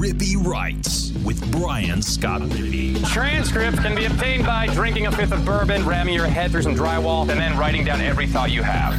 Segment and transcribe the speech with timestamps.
[0.00, 3.06] Rippee Writes with Brian Scott Rippee.
[3.12, 6.74] Transcripts can be obtained by drinking a fifth of bourbon, ramming your head through some
[6.74, 8.94] drywall, and then writing down every thought you have.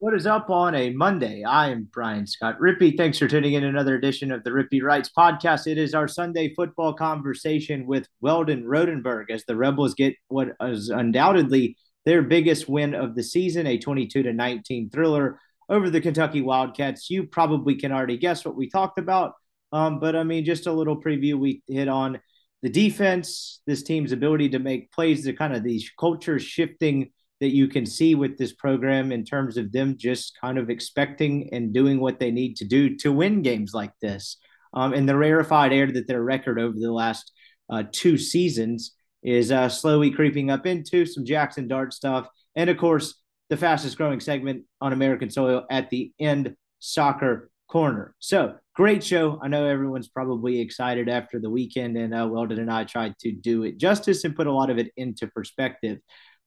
[0.00, 1.44] What is up on a Monday?
[1.44, 2.96] I am Brian Scott Rippee.
[2.96, 5.68] Thanks for tuning in another edition of the Rippee Writes podcast.
[5.68, 10.88] It is our Sunday football conversation with Weldon Rodenberg as the Rebels get what is
[10.88, 16.42] undoubtedly their biggest win of the season, a 22 to 19 thriller over the Kentucky
[16.42, 17.08] Wildcats.
[17.08, 19.34] You probably can already guess what we talked about.
[19.72, 21.38] Um, but I mean, just a little preview.
[21.38, 22.20] We hit on
[22.62, 27.54] the defense, this team's ability to make plays, the kind of these culture shifting that
[27.54, 31.72] you can see with this program in terms of them just kind of expecting and
[31.72, 34.36] doing what they need to do to win games like this.
[34.74, 37.32] Um, and the rarefied air that their record over the last
[37.70, 42.28] uh, two seasons is uh, slowly creeping up into some Jackson Dart stuff.
[42.54, 43.14] And of course,
[43.48, 48.14] the fastest growing segment on American soil at the end soccer corner.
[48.18, 49.38] So great show.
[49.42, 53.30] I know everyone's probably excited after the weekend, and uh, Weldon and I tried to
[53.30, 55.98] do it justice and put a lot of it into perspective.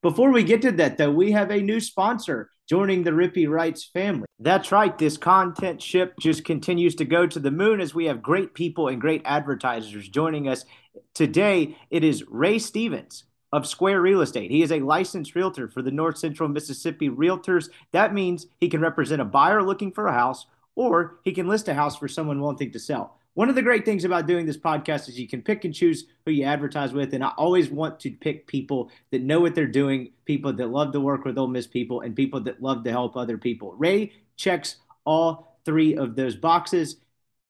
[0.02, 3.88] Before we get to that, though, we have a new sponsor joining the Rippee Writes
[3.94, 4.26] family.
[4.40, 4.98] That's right.
[4.98, 8.88] This content ship just continues to go to the moon as we have great people
[8.88, 10.66] and great advertisers joining us.
[11.14, 14.50] Today, it is Ray Stevens of Square Real Estate.
[14.50, 17.70] He is a licensed realtor for the North Central Mississippi Realtors.
[17.92, 21.68] That means he can represent a buyer looking for a house or he can list
[21.68, 23.18] a house for someone wanting to sell.
[23.36, 26.06] One of the great things about doing this podcast is you can pick and choose
[26.26, 27.14] who you advertise with.
[27.16, 30.92] And I always want to pick people that know what they're doing, people that love
[30.92, 33.74] to work with Ole Miss people, and people that love to help other people.
[33.74, 36.98] Ray checks all three of those boxes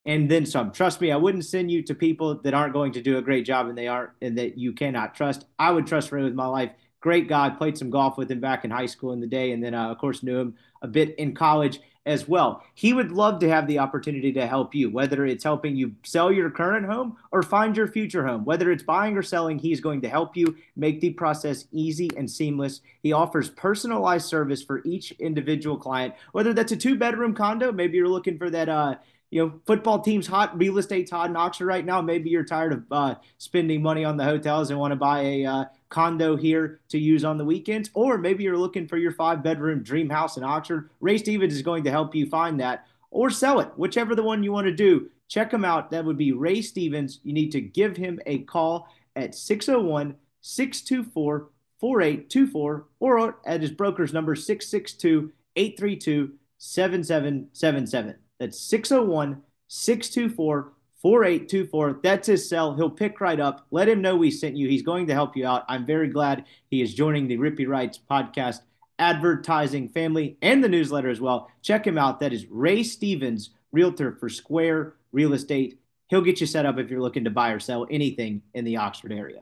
[0.06, 0.72] and then some.
[0.72, 3.46] Trust me, I wouldn't send you to people that aren't going to do a great
[3.46, 5.46] job and they aren't and that you cannot trust.
[5.60, 6.72] I would trust Ray with my life.
[7.02, 7.50] Great guy.
[7.50, 9.90] Played some golf with him back in high school in the day, and then uh,
[9.90, 12.64] of course knew him a bit in college as well.
[12.74, 16.32] He would love to have the opportunity to help you, whether it's helping you sell
[16.32, 18.44] your current home or find your future home.
[18.44, 22.30] Whether it's buying or selling, he's going to help you make the process easy and
[22.30, 22.82] seamless.
[23.02, 27.98] He offers personalized service for each individual client, whether that's a two bedroom condo, maybe
[27.98, 28.96] you're looking for that uh,
[29.34, 32.02] you know, football team's hot, real estate's hot in Oxford right now.
[32.02, 35.46] Maybe you're tired of uh, spending money on the hotels and want to buy a
[35.46, 39.44] uh, condo here to use on the weekends, or maybe you're looking for your five
[39.44, 40.90] bedroom dream house in Oxford.
[41.00, 44.44] Ray Stevens is going to help you find that or sell it, whichever the one
[44.44, 45.10] you want to do.
[45.28, 45.92] Check him out.
[45.92, 47.20] That would be Ray Stevens.
[47.24, 51.50] You need to give him a call at 601 624
[51.80, 58.16] 4824 or at his broker's number 662 832 7777.
[58.40, 62.00] That's 601 624 4824.
[62.02, 62.76] That's his cell.
[62.76, 63.68] He'll pick right up.
[63.72, 64.68] Let him know we sent you.
[64.68, 65.66] He's going to help you out.
[65.68, 68.62] I'm very glad he is joining the Rippee Writes podcast
[69.00, 71.52] advertising family and the newsletter as well.
[71.62, 72.22] Check him out.
[72.22, 75.80] That is Ray Stevens, realtor for Square Real Estate.
[76.08, 78.78] He'll get you set up if you're looking to buy or sell anything in the
[78.78, 79.42] Oxford area.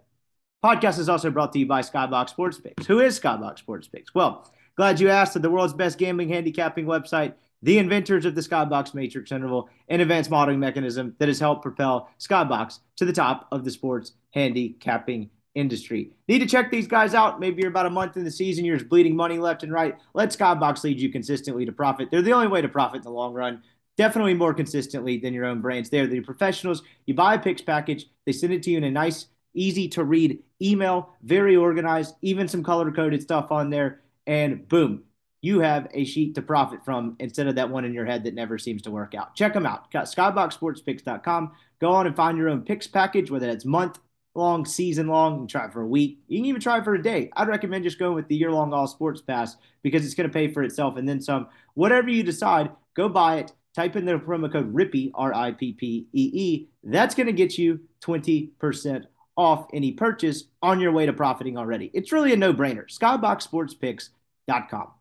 [0.64, 2.88] Podcast is also brought to you by Skybox Sports Picks.
[2.88, 4.16] Who is Skybox Sports Picks?
[4.16, 5.40] Well, glad you asked.
[5.40, 7.34] The world's best gambling handicapping website
[7.64, 12.10] the inventors of the Skybox Matrix interval, an advanced modeling mechanism that has helped propel
[12.20, 16.12] Skybox to the top of the sports handicapping industry.
[16.28, 17.40] Need to check these guys out.
[17.40, 19.98] Maybe you're about a month in the season, you're just bleeding money left and right.
[20.14, 22.10] Let Skybox lead you consistently to profit.
[22.10, 23.62] They're the only way to profit in the long run.
[23.98, 25.90] Definitely more consistently than your own brands.
[25.90, 26.82] They're the professionals.
[27.06, 30.04] You buy a picks package, they send it to you in a nice, easy to
[30.04, 35.04] read email, very organized, even some color coded stuff on there, and boom,
[35.42, 38.36] you have a sheet to profit from instead of that one in your head that
[38.36, 39.36] never seems to work out.
[39.36, 39.92] Check them out.
[39.92, 41.52] Skyboxsportspicks.com.
[41.80, 44.00] Go on and find your own picks package, whether it's month
[44.36, 45.40] long, season long.
[45.40, 46.20] and try it for a week.
[46.28, 47.32] You can even try it for a day.
[47.36, 50.34] I'd recommend just going with the year long all sports pass because it's going to
[50.34, 51.48] pay for itself and then some.
[51.74, 53.52] Whatever you decide, go buy it.
[53.74, 56.68] Type in the promo code RIPPEE, R I P P E E.
[56.84, 59.06] That's going to get you 20%
[59.38, 61.90] off any purchase on your way to profiting already.
[61.94, 62.86] It's really a no brainer.
[62.94, 64.92] Skyboxsportspicks.com.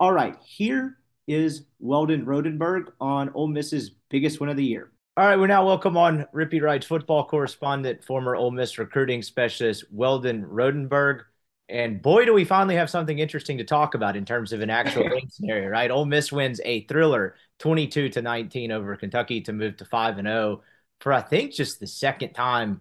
[0.00, 4.90] All right, here is Weldon Rodenberg on Ole Miss's biggest win of the year.
[5.16, 9.84] All right, we're now welcome on Rippee Writes football correspondent, former Ole Miss recruiting specialist
[9.92, 11.20] Weldon Rodenberg.
[11.68, 14.70] And boy, do we finally have something interesting to talk about in terms of an
[14.70, 15.92] actual game scenario, right?
[15.92, 20.26] Ole Miss wins a thriller 22 to 19 over Kentucky to move to 5 and
[20.26, 20.62] 0
[20.98, 22.80] for I think just the second time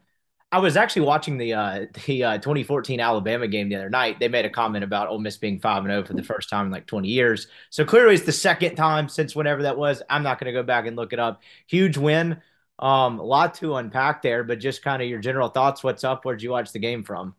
[0.53, 4.19] I was actually watching the uh, the uh, 2014 Alabama game the other night.
[4.19, 6.47] They made a comment about Ole Miss being five and zero oh for the first
[6.47, 7.47] time in like 20 years.
[7.71, 10.03] So clearly, it's the second time since whenever that was.
[10.11, 11.41] I'm not going to go back and look it up.
[11.65, 12.39] Huge win.
[12.77, 15.83] Um, a lot to unpack there, but just kind of your general thoughts.
[15.83, 16.23] What's up?
[16.23, 17.33] Where'd you watch the game from?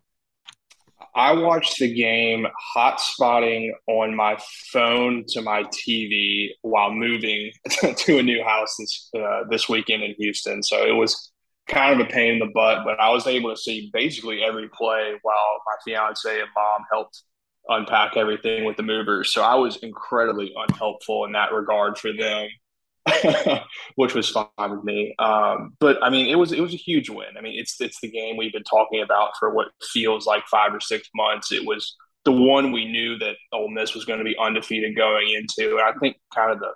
[1.15, 4.37] I watched the game hot spotting on my
[4.73, 7.53] phone to my TV while moving
[7.97, 10.65] to a new house this uh, this weekend in Houston.
[10.65, 11.31] So it was
[11.69, 14.69] kind of a pain in the butt, but I was able to see basically every
[14.69, 17.23] play while my fiance and mom helped
[17.69, 19.33] unpack everything with the movers.
[19.33, 22.49] So I was incredibly unhelpful in that regard for them.
[23.97, 25.15] which was fine with me.
[25.19, 27.37] Um, but I mean, it was it was a huge win.
[27.37, 30.73] I mean, it's it's the game we've been talking about for what feels like five
[30.75, 31.53] or six months.
[31.53, 35.29] It was the one we knew that Ole Miss was going to be undefeated going
[35.29, 36.73] into, and I think kind of the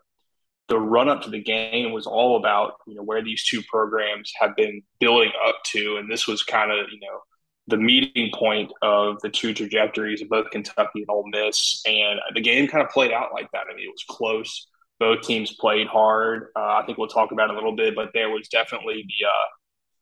[0.69, 4.32] the run up to the game was all about you know where these two programs
[4.41, 7.20] have been building up to, and this was kind of you know
[7.67, 12.41] the meeting point of the two trajectories of both Kentucky and Ole Miss, and the
[12.41, 13.65] game kind of played out like that.
[13.70, 14.67] I mean, it was close
[14.99, 16.49] both teams played hard.
[16.56, 19.26] Uh, I think we'll talk about it a little bit, but there was definitely the
[19.26, 19.49] uh,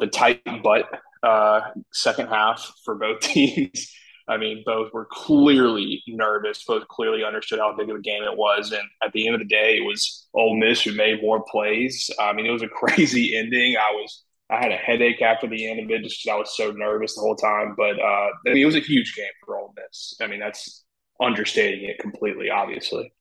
[0.00, 0.88] the tight butt
[1.22, 1.60] uh,
[1.92, 3.90] second half for both teams.
[4.28, 6.64] I mean, both were clearly nervous.
[6.64, 9.40] Both clearly understood how big of a game it was, and at the end of
[9.40, 12.10] the day, it was Ole Miss who made more plays.
[12.18, 13.76] I mean, it was a crazy ending.
[13.76, 16.70] I was I had a headache after the end of it just I was so
[16.72, 17.74] nervous the whole time.
[17.76, 20.16] But uh, I mean, it was a huge game for Ole Miss.
[20.20, 20.84] I mean, that's
[21.20, 23.12] understating it completely, obviously.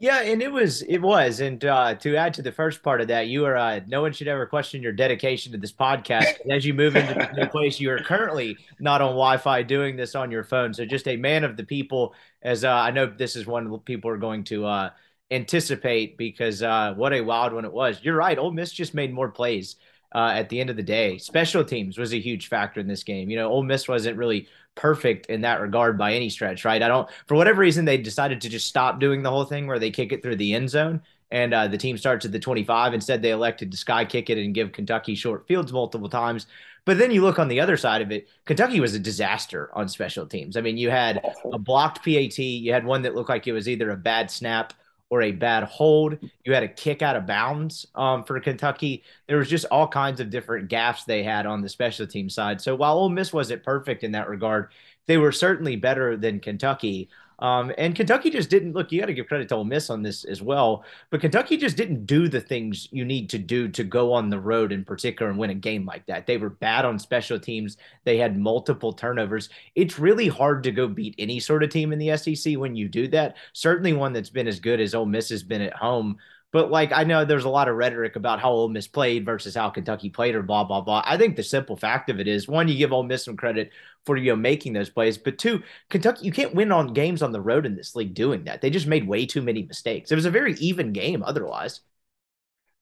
[0.00, 3.08] Yeah, and it was it was, and uh, to add to the first part of
[3.08, 6.36] that, you are uh, no one should ever question your dedication to this podcast.
[6.48, 10.14] As you move into the new place, you are currently not on Wi-Fi, doing this
[10.14, 10.72] on your phone.
[10.72, 12.14] So just a man of the people.
[12.42, 14.90] As uh, I know, this is one people are going to uh,
[15.32, 17.98] anticipate because uh, what a wild one it was.
[18.00, 18.38] You're right.
[18.38, 19.76] Ole Miss just made more plays
[20.14, 21.18] uh, at the end of the day.
[21.18, 23.30] Special teams was a huge factor in this game.
[23.30, 26.82] You know, Ole Miss wasn't really perfect in that regard by any stretch, right?
[26.82, 29.78] I don't, for whatever reason, they decided to just stop doing the whole thing where
[29.78, 32.94] they kick it through the end zone and uh, the team starts at the 25.
[32.94, 36.46] Instead, they elected to sky kick it and give Kentucky short fields multiple times.
[36.84, 39.88] But then you look on the other side of it, Kentucky was a disaster on
[39.88, 40.56] special teams.
[40.56, 41.20] I mean, you had
[41.52, 44.72] a blocked PAT, you had one that looked like it was either a bad snap
[45.10, 46.18] or a bad hold.
[46.44, 49.02] You had a kick out of bounds um, for Kentucky.
[49.26, 52.60] There was just all kinds of different gaps they had on the special team side.
[52.60, 54.68] So while Ole Miss wasn't perfect in that regard,
[55.06, 57.08] they were certainly better than Kentucky.
[57.38, 58.90] Um, and Kentucky just didn't look.
[58.90, 61.76] You got to give credit to Ole Miss on this as well, but Kentucky just
[61.76, 65.30] didn't do the things you need to do to go on the road in particular
[65.30, 66.26] and win a game like that.
[66.26, 67.76] They were bad on special teams.
[68.04, 69.50] They had multiple turnovers.
[69.76, 72.88] It's really hard to go beat any sort of team in the SEC when you
[72.88, 73.36] do that.
[73.52, 76.18] Certainly one that's been as good as Ole Miss has been at home.
[76.50, 79.54] But like I know there's a lot of rhetoric about how Ole Miss played versus
[79.54, 81.02] how Kentucky played or blah blah blah.
[81.04, 83.70] I think the simple fact of it is one, you give Ole Miss some credit
[84.06, 87.32] for you know making those plays, but two, Kentucky you can't win on games on
[87.32, 88.62] the road in this league doing that.
[88.62, 90.10] They just made way too many mistakes.
[90.10, 91.80] It was a very even game otherwise.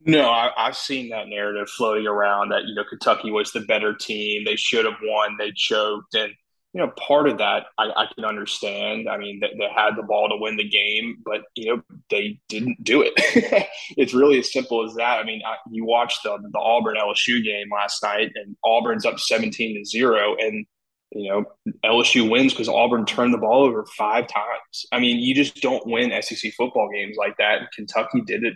[0.01, 3.93] No, I, have seen that narrative floating around that you know Kentucky was the better
[3.95, 4.45] team.
[4.45, 5.37] They should have won.
[5.39, 6.33] They choked, and
[6.77, 9.09] you know, part of that I, I can understand.
[9.09, 12.39] I mean, they, they, had the ball to win the game, but you know, they
[12.51, 13.15] didn't do it.
[13.97, 15.19] it's really as simple as that.
[15.19, 19.19] I mean, I, you watched the, the Auburn LSU game last night, and Auburn's up
[19.19, 20.67] seventeen to zero, and
[21.13, 21.45] you know,
[21.83, 24.85] LSU wins because Auburn turned the ball over five times.
[24.93, 27.73] I mean, you just don't win SEC football games like that.
[27.75, 28.55] Kentucky did it,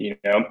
[0.00, 0.44] you know,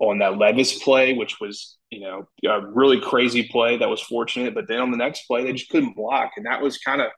[0.00, 4.54] on that Levis play, which was, you know, a really crazy play that was fortunate.
[4.54, 6.32] But then on the next play, they just couldn't block.
[6.36, 7.08] And that was kind of,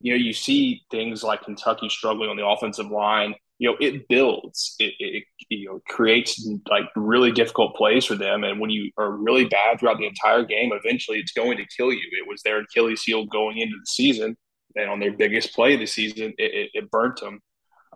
[0.00, 3.34] you know, you see things like Kentucky struggling on the offensive line.
[3.58, 8.44] You know, it builds, it, it you know, creates like really difficult plays for them.
[8.44, 11.90] And when you are really bad throughout the entire game, eventually it's going to kill
[11.90, 12.02] you.
[12.12, 14.36] It was their Achilles heel going into the season.
[14.74, 17.40] And on their biggest play of the season, it, it, it burnt them.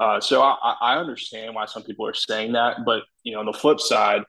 [0.01, 3.47] Uh, so I, I, understand why some people are saying that, but you know, on
[3.47, 4.23] the flip side,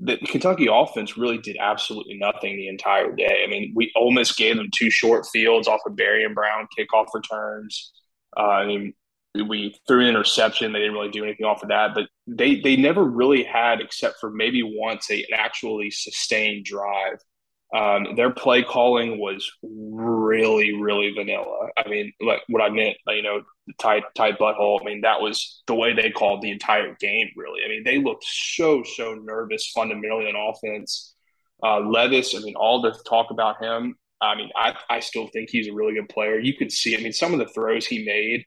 [0.00, 3.44] the Kentucky offense really did absolutely nothing the entire day.
[3.46, 7.92] I mean, we Miss gave them two short fields off of Barion Brown kickoff returns.
[8.36, 8.92] Uh, I mean,
[9.34, 10.72] we threw an interception.
[10.72, 14.16] They didn't really do anything off of that, but they they never really had, except
[14.20, 17.18] for maybe once, a, an actually sustained drive
[17.74, 21.70] um, their play calling was really, really vanilla.
[21.76, 23.42] I mean, like what I meant, you know,
[23.80, 24.80] tight, tight butthole.
[24.80, 27.28] I mean, that was the way they called the entire game.
[27.36, 31.14] Really, I mean, they looked so, so nervous fundamentally on offense.
[31.64, 33.96] Uh, Levis, I mean, all the talk about him.
[34.20, 36.38] I mean, I, I still think he's a really good player.
[36.38, 38.44] You could see, I mean, some of the throws he made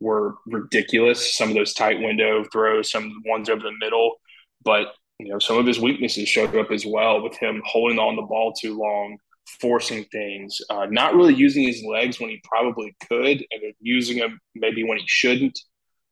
[0.00, 1.36] were ridiculous.
[1.36, 4.16] Some of those tight window throws, some ones over the middle,
[4.64, 8.16] but you know, some of his weaknesses showed up as well with him holding on
[8.16, 9.16] the ball too long,
[9.60, 14.38] forcing things, uh, not really using his legs when he probably could, and using them
[14.54, 15.58] maybe when he shouldn't.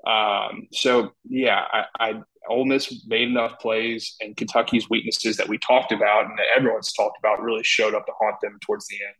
[0.06, 5.58] Um, so yeah, I, I Ole Miss made enough plays, and Kentucky's weaknesses that we
[5.58, 8.96] talked about and that everyone's talked about really showed up to haunt them towards the
[8.96, 9.14] end.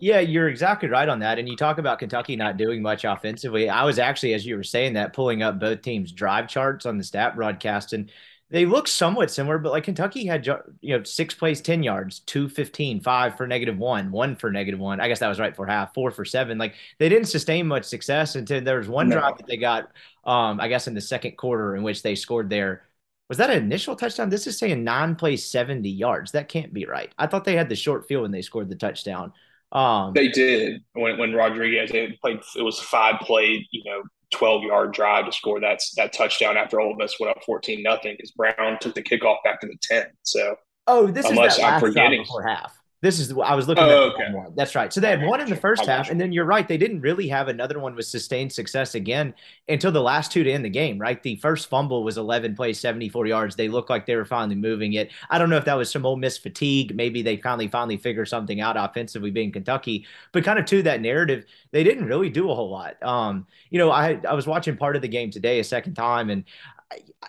[0.00, 1.38] Yeah, you're exactly right on that.
[1.38, 3.68] And you talk about Kentucky not doing much offensively.
[3.68, 6.98] I was actually, as you were saying that, pulling up both teams' drive charts on
[6.98, 8.10] the stat broadcast, and
[8.52, 12.50] they look somewhat similar, but like Kentucky had, you know, six plays, 10 yards, two
[12.50, 15.00] 15, five for negative one, one for negative one.
[15.00, 16.58] I guess that was right for half, four for seven.
[16.58, 19.18] Like they didn't sustain much success until there was one no.
[19.18, 19.84] drive that they got,
[20.24, 22.84] um, I guess in the second quarter in which they scored their
[23.30, 24.28] was that an initial touchdown?
[24.28, 26.32] This is saying nine plays 70 yards.
[26.32, 27.10] That can't be right.
[27.18, 29.32] I thought they had the short field when they scored the touchdown.
[29.72, 31.90] Um, they did when when Rodriguez
[32.20, 32.40] played.
[32.54, 34.02] It was five play, you know,
[34.32, 38.14] 12 yard drive to score that that touchdown after Ole Miss went up 14 nothing
[38.16, 40.06] because Brown took the kickoff back to the 10.
[40.22, 42.76] So oh, this unless is that I'm forgetting before half.
[43.02, 44.52] This is what I was looking oh, at okay.
[44.54, 44.92] That's right.
[44.92, 46.68] So they had one in the first half, and then you're right.
[46.68, 49.34] They didn't really have another one with sustained success again
[49.68, 50.98] until the last two to end the game.
[50.98, 53.56] Right, the first fumble was 11 plays, 74 yards.
[53.56, 55.10] They looked like they were finally moving it.
[55.30, 56.94] I don't know if that was some Ole Miss fatigue.
[56.94, 60.06] Maybe they finally finally figured something out offensively, being Kentucky.
[60.30, 63.02] But kind of to that narrative, they didn't really do a whole lot.
[63.02, 66.30] Um, you know, I I was watching part of the game today a second time,
[66.30, 66.44] and
[66.92, 67.28] I, I,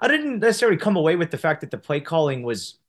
[0.00, 2.79] I didn't necessarily come away with the fact that the play calling was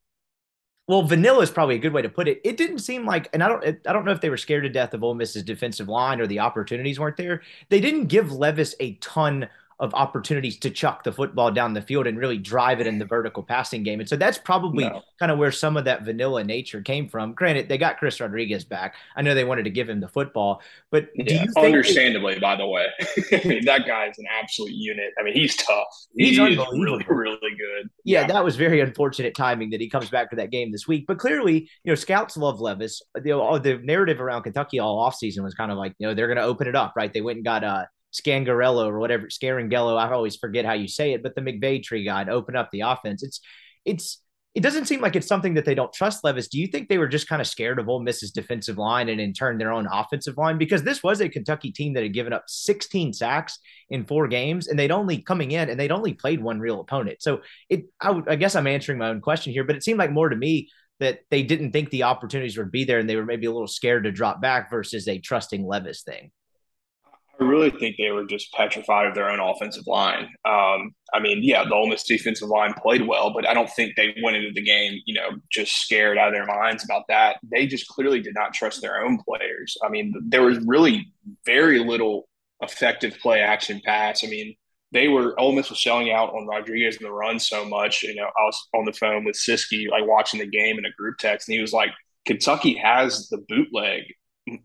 [0.88, 2.40] well, vanilla is probably a good way to put it.
[2.44, 4.68] It didn't seem like, and I don't, I don't know if they were scared to
[4.68, 7.42] death of Ole Miss's defensive line or the opportunities weren't there.
[7.68, 9.48] They didn't give Levis a ton
[9.82, 13.04] of opportunities to chuck the football down the field and really drive it in the
[13.04, 13.98] vertical passing game.
[13.98, 15.02] And so that's probably no.
[15.18, 17.32] kind of where some of that vanilla nature came from.
[17.32, 18.94] Granted, they got Chris Rodriguez back.
[19.16, 20.62] I know they wanted to give him the football,
[20.92, 22.86] but yeah, understandably, by the way,
[23.32, 25.12] I mean, that guy is an absolute unit.
[25.18, 25.88] I mean, he's tough.
[26.16, 27.90] He's, he's really, really good.
[28.04, 30.86] Yeah, yeah, that was very unfortunate timing that he comes back for that game this
[30.86, 31.06] week.
[31.08, 33.02] But clearly, you know, scouts love Levis.
[33.16, 36.36] The, the narrative around Kentucky all offseason was kind of like, you know, they're going
[36.36, 37.12] to open it up, right?
[37.12, 39.98] They went and got uh, Scangarello or whatever, Scaringello.
[39.98, 42.82] I always forget how you say it, but the McVay tree guy open up the
[42.82, 43.22] offense.
[43.22, 43.40] It's
[43.84, 44.18] it's
[44.54, 46.48] it doesn't seem like it's something that they don't trust Levis.
[46.48, 49.18] Do you think they were just kind of scared of Ole Miss's defensive line and
[49.18, 50.58] in turn their own offensive line?
[50.58, 54.68] Because this was a Kentucky team that had given up 16 sacks in four games,
[54.68, 57.22] and they'd only coming in and they'd only played one real opponent.
[57.22, 57.40] So
[57.70, 60.36] it, I guess I'm answering my own question here, but it seemed like more to
[60.36, 60.68] me
[61.00, 63.66] that they didn't think the opportunities would be there, and they were maybe a little
[63.66, 66.30] scared to drop back versus a trusting Levis thing.
[67.42, 70.24] Really think they were just petrified of their own offensive line.
[70.44, 73.94] Um, I mean, yeah, the Ole Miss defensive line played well, but I don't think
[73.96, 77.36] they went into the game, you know, just scared out of their minds about that.
[77.42, 79.76] They just clearly did not trust their own players.
[79.84, 81.12] I mean, there was really
[81.44, 82.28] very little
[82.62, 84.24] effective play action pass.
[84.24, 84.54] I mean,
[84.92, 88.02] they were Ole Miss was selling out on Rodriguez in the run so much.
[88.02, 90.92] You know, I was on the phone with Siski, like watching the game in a
[90.92, 91.90] group text, and he was like,
[92.26, 94.02] Kentucky has the bootleg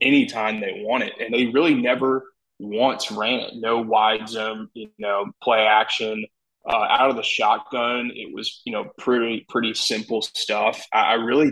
[0.02, 2.24] anytime they want it, and they really never
[2.60, 3.54] once ran it.
[3.56, 6.26] No wide zone, you know, play action.
[6.70, 10.86] Uh, out of the shotgun, it was you know pretty pretty simple stuff.
[10.94, 11.52] I, I really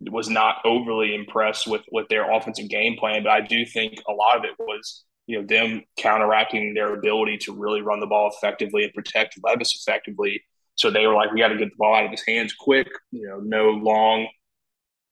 [0.00, 4.12] was not overly impressed with with their offensive game plan, but I do think a
[4.12, 8.30] lot of it was you know them counteracting their ability to really run the ball
[8.32, 10.42] effectively and protect Levis effectively.
[10.74, 12.88] So they were like, we got to get the ball out of his hands quick.
[13.10, 14.28] You know, no long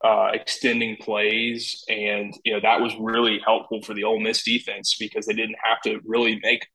[0.02, 4.96] uh, extending plays, and you know that was really helpful for the Ole Miss defense
[4.98, 6.66] because they didn't have to really make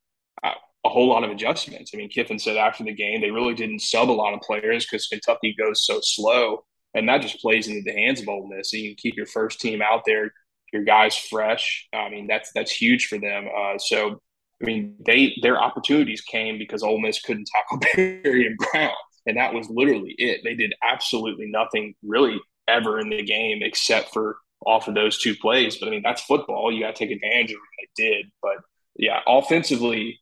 [0.44, 0.53] uh,
[0.86, 1.91] a whole lot of adjustments.
[1.94, 4.86] I mean, Kiffin said after the game they really didn't sub a lot of players
[4.86, 8.70] because Kentucky goes so slow, and that just plays into the hands of Ole Miss.
[8.70, 10.32] So you can keep your first team out there,
[10.72, 11.88] your guys fresh.
[11.94, 13.48] I mean, that's that's huge for them.
[13.55, 14.22] Uh, so.
[14.63, 18.94] I mean, they their opportunities came because Ole Miss couldn't tackle Barion Brown,
[19.25, 20.46] and that was literally it.
[20.46, 25.36] They did absolutely nothing really ever in the game except for off of those two
[25.36, 25.77] plays.
[25.77, 26.72] But I mean, that's football.
[26.72, 28.25] You got to take advantage of what they did.
[28.41, 28.57] But
[28.98, 30.19] yeah, offensively,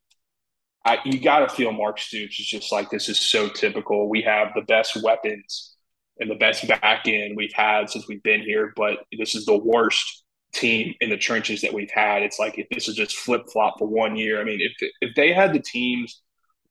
[0.86, 4.10] I, you got to feel Mark Stoops is just like this is so typical.
[4.10, 5.76] We have the best weapons
[6.20, 9.58] and the best back end we've had since we've been here, but this is the
[9.58, 10.24] worst
[10.54, 12.22] team in the trenches that we've had.
[12.22, 14.40] It's like if this is just flip flop for one year.
[14.40, 16.22] I mean, if if they had the teams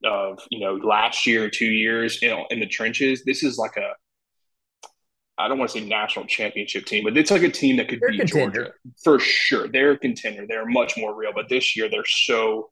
[0.04, 3.76] of you know last year, two years, you know, in the trenches, this is like
[3.76, 3.92] a
[5.42, 8.00] I don't want to say national championship team, but it's like a team that could
[8.00, 8.72] they're beat Georgia
[9.02, 9.66] for sure.
[9.68, 10.46] They're a contender.
[10.46, 11.32] They're much more real.
[11.34, 12.70] But this year, they're so,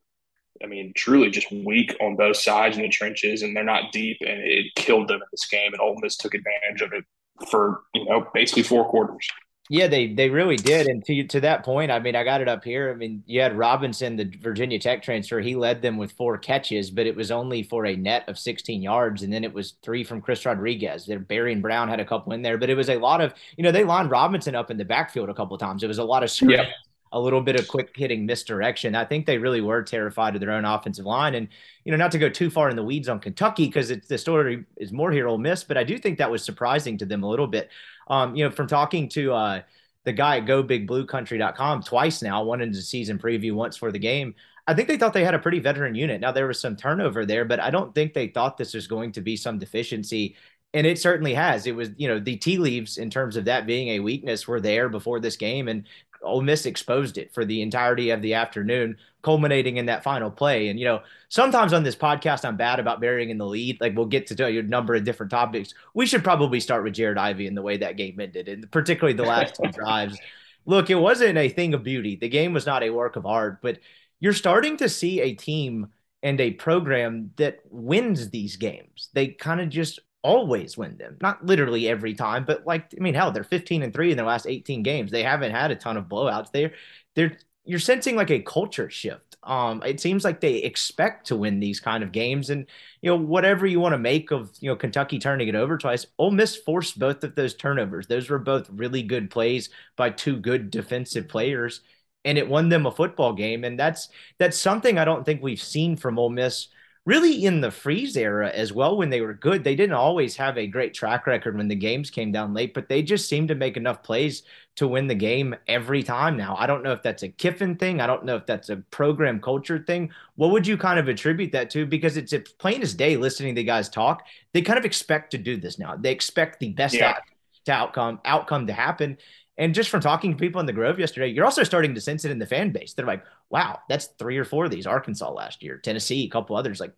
[0.63, 4.19] I mean, truly just weak on both sides in the trenches, and they're not deep,
[4.21, 5.73] and it killed them in this game.
[5.73, 7.05] And Ole Miss took advantage of it
[7.51, 9.27] for you know basically four quarters.
[9.73, 10.89] Yeah, they they really did.
[10.89, 12.91] And to to that point, I mean, I got it up here.
[12.91, 15.39] I mean, you had Robinson, the Virginia Tech transfer.
[15.39, 18.83] He led them with four catches, but it was only for a net of 16
[18.83, 21.07] yards, and then it was three from Chris Rodriguez.
[21.07, 23.63] There, Barion Brown had a couple in there, but it was a lot of you
[23.63, 25.85] know they lined Robinson up in the backfield a couple of times.
[25.85, 26.71] It was a lot of screen, yeah.
[27.13, 28.97] a little bit of quick hitting misdirection.
[28.97, 31.47] I think they really were terrified of their own offensive line, and
[31.85, 34.65] you know not to go too far in the weeds on Kentucky because the story
[34.79, 37.29] is more here Ole Miss, but I do think that was surprising to them a
[37.29, 37.71] little bit
[38.11, 39.63] um, you know, from talking to uh,
[40.05, 44.35] the guy at GoBigBlueCountry.com twice now, one in the season preview, once for the game.
[44.67, 46.21] I think they thought they had a pretty veteran unit.
[46.21, 49.13] Now there was some turnover there, but I don't think they thought this was going
[49.13, 50.37] to be some deficiency.
[50.75, 51.67] And it certainly has.
[51.67, 54.61] It was, you know, the tea leaves in terms of that being a weakness were
[54.61, 55.85] there before this game, and
[56.23, 60.69] Ole Miss exposed it for the entirety of the afternoon, culminating in that final play.
[60.69, 63.81] And you know, sometimes on this podcast, I'm bad about burying in the lead.
[63.81, 65.75] Like we'll get to a number of different topics.
[65.95, 69.17] We should probably start with Jared Ivey and the way that game ended, and particularly
[69.17, 70.19] the last two drives.
[70.67, 72.17] Look, it wasn't a thing of beauty.
[72.17, 73.79] The game was not a work of art, but
[74.21, 75.89] you're starting to see a team
[76.23, 79.09] and a program that wins these games.
[79.15, 81.17] They kind of just always win them.
[81.21, 84.27] Not literally every time, but like I mean, hell, they're 15 and 3 in their
[84.27, 85.11] last 18 games.
[85.11, 86.51] They haven't had a ton of blowouts.
[86.53, 86.73] They're
[87.15, 89.37] they're you're sensing like a culture shift.
[89.43, 92.67] Um, it seems like they expect to win these kind of games, and
[93.03, 96.07] you know whatever you want to make of you know Kentucky turning it over twice.
[96.19, 98.07] Ole Miss forced both of those turnovers.
[98.07, 101.81] Those were both really good plays by two good defensive players,
[102.25, 103.65] and it won them a football game.
[103.65, 104.09] And that's
[104.39, 106.69] that's something I don't think we've seen from Ole Miss
[107.07, 109.65] really in the freeze era as well when they were good.
[109.65, 112.89] They didn't always have a great track record when the games came down late but
[112.89, 114.43] they just seemed to make enough plays
[114.77, 116.57] to win the game every time now.
[116.59, 118.01] I don't know if that's a kiffin thing.
[118.01, 120.11] I don't know if that's a program culture thing.
[120.37, 121.85] What would you kind of attribute that to?
[121.85, 124.25] Because it's, plain as day listening to the guys talk.
[124.53, 125.97] They kind of expect to do this now.
[125.97, 127.11] They expect the best yeah.
[127.11, 127.23] out,
[127.67, 129.19] to outcome outcome to happen
[129.61, 132.25] and just from talking to people in the Grove yesterday, you're also starting to sense
[132.27, 132.95] it in the fan base.
[132.95, 134.89] They're like, wow, that's three or four of these.
[134.89, 136.81] Arkansas last year, Tennessee, a couple others.
[136.81, 136.95] Like,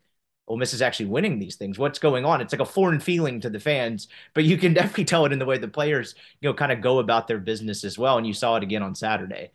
[0.48, 1.78] Ole Miss is actually winning these things.
[1.78, 2.40] What's going on?
[2.40, 5.40] It's like a foreign feeling to the fans, but you can definitely tell it in
[5.40, 8.18] the way the players, you know, kind of go about their business as well.
[8.18, 9.52] And you saw it again on Saturday.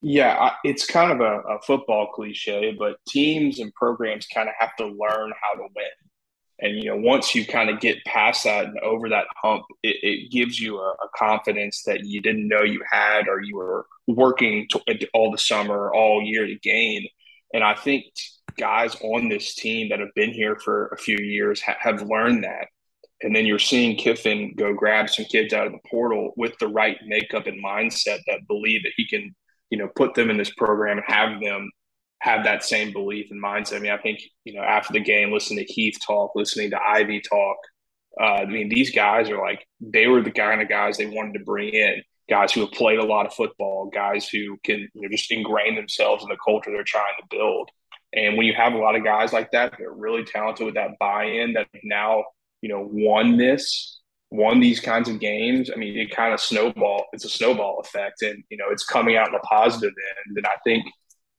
[0.00, 4.76] Yeah, it's kind of a, a football cliche, but teams and programs kind of have
[4.76, 6.07] to learn how to win.
[6.60, 9.96] And you know, once you kind of get past that and over that hump, it,
[10.02, 13.86] it gives you a, a, confidence that you didn't know you had, or you were
[14.08, 17.06] working to, all the summer, all year to gain.
[17.54, 18.06] And I think
[18.56, 22.42] guys on this team that have been here for a few years ha- have learned
[22.44, 22.66] that.
[23.22, 26.68] And then you're seeing Kiffin go grab some kids out of the portal with the
[26.68, 29.34] right makeup and mindset that believe that he can,
[29.70, 31.70] you know, put them in this program and have them
[32.20, 33.76] have that same belief and mindset.
[33.76, 36.80] I mean, I think you know after the game, listening to Heath talk, listening to
[36.80, 37.56] Ivey talk.
[38.20, 41.34] Uh, I mean, these guys are like they were the kind of guys they wanted
[41.34, 42.02] to bring in.
[42.28, 45.76] Guys who have played a lot of football, guys who can you know, just ingrain
[45.76, 47.70] themselves in the culture they're trying to build.
[48.12, 50.98] And when you have a lot of guys like that, they're really talented with that
[50.98, 52.24] buy-in that now
[52.60, 54.00] you know won this,
[54.30, 55.70] won these kinds of games.
[55.72, 57.06] I mean, it kind of snowball.
[57.12, 59.92] It's a snowball effect, and you know it's coming out in the positive
[60.26, 60.36] end.
[60.36, 60.84] And I think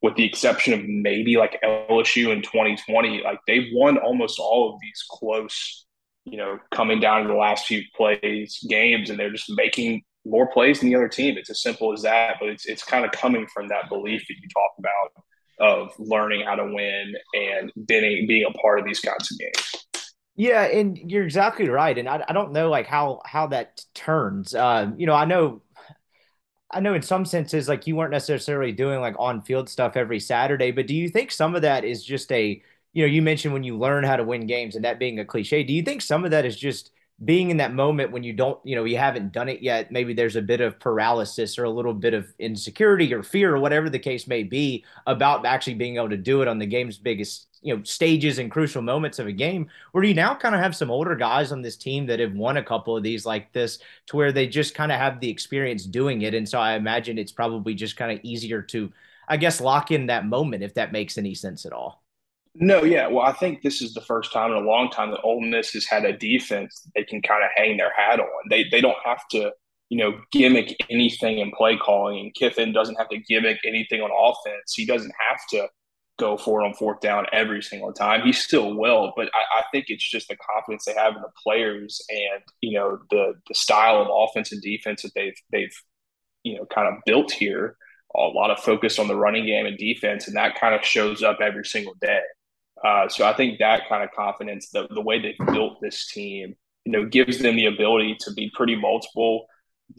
[0.01, 4.79] with the exception of maybe like LSU in 2020, like they've won almost all of
[4.81, 5.85] these close,
[6.25, 10.51] you know, coming down to the last few plays games, and they're just making more
[10.51, 11.38] plays than the other team.
[11.38, 12.38] It's as simple as that.
[12.39, 15.23] But it's it's kind of coming from that belief that you talk about
[15.59, 19.85] of learning how to win and being being a part of these kinds of games.
[20.35, 21.97] Yeah, and you're exactly right.
[21.97, 24.55] And I, I don't know like how how that turns.
[24.55, 25.62] Uh, you know, I know
[26.71, 30.19] I know in some senses, like you weren't necessarily doing like on field stuff every
[30.19, 32.62] Saturday, but do you think some of that is just a,
[32.93, 35.25] you know, you mentioned when you learn how to win games and that being a
[35.25, 35.63] cliche.
[35.63, 36.91] Do you think some of that is just
[37.23, 39.91] being in that moment when you don't, you know, you haven't done it yet?
[39.91, 43.60] Maybe there's a bit of paralysis or a little bit of insecurity or fear or
[43.60, 46.97] whatever the case may be about actually being able to do it on the game's
[46.97, 50.62] biggest you know stages and crucial moments of a game where you now kind of
[50.62, 53.52] have some older guys on this team that have won a couple of these like
[53.54, 56.74] this to where they just kind of have the experience doing it and so i
[56.74, 58.91] imagine it's probably just kind of easier to
[59.28, 62.04] i guess lock in that moment if that makes any sense at all
[62.56, 63.08] no, yeah.
[63.08, 65.72] Well, I think this is the first time in a long time that Ole Miss
[65.74, 68.28] has had a defense they can kind of hang their hat on.
[68.50, 69.52] They they don't have to,
[69.89, 72.19] you know, gimmick anything in play calling.
[72.19, 74.74] And Kiffin doesn't have to gimmick anything on offense.
[74.74, 75.69] He doesn't have to
[76.19, 78.21] go for it on fourth down every single time.
[78.21, 81.32] He still will, but I, I, think it's just the confidence they have in the
[81.41, 85.75] players and you know the the style of offense and defense that they've they've
[86.43, 87.75] you know kind of built here.
[88.15, 91.23] A lot of focus on the running game and defense, and that kind of shows
[91.23, 92.21] up every single day.
[92.84, 96.55] Uh, so I think that kind of confidence, the the way they've built this team,
[96.86, 99.47] you know, gives them the ability to be pretty multiple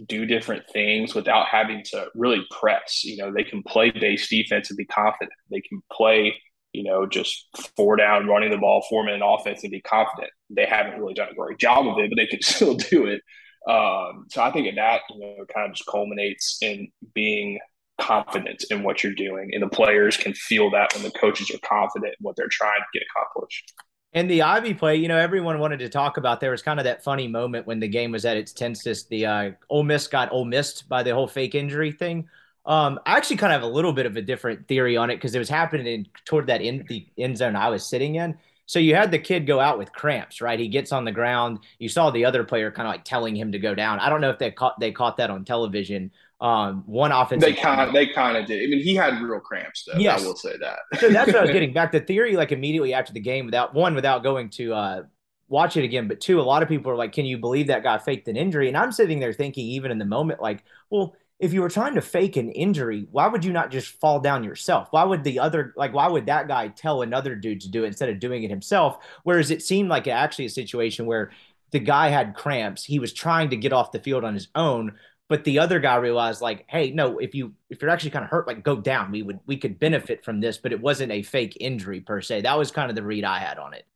[0.06, 3.04] do different things without having to really press.
[3.04, 5.32] You know, they can play base defense and be confident.
[5.50, 6.40] They can play,
[6.72, 10.30] you know, just four down, running the ball, four minute offense and be confident.
[10.50, 13.22] They haven't really done a great job of it, but they can still do it.
[13.68, 17.58] Um, so I think that, you know, kind of just culminates in being
[18.00, 19.50] confident in what you're doing.
[19.52, 22.80] And the players can feel that when the coaches are confident in what they're trying
[22.80, 23.72] to get accomplished.
[24.12, 26.40] And the Ivey play, you know, everyone wanted to talk about.
[26.40, 29.08] There was kind of that funny moment when the game was at its tensest.
[29.08, 32.28] The uh, Ole Miss got Ole Missed by the whole fake injury thing.
[32.66, 35.16] Um, I actually kind of have a little bit of a different theory on it
[35.16, 38.36] because it was happening in, toward that in the end zone I was sitting in.
[38.66, 40.58] So you had the kid go out with cramps, right?
[40.58, 41.60] He gets on the ground.
[41.78, 43.98] You saw the other player kind of like telling him to go down.
[43.98, 46.10] I don't know if they caught they caught that on television.
[46.40, 47.54] Um, one offensive.
[47.54, 48.62] They kind of they kind of did.
[48.62, 49.98] I mean, he had real cramps though.
[49.98, 50.22] Yes.
[50.22, 50.78] I will say that.
[50.98, 51.92] so that's what I was getting back.
[51.92, 55.02] The theory, like immediately after the game, without one, without going to uh,
[55.48, 57.82] watch it again, but two, a lot of people are like, "Can you believe that
[57.82, 61.14] guy faked an injury?" And I'm sitting there thinking, even in the moment, like, well
[61.40, 64.44] if you were trying to fake an injury, why would you not just fall down
[64.44, 64.88] yourself?
[64.90, 67.88] Why would the other, like, why would that guy tell another dude to do it
[67.88, 68.98] instead of doing it himself?
[69.22, 71.30] Whereas it seemed like actually a situation where
[71.70, 72.84] the guy had cramps.
[72.84, 74.96] He was trying to get off the field on his own,
[75.30, 78.30] but the other guy realized, like, hey, no, if you if you're actually kind of
[78.30, 79.12] hurt, like, go down.
[79.12, 82.40] We would we could benefit from this, but it wasn't a fake injury per se.
[82.40, 83.86] That was kind of the read I had on it.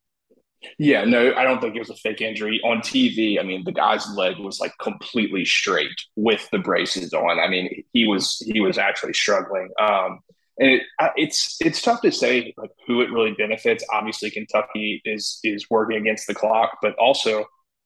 [0.79, 2.61] Yeah, no, I don't think it was a fake injury.
[2.65, 7.41] On TV, I mean, the guy's leg was like completely straight with the braces on.
[7.41, 9.71] I mean, he was he was actually struggling.
[9.81, 10.21] Um,
[10.59, 10.83] and it,
[11.17, 13.85] it's it's tough to say like who it really benefits.
[13.93, 17.45] Obviously, Kentucky is is working against the clock, but also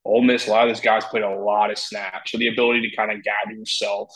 [0.08, 0.46] Ole Miss.
[0.46, 3.12] A lot of those guys played a lot of snaps, so the ability to kind
[3.12, 4.10] of gather yourself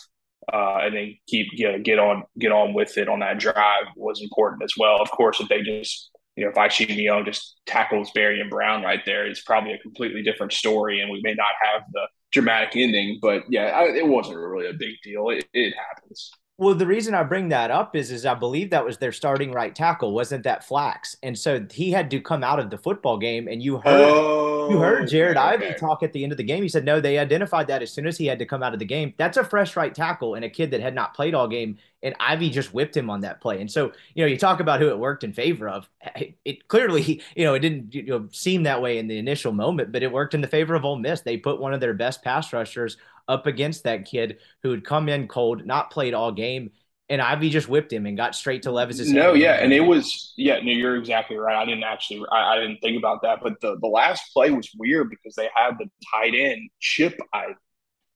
[0.53, 4.23] uh, and then keep get, get on get on with it on that drive was
[4.23, 5.01] important as well.
[5.01, 9.01] Of course, if they just you know, if Isheem Young just tackles Barion Brown right
[9.05, 13.19] there, it's probably a completely different story, and we may not have the dramatic ending.
[13.21, 15.29] But yeah, I, it wasn't really a big deal.
[15.29, 16.31] It, it happens.
[16.59, 19.53] Well, the reason I bring that up is, is I believe that was their starting
[19.53, 21.17] right tackle, wasn't that Flax?
[21.23, 24.71] And so he had to come out of the football game, and you heard oh,
[24.71, 26.63] you heard oh, Jared okay, Ivey talk at the end of the game.
[26.63, 28.79] He said, "No, they identified that as soon as he had to come out of
[28.79, 29.15] the game.
[29.17, 32.15] That's a fresh right tackle and a kid that had not played all game, and
[32.19, 33.61] Ivey just whipped him on that play.
[33.61, 35.89] And so, you know, you talk about who it worked in favor of.
[36.17, 39.53] It, it clearly, you know, it didn't you know seem that way in the initial
[39.53, 41.21] moment, but it worked in the favor of Ole Miss.
[41.21, 42.97] They put one of their best pass rushers
[43.29, 46.71] up against that kid who had come in cold, not played all game.
[47.09, 49.13] And Ivey just whipped him and got straight to Levis's.
[49.13, 50.61] No, yeah, and it was yeah.
[50.61, 51.57] No, you're exactly right.
[51.57, 54.71] I didn't actually, I, I, didn't think about that, but the the last play was
[54.79, 57.55] weird because they had the tight end chip Ivey,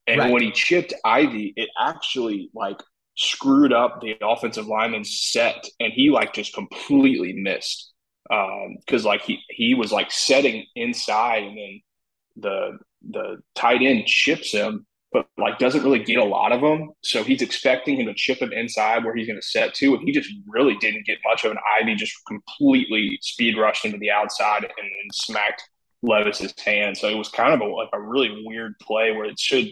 [0.07, 0.33] and right.
[0.33, 2.79] when he chipped Ivey, it actually like
[3.17, 7.93] screwed up the offensive lineman's set, and he like just completely missed
[8.31, 11.81] Um because um, like he he was like setting inside, and then
[12.37, 12.79] the
[13.11, 16.91] the tight end chips him, but like doesn't really get a lot of them.
[17.03, 20.03] So he's expecting him to chip him inside where he's going to set to, and
[20.05, 21.95] he just really didn't get much of an Ivey.
[21.95, 25.63] Just completely speed rushed into the outside and, and smacked
[26.03, 26.97] Levis's hand.
[26.99, 29.69] So it was kind of a, like a really weird play where it should,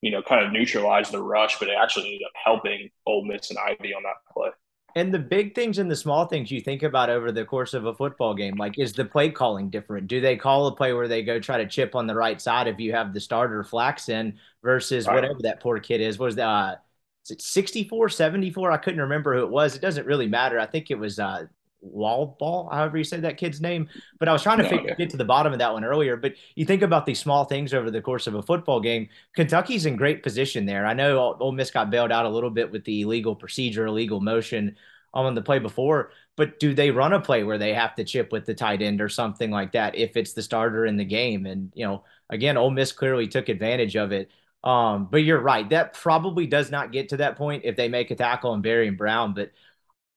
[0.00, 3.50] you know, kind of neutralize the rush, but it actually ended up helping Ole Miss
[3.50, 4.50] and Ivey on that play.
[4.96, 7.84] And the big things and the small things you think about over the course of
[7.84, 10.08] a football game, like is the play calling different?
[10.08, 12.68] Do they call a play where they go try to chip on the right side
[12.68, 15.14] if you have the starter flax in versus right.
[15.14, 16.18] whatever that poor kid is?
[16.18, 16.76] Was that uh,
[17.24, 18.70] is it 64, 74?
[18.70, 19.76] I couldn't remember who it was.
[19.76, 20.58] It doesn't really matter.
[20.58, 21.44] I think it was uh,
[21.80, 23.88] Wall Ball, however you say that kid's name.
[24.18, 24.94] But I was trying to no, figure, yeah.
[24.94, 26.16] get to the bottom of that one earlier.
[26.16, 29.08] But you think about these small things over the course of a football game.
[29.34, 30.86] Kentucky's in great position there.
[30.86, 34.20] I know Ole Miss got bailed out a little bit with the illegal procedure, illegal
[34.20, 34.76] motion
[35.14, 36.12] on the play before.
[36.36, 39.00] But do they run a play where they have to chip with the tight end
[39.00, 41.46] or something like that if it's the starter in the game?
[41.46, 44.30] And you know, again, Ole Miss clearly took advantage of it.
[44.64, 45.68] Um, but you're right.
[45.70, 48.96] That probably does not get to that point if they make a tackle on Barion
[48.96, 49.32] Brown.
[49.34, 49.52] But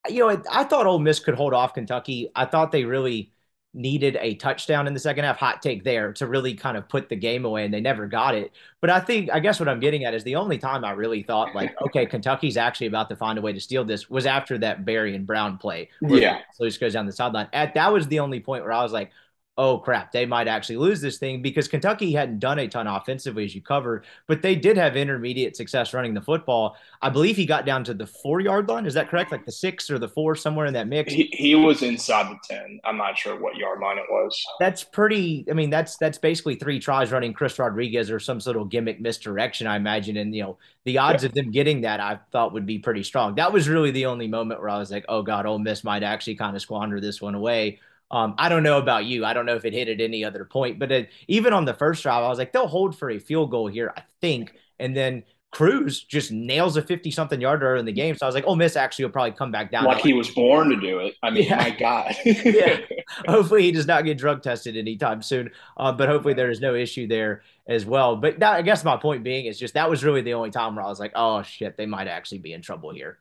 [0.10, 2.30] you know, I thought Ole Miss could hold off Kentucky.
[2.36, 3.32] I thought they really
[3.74, 5.38] needed a touchdown in the second half.
[5.38, 8.36] Hot take there to really kind of put the game away, and they never got
[8.36, 8.52] it.
[8.82, 11.24] But I think, I guess what I'm getting at is the only time I really
[11.24, 14.58] thought, like, okay, Kentucky's actually about to find a way to steal this was after
[14.60, 15.90] that Barion Brown play.
[16.02, 16.42] Yeah.
[16.58, 17.48] He goes down the sideline.
[17.54, 19.12] At that was the only point where I was like,
[19.58, 23.46] oh crap, they might actually lose this thing because Kentucky hadn't done a ton offensively
[23.46, 26.78] as you covered, but they did have intermediate success running the football.
[27.02, 28.86] I believe he got down to the four yard line.
[28.86, 29.32] Is that correct?
[29.32, 31.14] Like the six or the four, somewhere in that mix.
[31.14, 32.80] He, he was inside the ten.
[32.86, 34.42] I'm not sure what yard line it was.
[34.60, 35.46] That's pretty.
[35.50, 39.02] I mean, that's that's basically three tries running Chris Rodriguez or some sort of gimmick
[39.02, 40.18] misdirection, I imagine.
[40.18, 41.28] And you know, the odds yeah.
[41.28, 43.36] of them getting that, I thought would be pretty strong.
[43.36, 46.04] That was really the only moment where I was like, oh god, Ole Miss might
[46.04, 47.80] actually kind of squander this one away.
[48.12, 49.26] Um, I don't know about you.
[49.26, 51.74] I don't know if it hit at any other point, but it, even on the
[51.74, 54.54] first drive, I was like, they'll hold for a field goal here, I think.
[54.80, 58.16] And then Cruz just nails a 50 something yarder in the game.
[58.16, 59.86] So I was like, oh, Miss actually will probably come back down.
[59.86, 61.16] Like he was born to do it.
[61.24, 61.58] I mean, yeah.
[61.58, 62.16] my God.
[62.26, 62.80] yeah.
[63.28, 65.52] Hopefully he does not get drug tested anytime soon.
[65.78, 68.16] Uh, but hopefully there is no issue there as well.
[68.16, 70.76] But that, I guess my point being is just that was really the only time
[70.76, 73.20] where I was like, oh, shit, they might actually be in trouble here.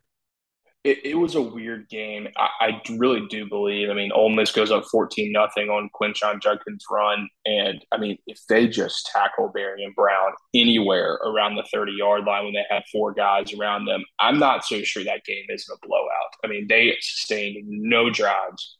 [0.83, 2.29] It, it was a weird game.
[2.39, 3.91] I, I, really do believe.
[3.91, 8.17] I mean, Ole Miss goes up fourteen nothing on Quinshon Judkins' run, and I mean,
[8.27, 12.85] if they just tackle Barion Brown anywhere around the thirty yard line when they have
[12.91, 16.33] four guys around them, I'm not so sure that game isn't a blowout.
[16.43, 18.79] I mean, they sustained no drives.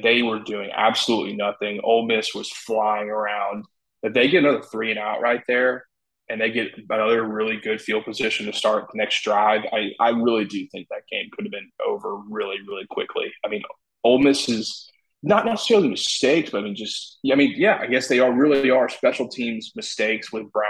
[0.00, 1.80] They were doing absolutely nothing.
[1.82, 3.64] Ole Miss was flying around.
[4.04, 5.86] If they get another three and out right there,
[6.28, 10.10] and they get another really good field position to start the next drive, I, I
[10.10, 13.32] really do think that game could have been over really, really quickly.
[13.44, 13.62] I mean,
[14.04, 14.88] Ole Miss is
[15.22, 18.70] not necessarily mistakes, but I mean, just, I mean, yeah, I guess they are really
[18.70, 20.68] are special teams mistakes with Brown.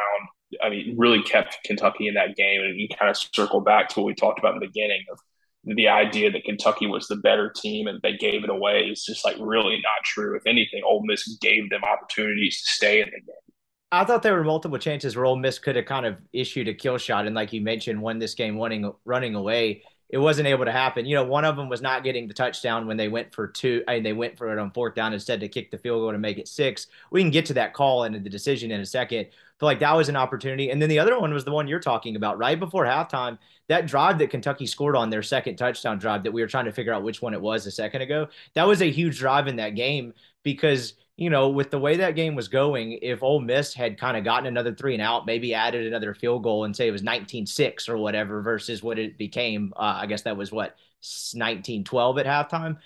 [0.63, 2.61] I mean, really kept Kentucky in that game.
[2.61, 5.19] And you kind of circle back to what we talked about in the beginning of
[5.65, 9.25] the idea that Kentucky was the better team and they gave it away is just
[9.25, 10.37] like really not true.
[10.37, 13.37] If anything, Ole Miss gave them opportunities to stay in the game.
[13.93, 16.73] I thought there were multiple chances where Ole Miss could have kind of issued a
[16.73, 19.83] kill shot, and like you mentioned, won this game running running away.
[20.09, 21.05] It wasn't able to happen.
[21.07, 23.83] You know, one of them was not getting the touchdown when they went for two.
[23.89, 26.13] I mean, they went for it on fourth down instead to kick the field goal
[26.13, 26.87] to make it six.
[27.11, 29.29] We can get to that call and the decision in a second.
[29.59, 30.71] But like that was an opportunity.
[30.71, 33.39] And then the other one was the one you're talking about right before halftime.
[33.69, 36.73] That drive that Kentucky scored on their second touchdown drive that we were trying to
[36.73, 38.29] figure out which one it was a second ago.
[38.55, 42.17] That was a huge drive in that game because you know, with the way that
[42.17, 45.55] game was going, if Ole Miss had kind of gotten another three and out, maybe
[45.55, 49.73] added another field goal and say it was 19-6 or whatever versus what it became,
[49.77, 52.79] uh, I guess that was what 19-12 at halftime.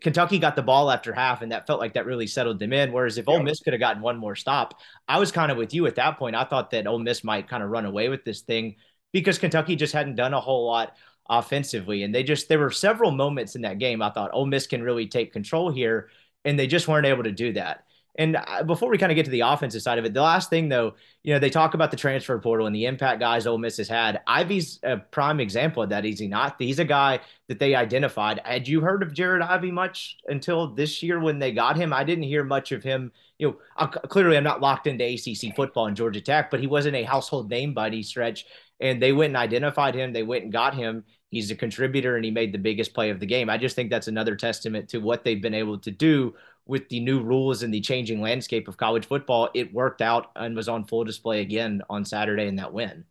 [0.00, 2.92] Kentucky got the ball after half, and that felt like that really settled them in.
[2.92, 3.34] Whereas if yeah.
[3.34, 5.96] Ole Miss could have gotten one more stop, I was kind of with you at
[5.96, 6.34] that point.
[6.34, 8.76] I thought that Ole Miss might kind of run away with this thing
[9.12, 10.96] because Kentucky just hadn't done a whole lot
[11.28, 14.66] offensively, and they just there were several moments in that game I thought Ole Miss
[14.66, 16.08] can really take control here
[16.44, 17.84] and they just weren't able to do that.
[18.16, 20.50] And uh, before we kind of get to the offensive side of it, the last
[20.50, 23.56] thing though, you know, they talk about the transfer portal and the impact guys Ole
[23.56, 24.20] Miss has had.
[24.26, 26.04] Ivey's a prime example of that.
[26.04, 26.56] Is he not?
[26.58, 28.40] He's a guy that they identified.
[28.44, 31.92] Had you heard of Jared Ivey much until this year when they got him?
[31.92, 33.12] I didn't hear much of him.
[33.38, 36.66] You know, I, clearly I'm not locked into ACC football and Georgia Tech, but he
[36.66, 38.44] wasn't a household name by any stretch.
[38.82, 40.12] And they went and identified him.
[40.12, 41.04] They went and got him.
[41.30, 43.48] He's a contributor and he made the biggest play of the game.
[43.48, 46.34] I just think that's another testament to what they've been able to do
[46.66, 50.54] with the new rules and the changing landscape of college football, it worked out and
[50.54, 53.04] was on full display again on Saturday in that win.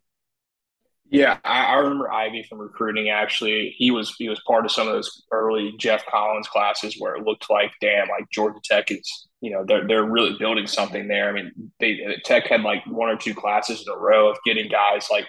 [1.09, 3.09] Yeah, I, I, remember Ivey from recruiting.
[3.09, 7.15] Actually, he was he was part of some of those early Geoff Collins classes where
[7.15, 11.09] it looked like, damn, like Georgia Tech is, you know, they're they're really building something
[11.09, 11.27] there.
[11.27, 14.69] I mean, they Tech had like one or two classes in a row of getting
[14.69, 15.27] guys like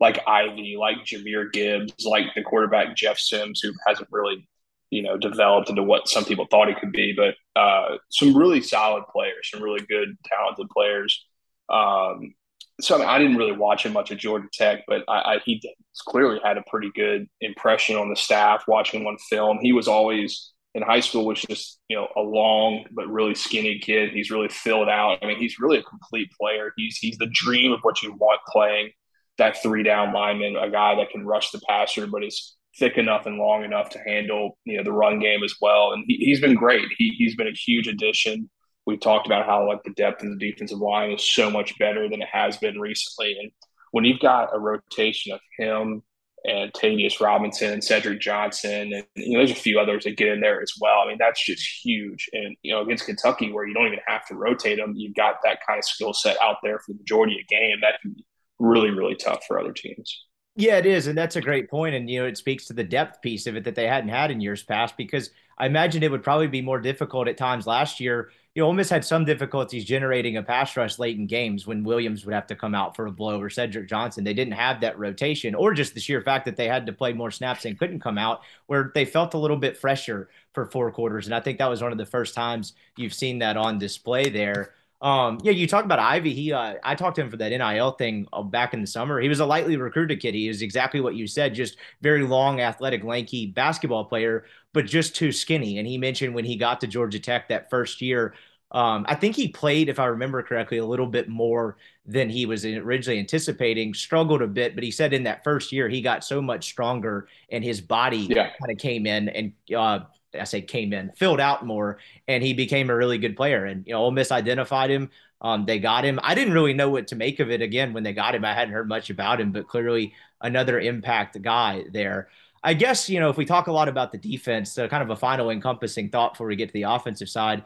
[0.00, 4.46] like Ivey, like Jahmyr Gibbs, like the quarterback Jeff Sims, who hasn't really
[4.94, 7.12] you know, developed into what some people thought he could be.
[7.16, 11.26] But uh, some really solid players, some really good, talented players.
[11.68, 12.34] Um,
[12.80, 15.38] so I, mean, I, didn't really watch him much at Georgia Tech, but I, I,
[15.44, 15.60] he
[16.06, 18.64] clearly had a pretty good impression on the staff.
[18.68, 22.20] Watching him on film, he was always in high school was just you know a
[22.20, 24.10] long but really skinny kid.
[24.12, 25.18] He's really filled out.
[25.22, 26.72] I mean, he's really a complete player.
[26.76, 28.90] He's he's the dream of what you want playing
[29.38, 33.26] that three down lineman, a guy that can rush the passer, but is thick enough
[33.26, 35.92] and long enough to handle you know the run game as well.
[35.92, 36.86] And he, he's been great.
[36.96, 38.50] He, he's been a huge addition.
[38.86, 42.08] We talked about how like the depth in the defensive line is so much better
[42.08, 43.36] than it has been recently.
[43.40, 43.50] And
[43.92, 46.02] when you've got a rotation of him
[46.44, 50.28] and Tavius Robinson and Cedric Johnson, and you know, there's a few others that get
[50.28, 50.98] in there as well.
[51.02, 52.28] I mean, that's just huge.
[52.34, 55.36] And you know, against Kentucky, where you don't even have to rotate them, you've got
[55.44, 57.78] that kind of skill set out there for the majority of game.
[57.80, 58.16] That can
[58.58, 60.24] really, really tough for other teams.
[60.56, 62.84] Yeah, it is, and that's a great point, and you know, it speaks to the
[62.84, 64.96] depth piece of it that they hadn't had in years past.
[64.96, 68.30] Because I imagine it would probably be more difficult at times last year.
[68.54, 71.82] You know, Ole Miss had some difficulties generating a pass rush late in games when
[71.82, 74.22] Williams would have to come out for a blow or Cedric Johnson.
[74.22, 77.12] They didn't have that rotation, or just the sheer fact that they had to play
[77.12, 80.92] more snaps and couldn't come out, where they felt a little bit fresher for four
[80.92, 81.26] quarters.
[81.26, 84.28] And I think that was one of the first times you've seen that on display
[84.30, 84.72] there.
[85.00, 86.32] Um, yeah, you talk about Ivey.
[86.32, 89.20] He, uh, I talked to him for that NIL thing uh, back in the summer.
[89.20, 90.34] He was a lightly recruited kid.
[90.34, 95.14] He is exactly what you said, just very long, athletic, lanky basketball player, but just
[95.14, 95.78] too skinny.
[95.78, 98.34] And he mentioned when he got to Georgia Tech that first year,
[98.70, 101.76] um, I think he played, if I remember correctly, a little bit more
[102.06, 103.94] than he was originally anticipating.
[103.94, 107.28] Struggled a bit, but he said in that first year he got so much stronger,
[107.50, 108.48] and his body yeah.
[108.48, 110.00] kind of came in and uh,
[110.38, 113.64] I say came in, filled out more, and he became a really good player.
[113.64, 115.10] And you know, Ole Miss identified him.
[115.40, 116.18] Um, they got him.
[116.22, 118.44] I didn't really know what to make of it again when they got him.
[118.44, 122.28] I hadn't heard much about him, but clearly another impact guy there.
[122.62, 125.10] I guess you know if we talk a lot about the defense, uh, kind of
[125.10, 127.64] a final encompassing thought before we get to the offensive side.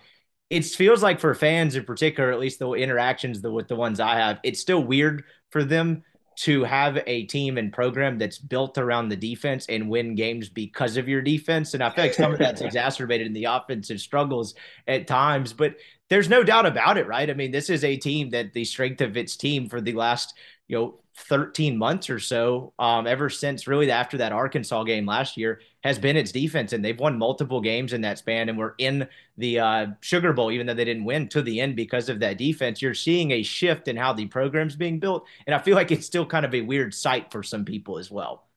[0.51, 4.01] It feels like for fans in particular, at least the interactions the, with the ones
[4.01, 6.05] I have, it's still weird for them
[6.38, 10.96] to have a team and program that's built around the defense and win games because
[10.96, 11.74] of your defense.
[11.74, 14.55] And I feel like some of that's exacerbated in the offensive struggles
[14.87, 15.74] at times, but
[16.09, 17.29] there's no doubt about it, right?
[17.29, 20.35] I mean, this is a team that the strength of its team for the last,
[20.66, 25.37] you know, 13 months or so, um, ever since really after that Arkansas game last
[25.37, 26.73] year, has been its defense.
[26.73, 30.53] And they've won multiple games in that span and we're in the uh, Sugar Bowl,
[30.53, 32.81] even though they didn't win to the end because of that defense.
[32.81, 35.27] You're seeing a shift in how the program's being built.
[35.47, 38.11] And I feel like it's still kind of a weird sight for some people as
[38.11, 38.48] well.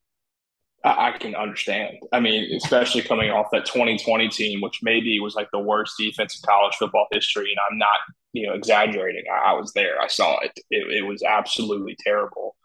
[0.84, 1.98] I can understand.
[2.12, 6.36] I mean, especially coming off that 2020 team, which maybe was like the worst defense
[6.36, 7.52] in college football history.
[7.52, 7.98] And I'm not,
[8.34, 9.24] you know, exaggerating.
[9.32, 10.02] I, was there.
[10.02, 10.52] I saw it.
[10.72, 12.56] It, it was absolutely terrible.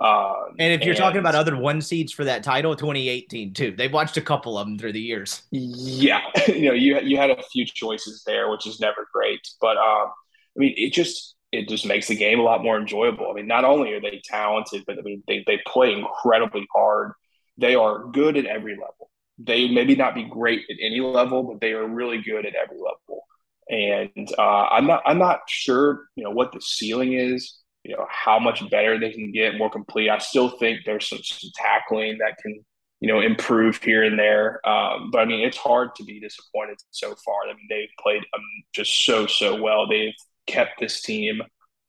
[0.00, 3.74] Um, and if you're and, talking about other one seeds for that title, 2018 too.
[3.76, 5.42] They've watched a couple of them through the years.
[5.50, 9.40] Yeah, you know, you you had a few choices there, which is never great.
[9.58, 13.30] But um, I mean, it just it just makes the game a lot more enjoyable.
[13.30, 17.12] I mean, not only are they talented, but I mean, they they play incredibly hard
[17.58, 19.10] they are good at every level.
[19.38, 22.78] They maybe not be great at any level, but they are really good at every
[22.78, 23.24] level.
[23.68, 27.58] And uh, I'm not I'm not sure you know what the ceiling is.
[27.84, 30.08] You know how much better they can get, more complete.
[30.08, 32.64] I still think there's some, some tackling that can
[33.00, 34.66] you know improve here and there.
[34.66, 37.42] Um, but I mean, it's hard to be disappointed so far.
[37.44, 38.42] I mean, they've played um,
[38.72, 39.86] just so so well.
[39.88, 40.14] They've
[40.46, 41.42] kept this team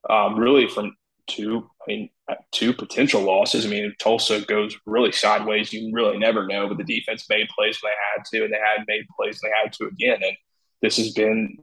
[0.10, 0.97] um, really from
[1.28, 3.66] two, I mean, uh, two potential losses.
[3.66, 6.68] I mean, if Tulsa goes really sideways, you really never know.
[6.68, 9.52] But the defense made plays when they had to, and they had made plays when
[9.52, 10.20] they had to again.
[10.24, 10.38] And
[10.82, 11.58] this has been,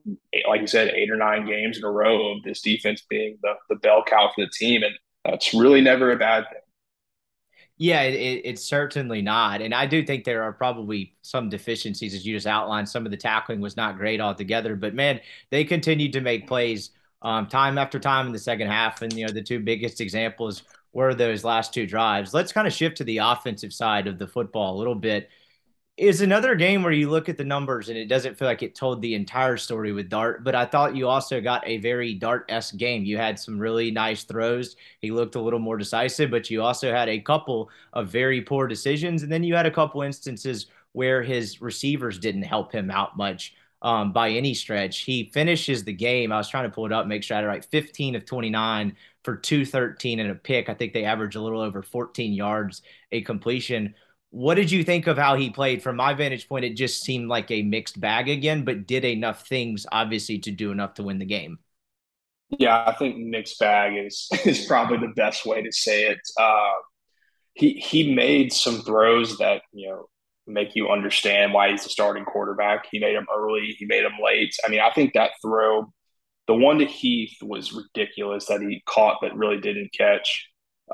[0.48, 3.54] like you said, eight or nine games in a row of this defense being the,
[3.68, 4.82] the bell cow for the team.
[4.82, 6.60] And that's really never a bad thing.
[7.76, 9.60] Yeah, it, it, it's certainly not.
[9.60, 12.88] And I do think there are probably some deficiencies, as you just outlined.
[12.88, 16.90] Some of the tackling was not great altogether, but man, they continued to make plays
[17.24, 19.02] um, time after time in the second half.
[19.02, 22.32] And, you know, the two biggest examples were those last two drives.
[22.32, 25.30] Let's kind of shift to the offensive side of the football a little bit.
[25.96, 28.74] Is another game where you look at the numbers and it doesn't feel like it
[28.74, 32.46] told the entire story with Dart, but I thought you also got a very Dart
[32.48, 33.04] esque game.
[33.04, 34.74] You had some really nice throws.
[35.00, 38.66] He looked a little more decisive, but you also had a couple of very poor
[38.66, 39.22] decisions.
[39.22, 43.54] And then you had a couple instances where his receivers didn't help him out much
[43.84, 45.00] um, by any stretch.
[45.00, 46.32] He finishes the game.
[46.32, 47.64] I was trying to pull it up, make sure I had it right.
[47.64, 50.70] 15 of 29 for 213 and a pick.
[50.70, 52.80] I think they average a little over 14 yards
[53.12, 53.94] a completion.
[54.30, 55.82] What did you think of how he played?
[55.82, 59.46] From my vantage point, it just seemed like a mixed bag again, but did enough
[59.46, 61.58] things, obviously, to do enough to win the game.
[62.58, 66.20] Yeah, I think mixed bag is is probably the best way to say it.
[66.40, 66.72] Uh,
[67.52, 70.08] he he made some throws that you know
[70.46, 72.86] make you understand why he's the starting quarterback.
[72.90, 74.54] He made him early, he made him late.
[74.64, 75.92] I mean, I think that throw,
[76.46, 80.48] the one to Heath was ridiculous that he caught but really didn't catch.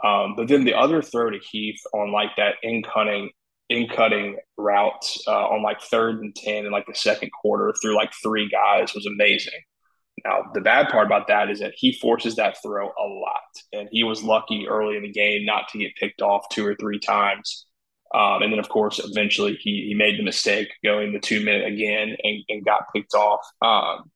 [0.04, 3.30] Um, but then the other throw to Heath on like that in cutting
[3.68, 7.94] in cutting route uh, on like third and ten in like the second quarter through
[7.96, 9.60] like three guys was amazing.
[10.24, 13.32] Now the bad part about that is that he forces that throw a lot,
[13.72, 16.74] and he was lucky early in the game not to get picked off two or
[16.76, 17.66] three times.
[18.14, 21.66] Um, and then, of course, eventually he, he made the mistake going the two minute
[21.66, 23.40] again and, and got picked off.
[23.62, 24.10] Um,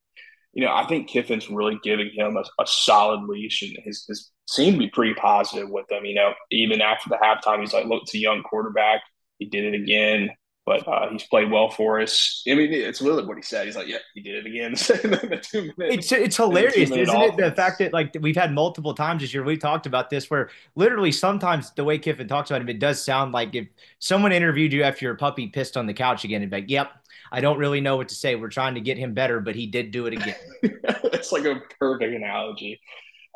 [0.52, 4.30] you know, I think Kiffin's really giving him a, a solid leash and his, his
[4.46, 6.04] seemed to be pretty positive with him.
[6.04, 9.02] You know, even after the halftime, he's like, look, it's a young quarterback.
[9.38, 10.30] He did it again
[10.66, 12.42] but uh, he's played well for us.
[12.48, 13.66] I mean, it's literally what he said.
[13.66, 14.72] He's like, "Yeah, he did it again."
[15.78, 17.34] it's it's hilarious, isn't offense.
[17.34, 17.36] it?
[17.36, 20.48] The fact that like we've had multiple times this year, we talked about this, where
[20.74, 24.72] literally sometimes the way Kiffin talks about him, it does sound like if someone interviewed
[24.72, 26.90] you after your puppy pissed on the couch again, and be like, "Yep,
[27.30, 28.34] I don't really know what to say.
[28.34, 31.60] We're trying to get him better, but he did do it again." it's like a
[31.78, 32.80] perfect analogy.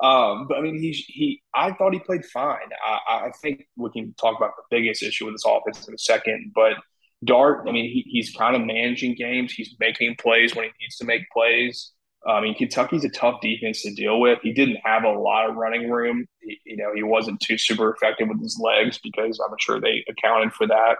[0.03, 1.43] Um, but I mean, he he.
[1.55, 2.71] I thought he played fine.
[2.83, 5.99] I, I think we can talk about the biggest issue with this offense in a
[5.99, 6.75] second, but
[7.25, 9.53] Dart, I mean, he, he's kind of managing games.
[9.53, 11.93] He's making plays when he needs to make plays.
[12.27, 14.41] I mean, Kentucky's a tough defense to deal with.
[14.43, 16.27] He didn't have a lot of running room.
[16.41, 20.05] He, you know, he wasn't too super effective with his legs because I'm sure they
[20.09, 20.99] accounted for that.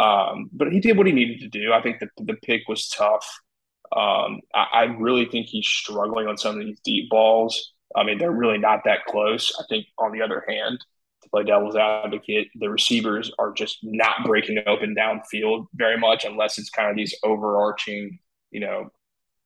[0.00, 1.72] Um, but he did what he needed to do.
[1.72, 3.40] I think the, the pick was tough.
[3.94, 7.72] Um, I, I really think he's struggling on some of these deep balls.
[7.94, 9.52] I mean, they're really not that close.
[9.58, 10.78] I think, on the other hand,
[11.28, 16.70] play devil's advocate, the receivers are just not breaking open downfield very much unless it's
[16.70, 18.18] kind of these overarching,
[18.50, 18.90] you know,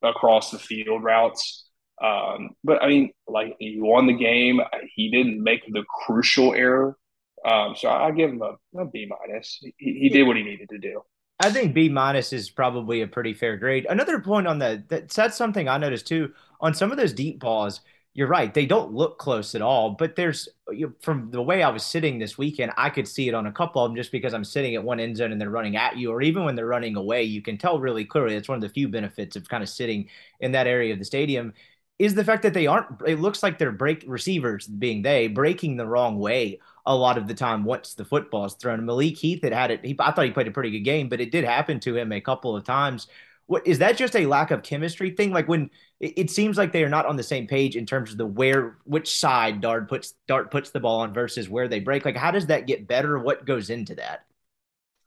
[0.02, 1.68] across the field routes.
[2.02, 4.60] Um, but I mean, like he won the game.
[4.94, 6.96] He didn't make the crucial error.
[7.44, 9.58] Um, so I give him a, a B minus.
[9.78, 11.02] He, he did what he needed to do.
[11.38, 13.86] I think B minus is probably a pretty fair grade.
[13.88, 17.40] Another point on that, that that's something I noticed too on some of those deep
[17.40, 17.80] balls
[18.16, 18.54] you're right.
[18.54, 19.90] They don't look close at all.
[19.90, 23.28] But there's you know, from the way I was sitting this weekend, I could see
[23.28, 25.40] it on a couple of them just because I'm sitting at one end zone and
[25.40, 28.34] they're running at you, or even when they're running away, you can tell really clearly.
[28.34, 30.08] It's one of the few benefits of kind of sitting
[30.40, 31.52] in that area of the stadium
[31.98, 32.86] is the fact that they aren't.
[33.06, 37.28] It looks like they're break receivers being they breaking the wrong way a lot of
[37.28, 38.86] the time once the football is thrown.
[38.86, 39.84] Malik Heath had had it.
[39.84, 42.12] He, I thought he played a pretty good game, but it did happen to him
[42.12, 43.08] a couple of times
[43.46, 45.32] what is that just a lack of chemistry thing?
[45.32, 45.70] Like when
[46.00, 48.26] it, it, seems like they are not on the same page in terms of the
[48.26, 52.04] where which side Dart puts Dart puts the ball on versus where they break.
[52.04, 53.18] Like how does that get better?
[53.18, 54.24] What goes into that?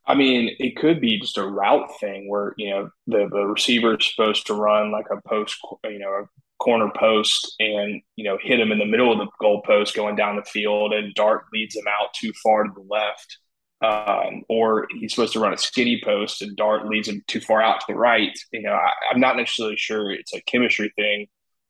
[0.05, 3.97] I mean, it could be just a route thing where you know the the receiver
[3.97, 6.29] is supposed to run like a post, you know, a
[6.63, 10.15] corner post, and you know hit him in the middle of the goal post going
[10.15, 13.37] down the field, and Dart leads him out too far to the left
[13.81, 17.61] um, or he's supposed to run a skinny post and Dart leads him too far
[17.61, 18.37] out to the right.
[18.51, 21.27] You know, I, am not necessarily sure it's a chemistry thing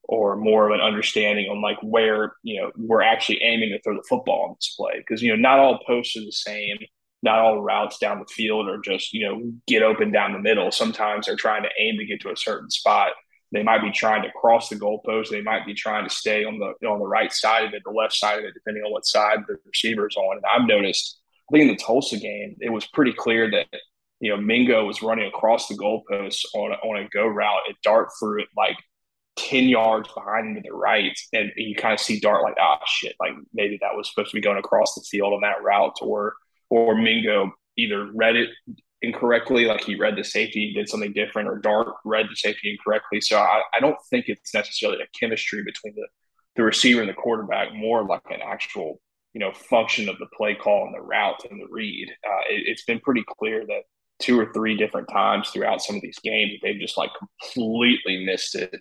[0.10, 3.95] or more of an understanding on like where you know we're actually aiming to throw
[3.95, 6.78] the football on this play because you know not all posts are the same.
[7.22, 10.72] Not all routes down the field are just you know get open down the middle.
[10.72, 13.12] Sometimes they're trying to aim to get to a certain spot.
[13.51, 15.30] They might be trying to cross the goalpost.
[15.30, 17.91] They might be trying to stay on the on the right side of it, the
[17.91, 20.38] left side of it, depending on what side the receiver's on.
[20.38, 21.18] And I've noticed
[21.50, 23.68] I think in the Tulsa game, it was pretty clear that
[24.20, 27.76] you know Mingo was running across the goalposts on a, on a go route and
[27.84, 28.78] Dart threw it like
[29.36, 32.80] ten yards behind him to the right, and you kind of see Dart like ah
[32.86, 35.97] shit, like maybe that was supposed to be going across the field on that route,
[36.02, 36.36] or
[36.70, 38.50] or Mingo either read it
[39.02, 43.22] incorrectly, like he read the safety, did something different, or Dart read the safety incorrectly.
[43.22, 46.08] So I, I don't think it's necessarily a chemistry between the
[46.56, 49.00] the receiver and the quarterback, more like an actual
[49.34, 52.09] you know function of the play call and the route and the read.
[52.25, 53.84] Uh, it, it's been pretty clear that
[54.19, 57.11] two or three different times throughout some of these games they've just like
[57.41, 58.73] completely missed it.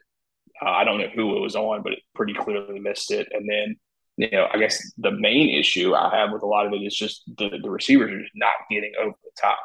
[0.60, 3.28] Uh, I don't know who it was on, but it pretty clearly missed it.
[3.32, 3.76] And then
[4.18, 6.96] you know, I guess the main issue I have with a lot of it is
[6.96, 9.58] just the, the receivers are just not getting over the top.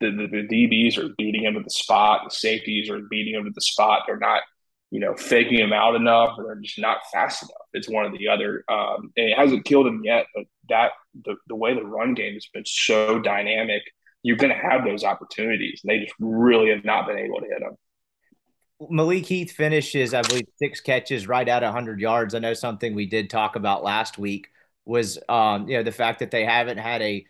[0.00, 2.20] The, the, the DBs are beating them to the spot.
[2.24, 4.02] The safeties are beating them to the spot.
[4.06, 4.42] They're not
[4.90, 7.66] you know, faking him out enough, or they're just not fast enough.
[7.74, 8.64] It's one or the other.
[8.68, 10.92] Um, and it hasn't killed him yet, but that
[11.24, 13.82] the, the way the run game has been so dynamic,
[14.22, 17.46] you're going to have those opportunities, and they just really have not been able to
[17.46, 17.76] hit them.
[18.90, 22.34] Malik Heath finishes, I believe, six catches right at 100 yards.
[22.34, 24.48] I know something we did talk about last week
[24.84, 27.26] was, um, you know, the fact that they haven't had a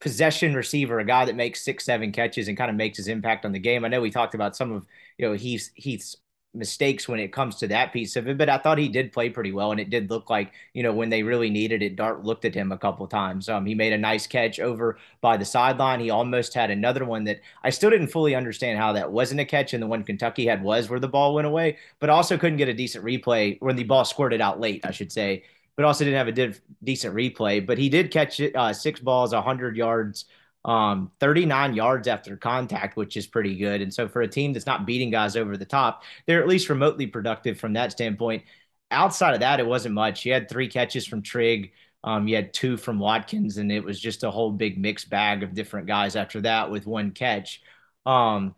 [0.00, 3.46] possession receiver, a guy that makes six, seven catches and kind of makes his impact
[3.46, 3.84] on the game.
[3.84, 4.84] I know we talked about some of,
[5.16, 6.16] you know, Heath's, Heath's
[6.54, 8.38] mistakes when it comes to that piece of it.
[8.38, 10.92] But I thought he did play pretty well, and it did look like you know
[10.92, 13.48] when they really needed it, Dart looked at him a couple times.
[13.48, 16.00] Um, he made a nice catch over by the sideline.
[16.00, 19.44] He almost had another one that I still didn't fully understand how that wasn't a
[19.44, 22.58] catch, and the one Kentucky had was where the ball went away, but also couldn't
[22.58, 25.44] get a decent replay when the ball squirted out late, I should say.
[25.76, 27.64] But also didn't have a decent replay.
[27.66, 30.26] But he did catch it, uh, six balls, 100 yards
[30.64, 33.82] um, 39 yards after contact, which is pretty good.
[33.82, 36.68] And so for a team that's not beating guys over the top, they're at least
[36.68, 38.44] remotely productive from that standpoint.
[38.90, 40.24] Outside of that, it wasn't much.
[40.24, 41.72] You had three catches from Trigg.
[42.02, 45.42] Um, you had two from Watkins, and it was just a whole big mixed bag
[45.42, 47.62] of different guys after that with one catch.
[48.06, 48.54] Um,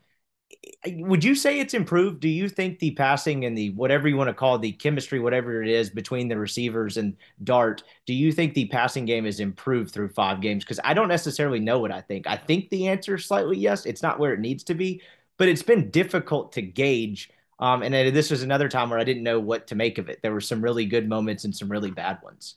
[0.87, 2.21] would you say it's improved?
[2.21, 5.19] Do you think the passing and the whatever you want to call it, the chemistry,
[5.19, 9.41] whatever it is between the receivers and Dart, do you think the passing game is
[9.41, 10.65] improved through five games?
[10.65, 12.27] Because I don't necessarily know what I think.
[12.27, 13.87] I think the answer is slightly yes.
[13.87, 15.03] It's not where it needs to be,
[15.39, 17.31] but it's been difficult to gauge.
[17.59, 20.21] Um, and this was another time where I didn't know what to make of it.
[20.23, 22.57] There were some really good moments and some really bad ones.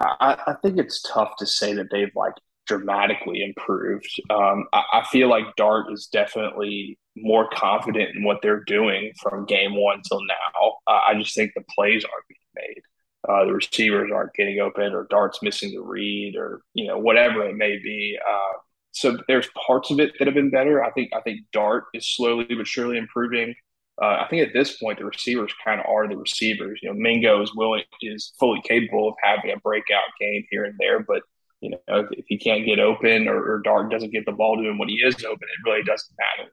[0.00, 2.34] I, I think it's tough to say that they've like
[2.66, 4.20] dramatically improved.
[4.30, 9.46] Um, I, I, feel like Dart is definitely more confident in what they're doing from
[9.46, 10.72] game one till now.
[10.86, 12.82] Uh, I just think the plays aren't being made.
[13.28, 17.42] Uh, the receivers aren't getting open, or Dart's missing the read, or you know whatever
[17.48, 18.18] it may be.
[18.28, 18.58] Uh,
[18.92, 20.82] so there's parts of it that have been better.
[20.82, 23.54] I think I think Dart is slowly but surely improving.
[24.00, 26.80] Uh, I think at this point the receivers kind of are the receivers.
[26.82, 30.74] You know, Mingo is willing is fully capable of having a breakout game here and
[30.78, 31.22] there, but
[31.62, 34.56] you know, if, if he can't get open or, or Dart doesn't get the ball
[34.56, 36.50] to him when he is open, it really doesn't matter.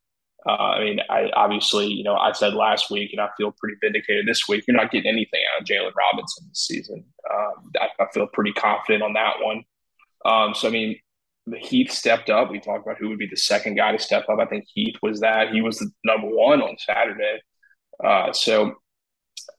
[0.47, 3.76] Uh, I mean, I obviously, you know, I said last week, and I feel pretty
[3.82, 4.64] vindicated this week.
[4.68, 7.03] You're not getting anything out of Jalen Robinson this season.
[7.30, 9.64] Um, I, I, feel pretty confident on that one.
[10.26, 10.97] Um, so, I mean,
[11.57, 12.51] Heath stepped up.
[12.51, 14.39] We talked about who would be the second guy to step up.
[14.39, 15.51] I think Heath was that.
[15.51, 17.41] He was the number one on Saturday.
[18.01, 18.76] Uh, so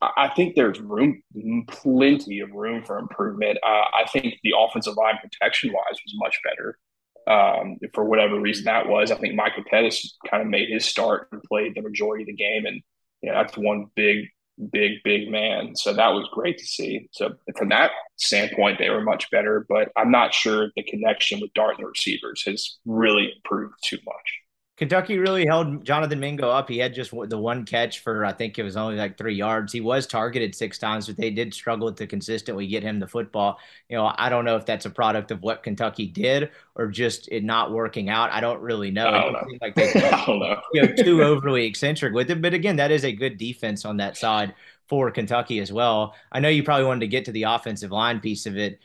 [0.01, 1.23] I think there's room,
[1.69, 3.59] plenty of room for improvement.
[3.63, 6.79] Uh, I think the offensive line protection wise was much better.
[7.27, 11.29] Um, for whatever reason that was, I think Michael Pettus kind of made his start
[11.33, 12.81] and played the majority of the game, and
[13.23, 14.27] you know, that's one big
[14.73, 15.75] big, big man.
[15.75, 17.09] So that was great to see.
[17.13, 19.65] So from that standpoint, they were much better.
[19.69, 23.99] But I'm not sure the connection with Dart and the receivers has really improved too
[24.05, 24.41] much.
[24.81, 26.67] Kentucky really held Jonathan Mingo up.
[26.67, 29.75] He had just the one catch for I think it was only like three yards.
[29.75, 33.59] He was targeted six times, but they did struggle to consistently get him the football.
[33.91, 37.29] You know, I don't know if that's a product of what Kentucky did or just
[37.31, 38.33] it not working out.
[38.33, 39.09] I don't really know.
[39.09, 39.47] I don't know.
[39.61, 40.63] Like they, I don't know.
[40.73, 42.41] you know, too overly eccentric with it.
[42.41, 44.55] But again, that is a good defense on that side
[44.89, 46.15] for Kentucky as well.
[46.33, 48.81] I know you probably wanted to get to the offensive line piece of it.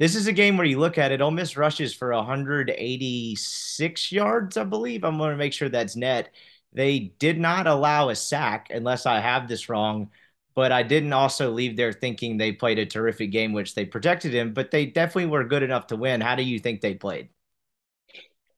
[0.00, 4.56] This is a game where you look at it, Ole Miss rushes for 186 yards,
[4.56, 5.04] I believe.
[5.04, 6.32] I'm going to make sure that's net.
[6.72, 10.10] They did not allow a sack, unless I have this wrong.
[10.54, 14.32] But I didn't also leave there thinking they played a terrific game, which they protected
[14.32, 16.22] him, but they definitely were good enough to win.
[16.22, 17.28] How do you think they played?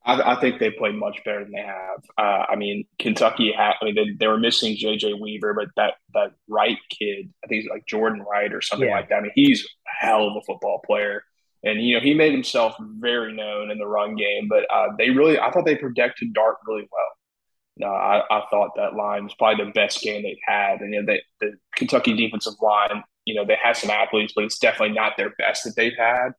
[0.04, 2.02] I, I think they played much better than they have.
[2.16, 3.72] Uh, I mean, Kentucky had.
[3.82, 5.14] I mean, they, they were missing J.J.
[5.14, 8.94] Weaver, but that that Wright kid, I think he's like Jordan Wright or something yeah.
[8.94, 9.16] like that.
[9.16, 11.24] I mean, he's a hell of a football player.
[11.64, 15.10] And you know he made himself very known in the run game, but uh, they
[15.10, 17.88] really I thought they protected Dart really well.
[17.90, 21.06] I, I thought that line was probably the best game they've had, and you know
[21.06, 25.16] they, the Kentucky defensive line, you know they have some athletes, but it's definitely not
[25.16, 26.30] their best that they've had.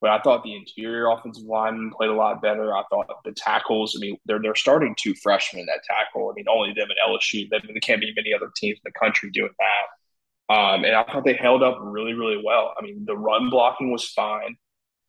[0.00, 2.76] But I thought the interior offensive line played a lot better.
[2.76, 3.94] I thought the tackles.
[3.96, 6.28] I mean, they're they're starting two freshmen at tackle.
[6.28, 7.48] I mean, only them and LSU.
[7.48, 10.54] There can't be many other teams in the country doing that.
[10.54, 12.74] Um, and I thought they held up really, really well.
[12.76, 14.56] I mean, the run blocking was fine.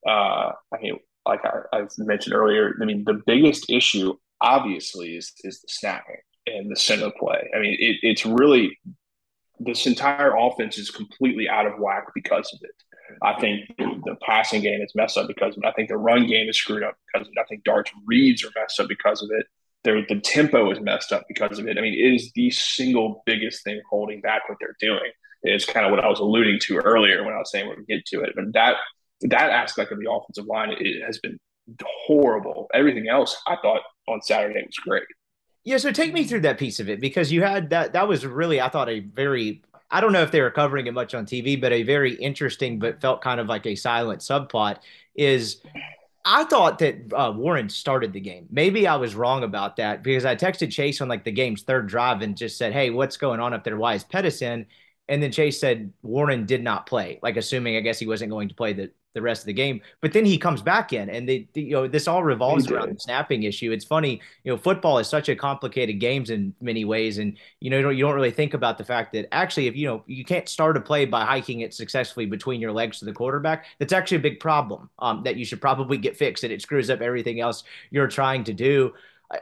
[0.07, 5.31] Uh, I mean, like I, I, mentioned earlier, I mean, the biggest issue obviously is
[5.43, 7.49] is the snapping and the center play.
[7.55, 8.77] I mean, it, it's really
[9.59, 12.75] this entire offense is completely out of whack because of it.
[13.21, 15.67] I think the passing game is messed up because of it.
[15.67, 17.39] I think the run game is screwed up because of it.
[17.39, 19.45] I think Dart's reads are messed up because of it.
[19.83, 21.77] Their, the tempo is messed up because of it.
[21.77, 25.11] I mean, it is the single biggest thing holding back what they're doing.
[25.43, 27.85] It's kind of what I was alluding to earlier when I was saying we're going
[27.85, 28.33] to get to it.
[28.35, 28.77] But that
[29.23, 30.73] that aspect of the offensive line
[31.05, 31.37] has been
[32.05, 32.67] horrible.
[32.73, 35.03] Everything else I thought on Saturday was great.
[35.63, 38.25] Yeah, so take me through that piece of it because you had that that was
[38.25, 41.25] really I thought a very I don't know if they were covering it much on
[41.25, 44.79] TV, but a very interesting but felt kind of like a silent subplot
[45.15, 45.61] is
[46.25, 48.47] I thought that uh, Warren started the game.
[48.49, 51.87] Maybe I was wrong about that because I texted Chase on like the game's third
[51.87, 53.77] drive and just said, "Hey, what's going on up there?
[53.77, 54.65] Why is Pettus in?"
[55.07, 58.49] And then Chase said Warren did not play, like assuming I guess he wasn't going
[58.49, 59.81] to play the the rest of the game.
[60.01, 62.99] But then he comes back in, and they, you know, this all revolves around the
[62.99, 63.71] snapping issue.
[63.71, 67.69] It's funny, you know, football is such a complicated game in many ways, and you
[67.69, 70.03] know, you don't, you don't really think about the fact that actually, if you know,
[70.07, 73.65] you can't start a play by hiking it successfully between your legs to the quarterback.
[73.79, 76.89] That's actually a big problem um, that you should probably get fixed, and it screws
[76.89, 78.93] up everything else you're trying to do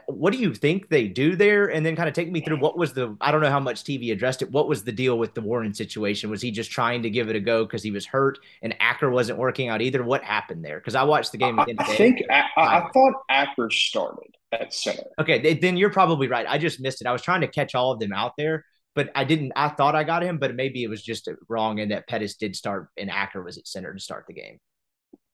[0.06, 1.66] what do you think they do there?
[1.66, 3.84] And then kind of take me through what was the I don't know how much
[3.84, 4.50] TV addressed it.
[4.50, 6.30] What was the deal with the Warren situation?
[6.30, 9.10] Was he just trying to give it a go because he was hurt and Acker
[9.10, 10.02] wasn't working out either?
[10.02, 10.78] What happened there?
[10.78, 11.58] Because I watched the game.
[11.58, 15.04] I, I think I, I, thought Acker started at center.
[15.18, 16.46] Okay, then you're probably right.
[16.48, 17.06] I just missed it.
[17.06, 18.64] I was trying to catch all of them out there,
[18.94, 19.52] but I didn't.
[19.56, 22.36] I thought I got him, but maybe it was just uh, wrong and that Pettus
[22.36, 24.58] did start and Acker was at center to start the game.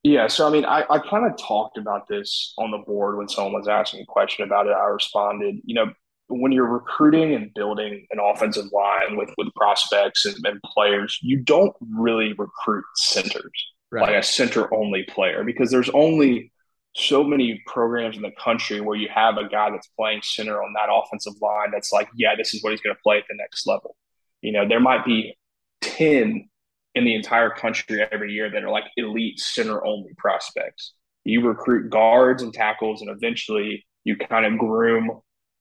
[0.04, 3.28] Yeah, so I mean, I, I kind of talked about this on the board when
[3.28, 4.72] someone was asking a question about it.
[4.72, 5.92] I responded, you know,
[6.28, 11.40] when you're recruiting and building an offensive line with with prospects and, and players, you
[11.40, 13.50] don't really recruit centers
[13.90, 14.02] right.
[14.02, 16.52] like a center only player because there's only
[16.94, 20.72] so many programs in the country where you have a guy that's playing center on
[20.74, 23.36] that offensive line that's like, yeah, this is what he's going to play at the
[23.36, 23.96] next level.
[24.42, 25.36] You know, there might be
[25.82, 26.48] 10
[26.94, 30.94] in the entire country every year that are like elite center only prospects.
[31.24, 35.20] You recruit guards and tackles, and eventually you kind of groom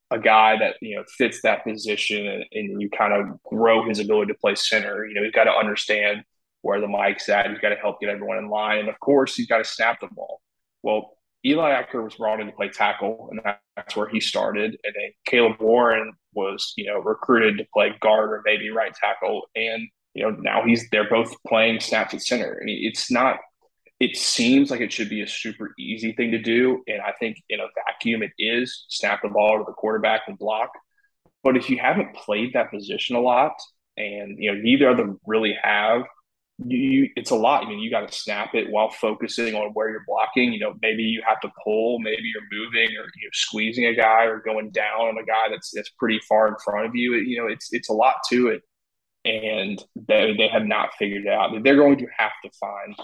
[0.09, 3.99] a guy that you know fits that position, and, and you kind of grow his
[3.99, 5.05] ability to play center.
[5.05, 6.23] You know, he's got to understand
[6.61, 7.49] where the mic's at.
[7.49, 9.99] He's got to help get everyone in line, and of course, he's got to snap
[9.99, 10.41] the ball.
[10.83, 13.41] Well, Eli Acker was brought in to play tackle, and
[13.75, 14.77] that's where he started.
[14.83, 19.43] And then Caleb Warren was, you know, recruited to play guard or maybe right tackle.
[19.55, 22.59] And you know, now he's they're both playing snaps at center.
[22.63, 23.37] Mean, it's not.
[23.99, 27.37] It seems like it should be a super easy thing to do, and I think
[27.49, 28.85] in a vacuum it is.
[28.89, 30.71] Snap the ball to the quarterback and block.
[31.43, 33.53] But if you haven't played that position a lot,
[33.95, 36.01] and you know neither of them really have,
[36.65, 37.63] you it's a lot.
[37.63, 40.51] I mean, you got to snap it while focusing on where you're blocking.
[40.51, 44.23] You know, maybe you have to pull, maybe you're moving or you're squeezing a guy
[44.23, 47.13] or going down on a guy that's that's pretty far in front of you.
[47.13, 48.63] You know, it's it's a lot to it
[49.27, 51.51] and they, they have not figured it out.
[51.63, 52.95] They're going to have to find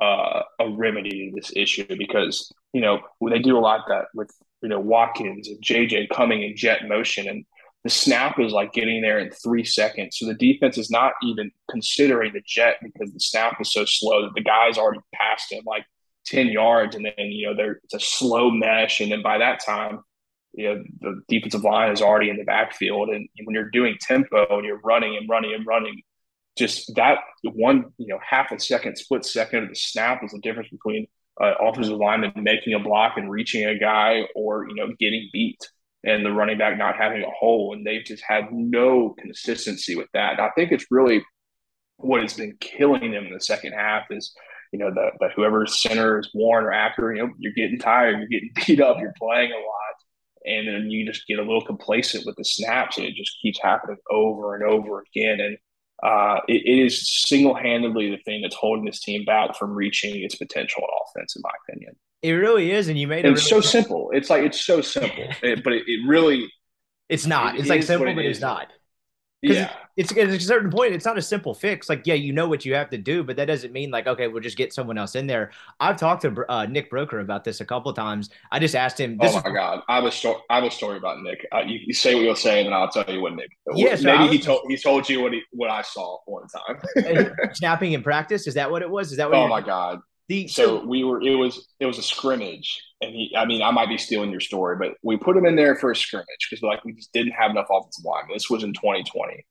[0.00, 3.00] uh, a remedy to this issue because you know
[3.30, 4.30] they do a lot that with
[4.62, 7.44] you know Watkins and JJ coming in jet motion, and
[7.84, 10.16] the snap is like getting there in three seconds.
[10.18, 14.22] So the defense is not even considering the jet because the snap is so slow
[14.22, 15.84] that the guy's already passed him like
[16.26, 16.94] 10 yards.
[16.94, 19.00] And then, you know, there it's a slow mesh.
[19.00, 20.00] And then by that time,
[20.54, 23.08] you know, the defensive line is already in the backfield.
[23.08, 26.02] And when you're doing tempo and you're running and running and running,
[26.58, 30.40] just that one, you know, half a second, split second of the snap is the
[30.40, 31.06] difference between
[31.40, 35.58] uh, offensive lineman making a block and reaching a guy or, you know, getting beat
[36.04, 37.72] and the running back not having a hole.
[37.72, 40.32] And they've just had no consistency with that.
[40.32, 41.24] And I think it's really
[41.96, 44.34] what has been killing them in the second half is,
[44.72, 48.18] you know, the, the whoever center is Warren or Acker, you know, you're getting tired,
[48.18, 49.94] you're getting beat up, you're playing a lot.
[50.44, 53.60] And then you just get a little complacent with the snaps, and it just keeps
[53.60, 55.40] happening over and over again.
[55.40, 55.58] And
[56.02, 60.22] uh, it, it is single handedly the thing that's holding this team back from reaching
[60.22, 61.96] its potential on offense, in my opinion.
[62.22, 63.32] It really is, and you made it.
[63.32, 64.10] It's really so simple.
[64.12, 66.50] It's like it's so simple, it, but it, it, really.
[67.08, 67.56] It's not.
[67.56, 68.68] It it's like simple, but it's not.
[69.42, 70.94] Yeah, it's, it's at a certain point.
[70.94, 71.88] It's not a simple fix.
[71.88, 74.28] Like, yeah, you know what you have to do, but that doesn't mean like, okay,
[74.28, 75.50] we'll just get someone else in there.
[75.80, 78.30] I've talked to uh, Nick Broeker about this a couple times.
[78.52, 79.18] I just asked him.
[79.20, 80.40] oh my is, god, I have a story.
[80.48, 81.44] I have a story about Nick.
[81.52, 83.50] Uh, you, you, say what you'll say, and then I'll tell you what Nick.
[83.74, 86.46] Yeah, so maybe was, he told he told you what he what I saw one
[86.46, 87.34] time.
[87.52, 89.10] snapping in practice is that what it was?
[89.10, 89.38] Is that what?
[89.38, 90.00] Oh my god,
[90.32, 93.62] the, so, so, we were it was it was a scrimmage, and he I mean
[93.62, 96.26] I might be stealing your story, but we put him in there for a scrimmage
[96.48, 98.24] because like we just didn't have enough offensive line.
[98.32, 99.44] This was in 2020.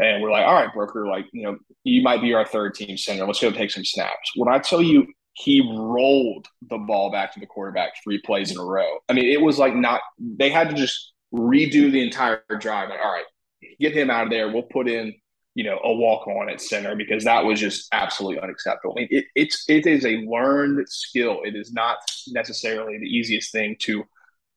[0.00, 2.96] And we're like, all right, Broeker, like, you know, you might be our third team
[2.96, 3.26] center.
[3.26, 4.30] Let's go take some snaps.
[4.36, 5.08] When I tell you
[5.38, 8.98] he rolled the ball back to the quarterback three plays in a row.
[9.08, 12.88] I mean, it was like not they had to just redo the entire drive.
[12.88, 13.24] Like, all right,
[13.80, 14.50] get him out of there.
[14.50, 15.14] We'll put in
[15.58, 18.94] you know, a walk on at center because that was just absolutely unacceptable.
[18.96, 21.40] I mean, it, it's it is a learned skill.
[21.44, 21.98] It is not
[22.28, 24.04] necessarily the easiest thing to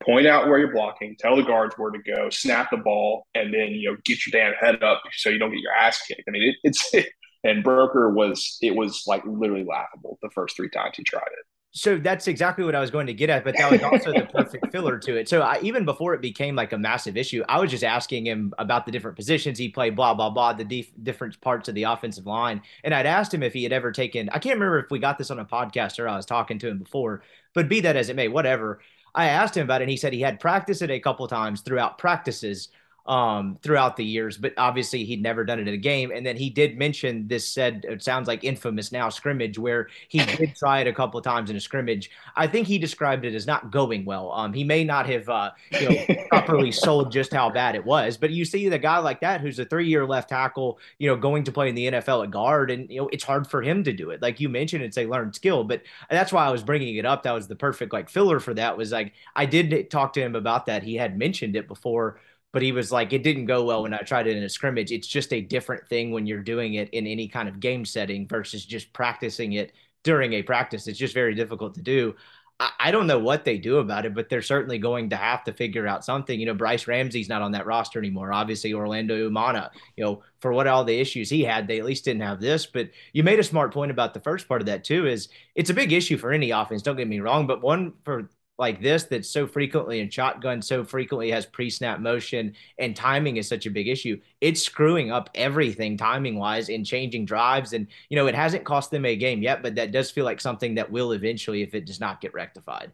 [0.04, 3.52] point out where you're blocking, tell the guards where to go, snap the ball, and
[3.52, 6.22] then you know get your damn head up so you don't get your ass kicked.
[6.28, 6.94] I mean, it, it's
[7.44, 11.46] and Broeker was it was like literally laughable the first three times he tried it
[11.74, 14.28] so that's exactly what I was going to get at, but that was also the
[14.34, 15.30] perfect filler to it.
[15.30, 18.54] So I, even before it became like a massive issue, I was just asking him
[18.58, 21.84] about the different positions he played, blah blah blah, the def- different parts of the
[21.84, 24.30] offensive line, and I'd asked him if he had ever taken.
[24.30, 26.68] I can't remember if we got this on a podcast or I was talking to
[26.68, 28.82] him before, but be that as it may, whatever.
[29.16, 31.62] I asked him about it, and he said he had practiced it a couple times
[31.62, 32.70] throughout practices
[33.06, 36.12] um, throughout the years, but obviously he'd never done it in a game.
[36.12, 40.20] And then he did mention this said it sounds like infamous now scrimmage where he
[40.38, 42.12] did try it a couple of times in a scrimmage.
[42.36, 44.32] I think he described it as not going well.
[44.32, 48.18] Um, he may not have uh, you know properly sold just how bad it was,
[48.18, 51.16] but you see the guy like that who's a three year left tackle, you know,
[51.16, 53.84] going to play in the NFL at guard, and you know it's hard for him
[53.84, 54.22] to do it.
[54.22, 57.24] Like you mentioned, it's a learned skill, but that's why I was bringing it up.
[57.24, 58.78] That was the perfect like filler for that.
[58.78, 60.84] Was like I did talk to him about that.
[60.84, 62.20] He had mentioned it before
[62.52, 64.92] but he was like, it didn't go well when I tried it in a scrimmage.
[64.92, 68.28] It's just a different thing when you're doing it in any kind of game setting
[68.28, 69.72] versus just practicing it
[70.04, 70.88] during a practice.
[70.88, 72.16] It's just very difficult to do.
[72.60, 75.46] I, I don't know what they do about it, but they're certainly going to have
[75.46, 76.38] to figure out something.
[76.38, 78.34] You know, Bryce Ramsey's not on that roster anymore.
[78.34, 82.04] Obviously, Orlando Umana, you know, for what all the issues he had, they at least
[82.04, 82.66] didn't have this.
[82.66, 85.08] But you made a smart point about the first part of that too.
[85.08, 86.82] Is it's a big issue for any offense.
[86.82, 88.30] Don't get me wrong, but one for
[88.62, 93.38] like this that's so frequently in shotgun, so frequently has pre snap motion, and timing
[93.38, 94.22] is such a big issue.
[94.40, 97.74] It's screwing up everything timing wise in changing drives.
[97.74, 100.40] And, you know, it hasn't cost them a game yet, but that does feel like
[100.40, 102.92] something that will eventually if it does not get rectified.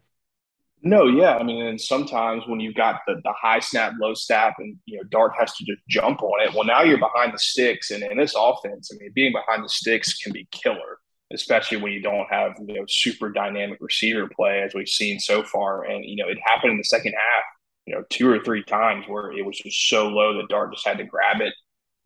[0.83, 1.35] No, yeah.
[1.35, 4.97] I mean, and sometimes when you've got the, the high snap, low snap, and you
[4.97, 6.53] know, Dart has to just jump on it.
[6.53, 9.69] Well, now you're behind the sticks, and in this offense, I mean, being behind the
[9.69, 10.86] sticks can be killer
[11.33, 15.43] especially when you don't have you know super dynamic receiver play as we've seen so
[15.43, 15.83] far.
[15.83, 17.43] And you know, it happened in the second half,
[17.85, 20.87] you know, two or three times where it was just so low that Dart just
[20.87, 21.53] had to grab it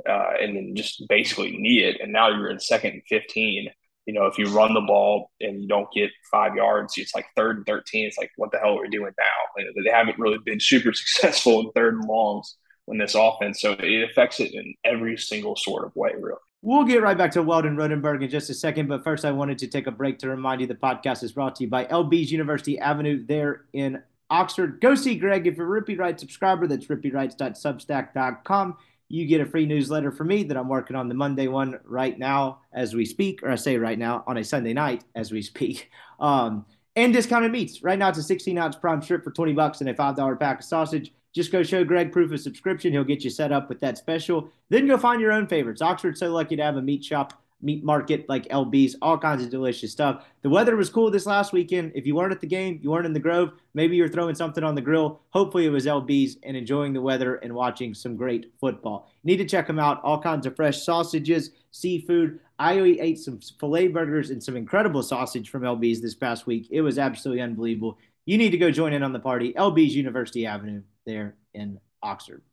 [0.09, 2.01] uh, and then just basically knee it.
[2.01, 3.69] And now you're in second and fifteen.
[4.07, 7.27] You know, if you run the ball and you don't get five yards, it's like
[7.35, 8.07] third and thirteen.
[8.07, 9.25] It's like, what the hell are we doing now?
[9.57, 12.57] You know, they haven't really been super successful in third and longs
[12.87, 16.39] in this offense, so it affects it in every single sort of way, really.
[16.63, 19.57] We'll get right back to Weldon Rodenberg in just a second, but first I wanted
[19.59, 22.31] to take a break to remind you the podcast is brought to you by LB's
[22.31, 24.79] University Avenue there in Oxford.
[24.79, 26.67] Go see Greg if you're a Rippee Wright subscriber.
[26.67, 28.77] That's rippeewrites.substack.com.
[29.09, 32.17] You get a free newsletter from me that I'm working on the Monday one right
[32.17, 35.41] now as we speak, or I say right now on a Sunday night as we
[35.41, 35.89] speak.
[36.19, 37.81] Um, and discounted meats.
[37.81, 40.59] Right now it's a 16 ounce prime strip for 20 bucks and a $5 pack
[40.59, 41.11] of sausage.
[41.33, 42.91] Just go show Greg proof of subscription.
[42.91, 44.49] He'll get you set up with that special.
[44.69, 45.81] Then go find your own favorites.
[45.81, 49.49] Oxford's so lucky to have a meat shop meat market like LB's, all kinds of
[49.49, 50.25] delicious stuff.
[50.41, 51.91] The weather was cool this last weekend.
[51.95, 54.63] If you weren't at the game, you weren't in the Grove, maybe you're throwing something
[54.63, 55.21] on the grill.
[55.29, 59.11] Hopefully, it was LB's and enjoying the weather and watching some great football.
[59.23, 60.01] Need to check them out.
[60.03, 62.39] All kinds of fresh sausages, seafood.
[62.59, 66.67] I ate some filet burgers and some incredible sausage from LB's this past week.
[66.69, 67.97] It was absolutely unbelievable.
[68.25, 69.53] You need to go join in on the party.
[69.53, 72.43] LB's University Avenue there in Oxford.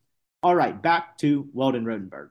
[0.42, 2.30] All right, back to Weldon Rodenberg.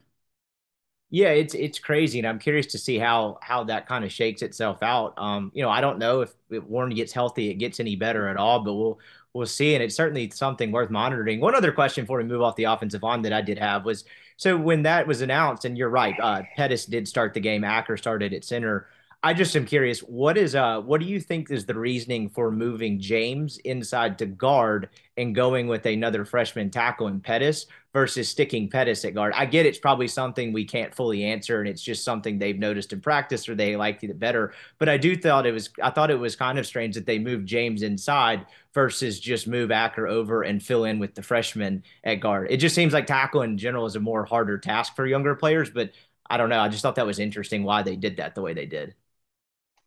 [1.10, 4.42] Yeah, it's it's crazy, and I'm curious to see how how that kind of shakes
[4.42, 5.14] itself out.
[5.18, 8.28] Um, you know, I don't know if, if Warren gets healthy, it gets any better
[8.28, 9.00] at all, but we'll
[9.34, 11.40] we'll see, and it's certainly something worth monitoring.
[11.40, 14.04] One other question before we move off the offensive line that I did have was
[14.36, 17.64] so when that was announced, and you're right, uh, Pettus did start the game.
[17.64, 18.88] Acker started at center.
[19.24, 22.52] I just am curious, what is uh what do you think is the reasoning for
[22.52, 28.70] moving James inside to guard and going with another freshman tackle in Pettus versus sticking
[28.70, 29.34] Pettus at guard?
[29.36, 32.94] I get it's probably something we can't fully answer and it's just something they've noticed
[32.94, 34.54] in practice or they liked it better.
[34.78, 37.18] But I do thought it was I thought it was kind of strange that they
[37.18, 38.46] moved James inside
[38.76, 42.48] versus just move Acker over and fill in with the freshman at guard.
[42.52, 45.72] It just seems like tackle in general is a more harder task for younger players,
[45.72, 45.92] but
[46.30, 46.60] I don't know.
[46.60, 48.94] I just thought that was interesting why they did that the way they did.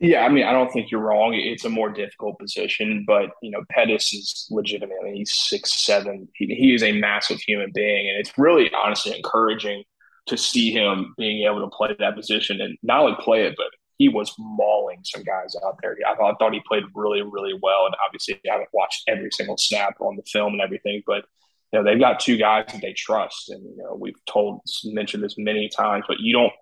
[0.01, 1.34] Yeah, I mean, I don't think you're wrong.
[1.34, 4.96] It's a more difficult position, but you know, Pettus is legitimate.
[5.01, 6.26] I mean, he's six seven.
[6.34, 9.84] He, he is a massive human being, and it's really honestly encouraging
[10.26, 13.66] to see him being able to play that position and not only play it, but
[13.98, 15.96] he was mauling some guys out there.
[16.09, 17.84] I thought, I thought he played really, really well.
[17.84, 21.24] And obviously, I haven't watched every single snap on the film and everything, but
[21.72, 25.22] you know, they've got two guys that they trust, and you know, we've told mentioned
[25.22, 26.53] this many times, but you don't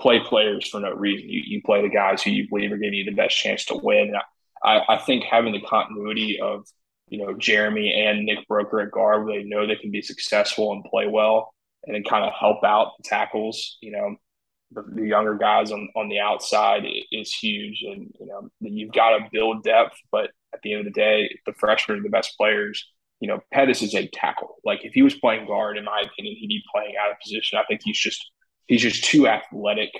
[0.00, 1.28] play players for no reason.
[1.28, 3.76] You, you play the guys who you believe are giving you the best chance to
[3.76, 4.14] win.
[4.62, 6.66] I, I think having the continuity of,
[7.08, 10.72] you know, Jeremy and Nick Broeker at guard, where they know they can be successful
[10.72, 11.54] and play well
[11.86, 14.16] and then kind of help out the tackles, you know,
[14.72, 17.84] the, the younger guys on, on the outside is huge.
[17.86, 21.38] And, you know, you've got to build depth, but at the end of the day,
[21.46, 22.84] the freshmen are the best players.
[23.20, 24.56] You know, Pettus is a tackle.
[24.64, 27.58] Like if he was playing guard, in my opinion, he'd be playing out of position.
[27.58, 28.30] I think he's just
[28.66, 29.90] he's just too athletic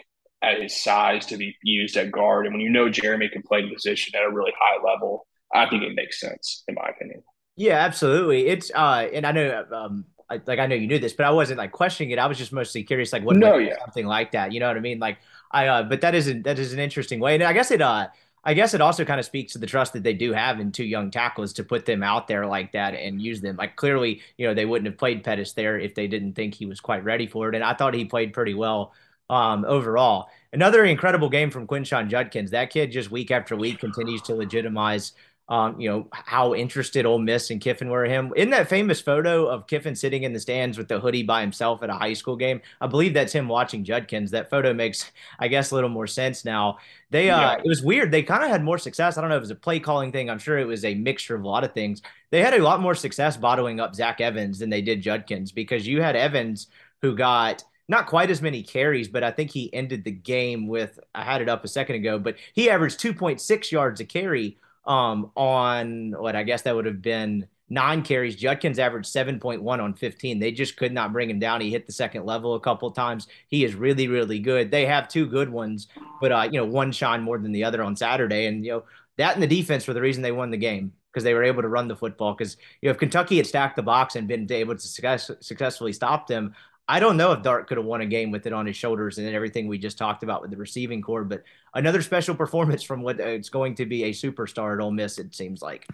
[0.43, 2.47] at his size to be used at guard.
[2.47, 5.69] And when you know Jeremy can play the position at a really high level, I
[5.69, 7.23] think it makes sense, in my opinion.
[7.57, 8.49] Yeah, absolutely.
[8.49, 11.31] It's uh, and I know um, I, like I know you knew this, but I
[11.31, 12.19] wasn't like questioning it.
[12.19, 13.79] I was just mostly curious, like what no, yeah.
[13.81, 14.53] something like that.
[14.53, 14.99] You know what I mean?
[14.99, 15.19] Like
[15.53, 18.09] I, uh, but that isn't that is an interesting way, and I guess it uh,
[18.45, 20.71] I guess it also kind of speaks to the trust that they do have in
[20.71, 23.57] two young tackles to put them out there like that and use them.
[23.57, 26.67] Like clearly, you know, they wouldn't have played Pettus there if they didn't think he
[26.67, 28.93] was quite ready for it, and I thought he played pretty well
[29.31, 30.29] um, overall.
[30.53, 32.51] Another incredible game from Quinshon Judkins.
[32.51, 35.13] That kid just week after week continues to legitimize
[35.49, 38.33] um, you know, how interested Ole Miss and Kiffin were in him.
[38.35, 41.83] In that famous photo of Kiffin sitting in the stands with the hoodie by himself
[41.83, 44.31] at a high school game, I believe that's him watching Judkins.
[44.31, 46.79] That photo makes, I guess, a little more sense now.
[47.11, 47.57] They, uh, yeah.
[47.59, 48.11] it was weird.
[48.11, 49.19] They kind of had more success.
[49.19, 50.31] I don't know if it was a play calling thing.
[50.31, 52.01] I'm sure it was a mixture of a lot of things.
[52.31, 55.87] They had a lot more success bottling up Zach Evans than they did Judkins because
[55.87, 56.69] you had Evans
[57.03, 60.99] who got not quite as many carries, but I think he ended the game with
[61.15, 64.57] I had it up a second ago, but he averaged 2.6 yards a carry
[64.87, 68.37] um, on what I guess that would have been nine carries.
[68.37, 70.39] Judkins averaged 7.1 on 15.
[70.39, 71.61] They just could not bring him down.
[71.61, 73.27] He hit the second level a couple times.
[73.49, 74.71] He is really, really good.
[74.71, 75.89] They have two good ones,
[76.21, 78.47] but uh, you know, one shine more than the other on Saturday.
[78.47, 78.85] And you know,
[79.17, 81.63] that and the defense were the reason they won the game because they were able
[81.63, 82.35] to run the football.
[82.35, 85.93] Because you know, if Kentucky had stacked the box and been able to success, successfully
[85.93, 86.55] stop them,
[86.87, 89.19] I don't know if Dart could have won a game with it on his shoulders
[89.19, 93.03] and everything we just talked about with the receiving corps, but another special performance from
[93.03, 95.87] what uh, it's going to be a superstar at Ole Miss, it seems like.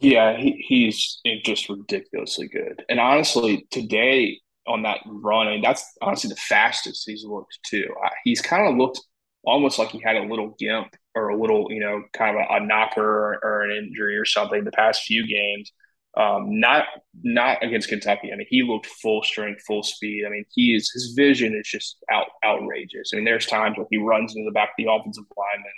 [0.00, 2.84] Yeah, he, he's just ridiculously good.
[2.88, 7.86] And honestly, today on that run, I mean, that's honestly the fastest he's looked too.
[8.24, 9.00] He's kind of looked
[9.44, 12.54] almost like he had a little gimp or a little, you know, kind of a,
[12.62, 15.72] a knocker or, or an injury or something the past few games.
[16.18, 16.86] Um, not
[17.22, 18.32] not against Kentucky.
[18.32, 20.24] I mean, he looked full strength, full speed.
[20.26, 23.12] I mean, he is his vision is just out outrageous.
[23.12, 25.70] I mean, there's times where he runs into the back of the offensive lineman,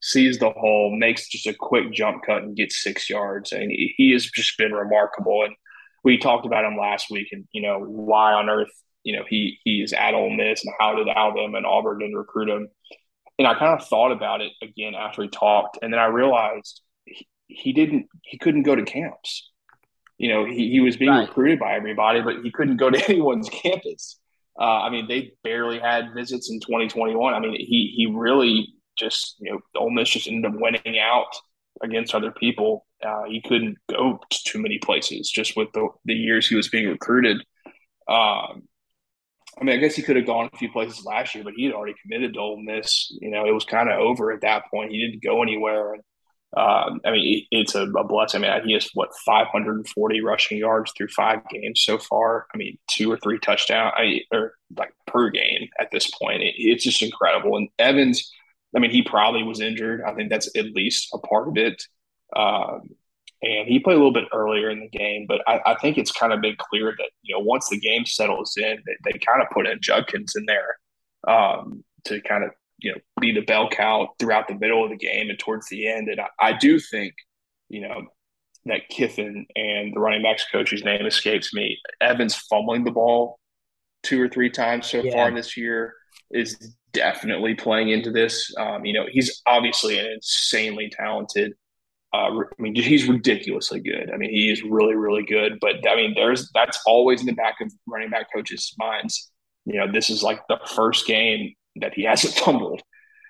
[0.00, 3.50] sees the hole, makes just a quick jump cut, and gets six yards.
[3.50, 5.42] And mean, he has just been remarkable.
[5.44, 5.56] And
[6.04, 8.70] we talked about him last week, and you know why on earth
[9.02, 12.14] you know he he is at Ole Miss, and how did Alabama and Auburn didn't
[12.14, 12.68] recruit him?
[13.36, 16.82] And I kind of thought about it again after we talked, and then I realized
[17.04, 19.50] he, he didn't he couldn't go to camps
[20.18, 21.28] you know, he, he was being right.
[21.28, 24.18] recruited by everybody, but he couldn't go to anyone's campus.
[24.58, 27.32] Uh, I mean, they barely had visits in 2021.
[27.32, 31.32] I mean, he he really just you know, Ole Miss just ended up winning out
[31.80, 32.86] against other people.
[33.04, 36.68] Uh, he couldn't go to too many places just with the, the years he was
[36.68, 37.36] being recruited.
[38.08, 38.64] Um,
[39.60, 41.64] I mean, I guess he could have gone a few places last year, but he
[41.64, 43.10] had already committed to Ole Miss.
[43.20, 44.90] You know, it was kind of over at that point.
[44.90, 45.94] He didn't go anywhere.
[45.94, 46.02] And
[46.56, 48.44] um, I mean, it's a, a blessing.
[48.44, 52.46] I mean, he has what 540 rushing yards through five games so far.
[52.54, 56.42] I mean, two or three touchdowns, I, or like per game at this point.
[56.42, 57.56] It, it's just incredible.
[57.56, 58.32] And Evans,
[58.74, 60.02] I mean, he probably was injured.
[60.02, 61.82] I think that's at least a part of it.
[62.34, 62.90] Um,
[63.42, 66.10] and he played a little bit earlier in the game, but I, I, think it's
[66.10, 69.40] kind of been clear that you know once the game settles in, they, they kind
[69.40, 70.76] of put in Judkins in there
[71.26, 74.96] um, to kind of you know be the bell cow throughout the middle of the
[74.96, 76.08] game and towards the end.
[76.08, 77.14] And I, I do think
[77.68, 78.02] you know
[78.66, 83.38] that Kiffin and the running backs coach whose name escapes me, Evans fumbling the ball
[84.02, 85.12] two or three times so yeah.
[85.12, 85.94] far this year
[86.30, 88.52] is definitely playing into this.
[88.58, 91.54] Um, you know, he's obviously an insanely talented
[92.12, 94.10] uh, I mean, he's ridiculously good.
[94.12, 95.58] I mean, he is really, really good.
[95.60, 99.30] But I mean, there's that's always in the back of running back coaches' minds.
[99.66, 102.82] You know, this is like the first game that he hasn't fumbled,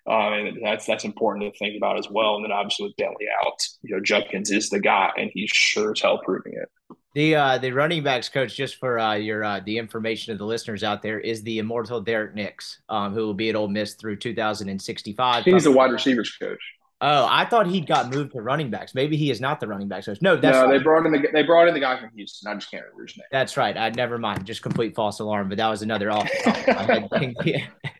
[0.06, 2.36] um, and that's that's important to think about as well.
[2.36, 5.92] And then obviously with Bentley out, you know, Judkins is the guy, and he's sure
[5.92, 6.68] as hell proving it.
[7.14, 10.44] The uh, the running backs coach, just for uh, your uh, the information of the
[10.44, 13.94] listeners out there, is the immortal Derrick Nix, um, who will be at Ole Miss
[13.94, 15.44] through 2065.
[15.44, 16.60] He's the wide receivers coach.
[17.00, 18.92] Oh, I thought he'd got moved to running backs.
[18.92, 20.20] Maybe he is not the running backs coach.
[20.20, 20.68] No, that's no.
[20.68, 22.50] They brought in the they brought in the guy from Houston.
[22.50, 23.26] I just can't remember his name.
[23.30, 23.76] That's right.
[23.76, 24.44] I never mind.
[24.44, 25.48] Just complete false alarm.
[25.48, 26.28] But that was another off.
[26.44, 27.08] I,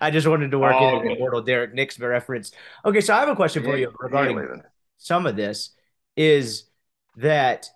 [0.00, 2.52] I just wanted to work oh, in the immortal Derrick Nix reference.
[2.84, 4.62] Okay, so I have a question for you regarding
[4.98, 5.70] some of this.
[6.16, 6.64] Is
[7.16, 7.68] that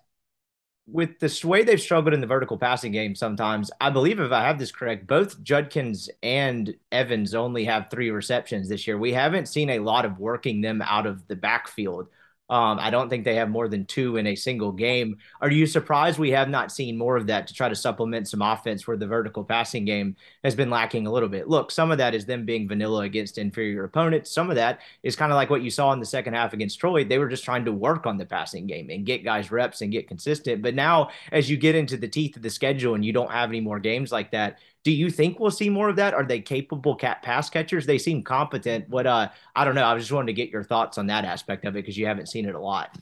[0.87, 4.43] with the way they've struggled in the vertical passing game sometimes, I believe if I
[4.43, 8.97] have this correct, both Judkins and Evans only have three receptions this year.
[8.97, 12.07] We haven't seen a lot of working them out of the backfield.
[12.49, 15.17] Um, I don't think they have more than two in a single game.
[15.41, 18.41] Are you surprised we have not seen more of that to try to supplement some
[18.41, 21.49] offense where the vertical passing game has been lacking a little bit?
[21.49, 24.31] Look, some of that is them being vanilla against inferior opponents.
[24.31, 26.79] Some of that is kind of like what you saw in the second half against
[26.79, 27.03] Troy.
[27.03, 29.91] They were just trying to work on the passing game and get guys reps and
[29.91, 30.61] get consistent.
[30.61, 33.49] But now, as you get into the teeth of the schedule and you don't have
[33.49, 36.13] any more games like that, do you think we'll see more of that?
[36.13, 37.85] Are they capable cat pass catchers?
[37.85, 38.89] They seem competent.
[38.89, 39.85] What uh, I don't know.
[39.85, 42.27] I just wanted to get your thoughts on that aspect of it because you haven't
[42.27, 42.97] seen it a lot.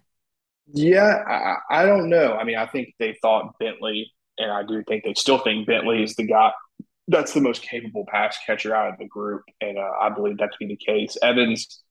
[0.73, 2.33] Yeah, I, I don't know.
[2.33, 6.03] I mean, I think they thought Bentley, and I do think they still think Bentley
[6.03, 6.51] is the guy
[7.07, 10.51] that's the most capable pass catcher out of the group, and uh, I believe that
[10.51, 11.17] to be the case.
[11.21, 11.83] Evans,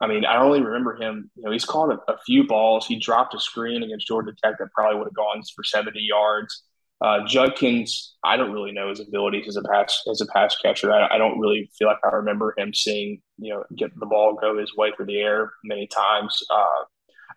[0.00, 1.30] I mean, I only remember him.
[1.36, 2.86] You know, he's caught a, a few balls.
[2.86, 6.64] He dropped a screen against Georgia Tech that probably would have gone for seventy yards.
[7.00, 10.92] Uh, Judkins, I don't really know his abilities as a pass as a pass catcher.
[10.92, 14.38] I, I, don't really feel like I remember him seeing you know get the ball
[14.40, 16.42] go his way through the air many times.
[16.50, 16.84] Uh,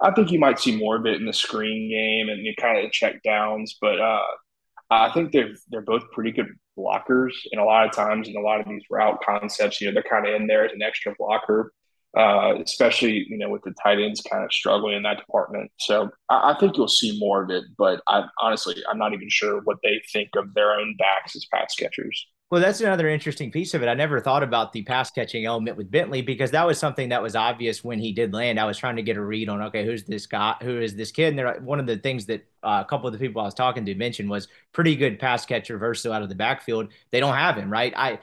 [0.02, 2.86] I think you might see more of it in the screen game and you kind
[2.86, 4.24] of check downs, but uh,
[4.90, 6.48] I think they're they're both pretty good
[6.78, 7.34] blockers.
[7.52, 10.10] And a lot of times in a lot of these route concepts, you know, they're
[10.10, 11.74] kind of in there as an extra blocker
[12.18, 15.72] uh, especially you know with the tight ends kind of struggling in that department.
[15.78, 19.30] So I, I, think you'll see more of it, but I honestly I'm not even
[19.30, 22.26] sure what they think of their own backs as pass catchers.
[22.52, 23.88] Well, that's another interesting piece of it.
[23.88, 27.22] I never thought about the pass catching element with Bentley because that was something that
[27.22, 28.60] was obvious when he did land.
[28.60, 30.56] I was trying to get a read on okay, who's this guy?
[30.64, 31.30] Who is this kid?
[31.30, 33.54] And there, one of the things that uh, a couple of the people I was
[33.54, 36.88] talking to mentioned was pretty good pass catcher versatile out of the backfield.
[37.12, 37.94] They don't have him, right?
[37.96, 38.18] I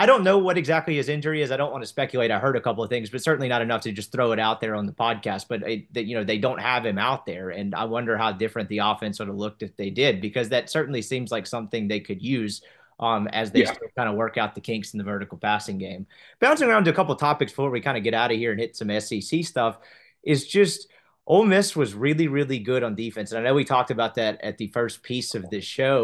[0.00, 1.50] I don't know what exactly his injury is.
[1.50, 2.30] I don't want to speculate.
[2.30, 4.58] I heard a couple of things, but certainly not enough to just throw it out
[4.58, 5.44] there on the podcast.
[5.46, 8.70] But that you know they don't have him out there, and I wonder how different
[8.70, 12.00] the offense would have looked if they did, because that certainly seems like something they
[12.00, 12.62] could use
[12.98, 13.74] um, as they yeah.
[13.74, 16.06] still kind of work out the kinks in the vertical passing game.
[16.40, 18.60] Bouncing around to a couple topics before we kind of get out of here and
[18.60, 19.80] hit some SEC stuff
[20.22, 20.88] is just
[21.26, 24.40] Ole Miss was really really good on defense, and I know we talked about that
[24.40, 26.02] at the first piece of this show,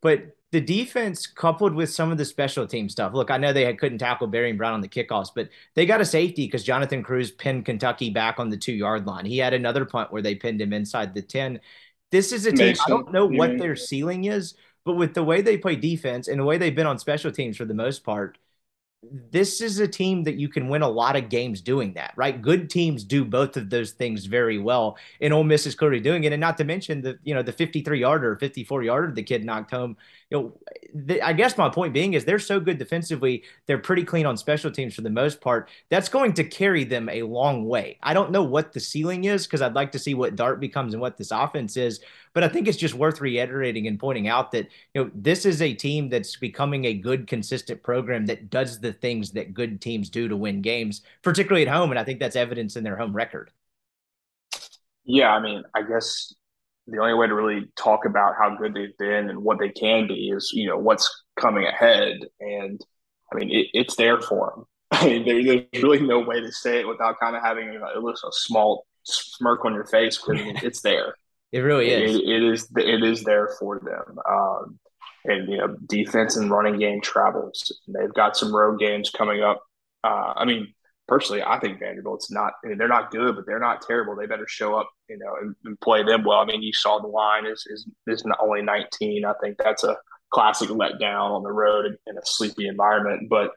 [0.00, 3.12] but the defense coupled with some of the special team stuff.
[3.12, 6.00] Look, I know they had, couldn't tackle Barion Brown on the kickoffs, but they got
[6.00, 9.26] a safety because Jonathan Cruz pinned Kentucky back on the two yard line.
[9.26, 11.58] He had another punt where they pinned him inside the 10.
[12.12, 13.58] This is a team, I don't know what mean?
[13.58, 16.86] their ceiling is, but with the way they play defense and the way they've been
[16.86, 18.38] on special teams for the most part,
[19.30, 22.40] this is a team that you can win a lot of games doing that, right?
[22.40, 24.96] Good teams do both of those things very well.
[25.20, 26.32] And Ole Miss is clearly doing it.
[26.32, 29.70] And not to mention the, you know, the 53 yarder, 54 yarder the kid knocked
[29.70, 29.96] home.
[30.34, 30.52] You
[31.06, 33.44] know, I guess my point being is they're so good defensively.
[33.66, 35.68] They're pretty clean on special teams for the most part.
[35.90, 37.98] That's going to carry them a long way.
[38.02, 40.92] I don't know what the ceiling is because I'd like to see what Dart becomes
[40.92, 42.00] and what this offense is.
[42.32, 45.62] But I think it's just worth reiterating and pointing out that you know this is
[45.62, 50.10] a team that's becoming a good, consistent program that does the things that good teams
[50.10, 51.90] do to win games, particularly at home.
[51.90, 53.50] And I think that's evidence in their home record.
[55.04, 56.34] Yeah, I mean, I guess
[56.86, 60.06] the only way to really talk about how good they've been and what they can
[60.06, 62.80] be is, you know, what's coming ahead, and
[63.32, 64.64] I mean it, it's there for them.
[64.92, 67.78] I mean, there, there's really no way to say it without kind of having you
[67.78, 71.14] know, at least a small smirk on your face because it's there.
[71.52, 72.16] It really is.
[72.16, 72.68] It, it is.
[72.76, 74.18] It is there for them.
[74.28, 74.80] Um,
[75.24, 77.72] and you know, defense and running game travels.
[77.86, 79.62] They've got some road games coming up.
[80.02, 80.74] Uh, I mean,
[81.08, 82.54] personally, I think Vanderbilt's not.
[82.64, 84.16] I mean, they're not good, but they're not terrible.
[84.16, 86.38] They better show up, you know, and, and play them well.
[86.38, 89.24] I mean, you saw the line is is is not only 19.
[89.24, 89.96] I think that's a
[90.30, 93.52] classic letdown on the road in, a sleepy environment, but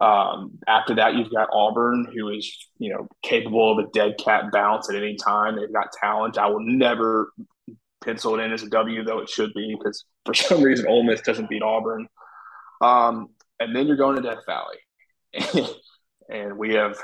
[0.00, 4.52] um, after that, you've got Auburn, who is you know capable of a dead cat
[4.52, 5.56] bounce at any time.
[5.56, 6.38] They've got talent.
[6.38, 7.32] I will never
[8.02, 11.04] pencil it in as a W, though it should be because for some reason Ole
[11.04, 12.08] Miss doesn't beat Auburn.
[12.80, 13.28] Um,
[13.60, 14.78] and then you're going to Death Valley,
[16.28, 16.96] and we have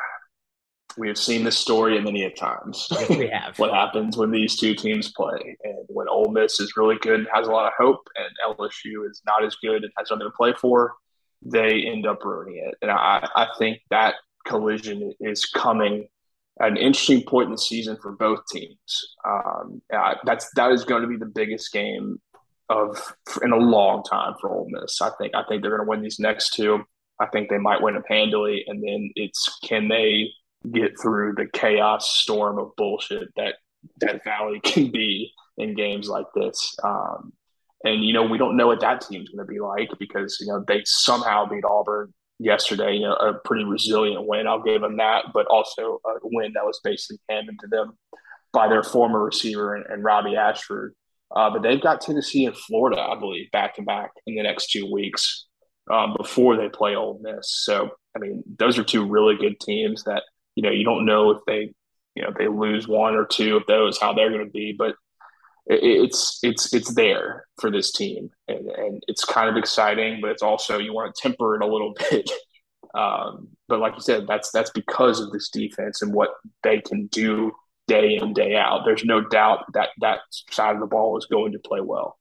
[0.97, 2.89] we have seen this story many a times.
[3.09, 3.59] We have.
[3.59, 7.29] what happens when these two teams play, and when Ole Miss is really good and
[7.33, 10.37] has a lot of hope, and LSU is not as good and has nothing to
[10.37, 10.95] play for
[11.43, 12.75] they end up ruining it.
[12.83, 14.15] And I, I think that
[14.47, 16.09] collision is coming
[16.61, 19.15] an interesting point in the season for both teams.
[19.25, 19.81] Um,
[20.25, 22.21] that's that is going to be the biggest game
[22.69, 25.01] of in a long time for Ole Miss.
[25.01, 26.85] I think I think they're going to win these next two.
[27.21, 30.31] I think they might win them handily, and then it's can they
[30.73, 33.57] get through the chaos storm of bullshit that
[34.01, 36.77] that Valley can be in games like this.
[36.83, 37.33] Um,
[37.85, 40.47] and, you know, we don't know what that team's going to be like because, you
[40.47, 44.47] know, they somehow beat Auburn yesterday, you know, a pretty resilient win.
[44.47, 47.97] I'll give them that, but also a win that was basically handed to them
[48.53, 50.95] by their former receiver and, and Robby Ashford.
[51.35, 54.71] Uh, but they've got Tennessee and Florida, I believe, back to back in the next
[54.71, 55.48] two weeks
[55.91, 57.51] um, before they play Ole Miss.
[57.51, 60.23] So, I mean, those are two really good teams that,
[60.55, 61.73] you know, you don't know if they,
[62.15, 64.75] you know, they lose one or two of those, how they're going to be.
[64.77, 64.95] But
[65.69, 70.43] it's it's it's there for this team, and, and it's kind of exciting, but it's
[70.43, 72.31] also you want to temper it a little bit.
[72.95, 76.31] Um, but like you said, that's that's because of this defense and what
[76.63, 77.53] they can do
[77.87, 78.83] day in day out.
[78.85, 80.21] There's no doubt that that
[80.51, 82.19] side of the ball is going to play well.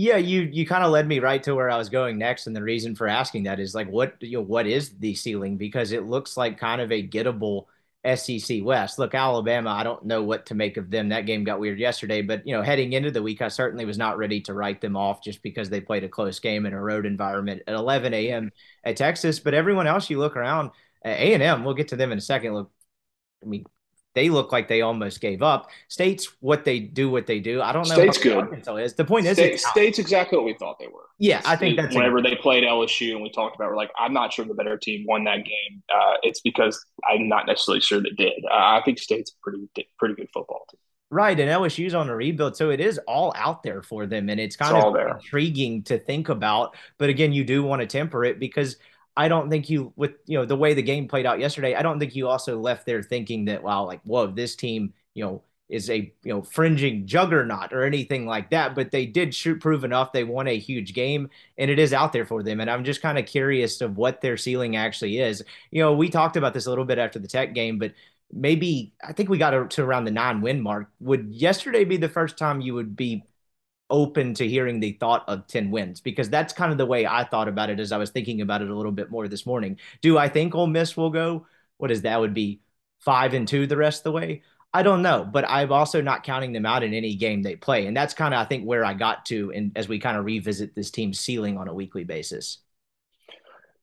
[0.00, 2.54] Yeah, you you kind of led me right to where I was going next, and
[2.54, 5.56] the reason for asking that is like, what you know, what is the ceiling?
[5.56, 7.64] Because it looks like kind of a gettable
[8.04, 9.00] SEC West.
[9.00, 11.08] Look, Alabama, I don't know what to make of them.
[11.08, 13.98] That game got weird yesterday, but you know, heading into the week, I certainly was
[13.98, 16.80] not ready to write them off just because they played a close game in a
[16.80, 18.52] road environment at 11 a.m.
[18.84, 19.40] at Texas.
[19.40, 20.70] But everyone else, you look around,
[21.04, 22.54] A and M, we'll get to them in a second.
[22.54, 22.70] Look,
[23.42, 23.64] I mean,
[24.18, 25.70] they look like they almost gave up.
[25.86, 27.62] State's what they do, what they do.
[27.62, 27.94] I don't know.
[27.94, 28.36] State's good.
[28.36, 31.06] Arkansas is the point State, is State's exactly what we thought they were.
[31.20, 34.12] Yeah, I think that's whenever they played LSU and we talked about, we're like, I'm
[34.12, 35.84] not sure the better team won that game.
[35.88, 38.44] Uh, it's because I'm not necessarily sure that did.
[38.50, 39.68] Uh, I think State's a pretty
[40.00, 40.80] pretty good football team.
[41.10, 44.40] Right, and LSU's on a rebuild, so it is all out there for them, and
[44.40, 46.76] it's kind it's of intriguing to think about.
[46.98, 48.76] But again, you do want to temper it because
[49.18, 51.82] I don't think you, with you know the way the game played out yesterday, I
[51.82, 55.42] don't think you also left there thinking that wow, like whoa, this team, you know,
[55.68, 58.76] is a you know fringing juggernaut or anything like that.
[58.76, 60.12] But they did shoot prove enough.
[60.12, 62.60] They won a huge game, and it is out there for them.
[62.60, 65.42] And I'm just kind of curious of what their ceiling actually is.
[65.72, 67.94] You know, we talked about this a little bit after the Tech game, but
[68.32, 70.90] maybe I think we got to around the nine win mark.
[71.00, 73.24] Would yesterday be the first time you would be
[73.90, 77.24] open to hearing the thought of 10 wins because that's kind of the way I
[77.24, 79.78] thought about it as I was thinking about it a little bit more this morning.
[80.02, 81.46] Do I think Ole Miss will go?
[81.78, 82.20] What is that?
[82.20, 82.60] Would be
[83.00, 84.42] five and two the rest of the way?
[84.74, 87.86] I don't know, but I'm also not counting them out in any game they play.
[87.86, 90.26] And that's kind of, I think, where I got to and as we kind of
[90.26, 92.58] revisit this team's ceiling on a weekly basis.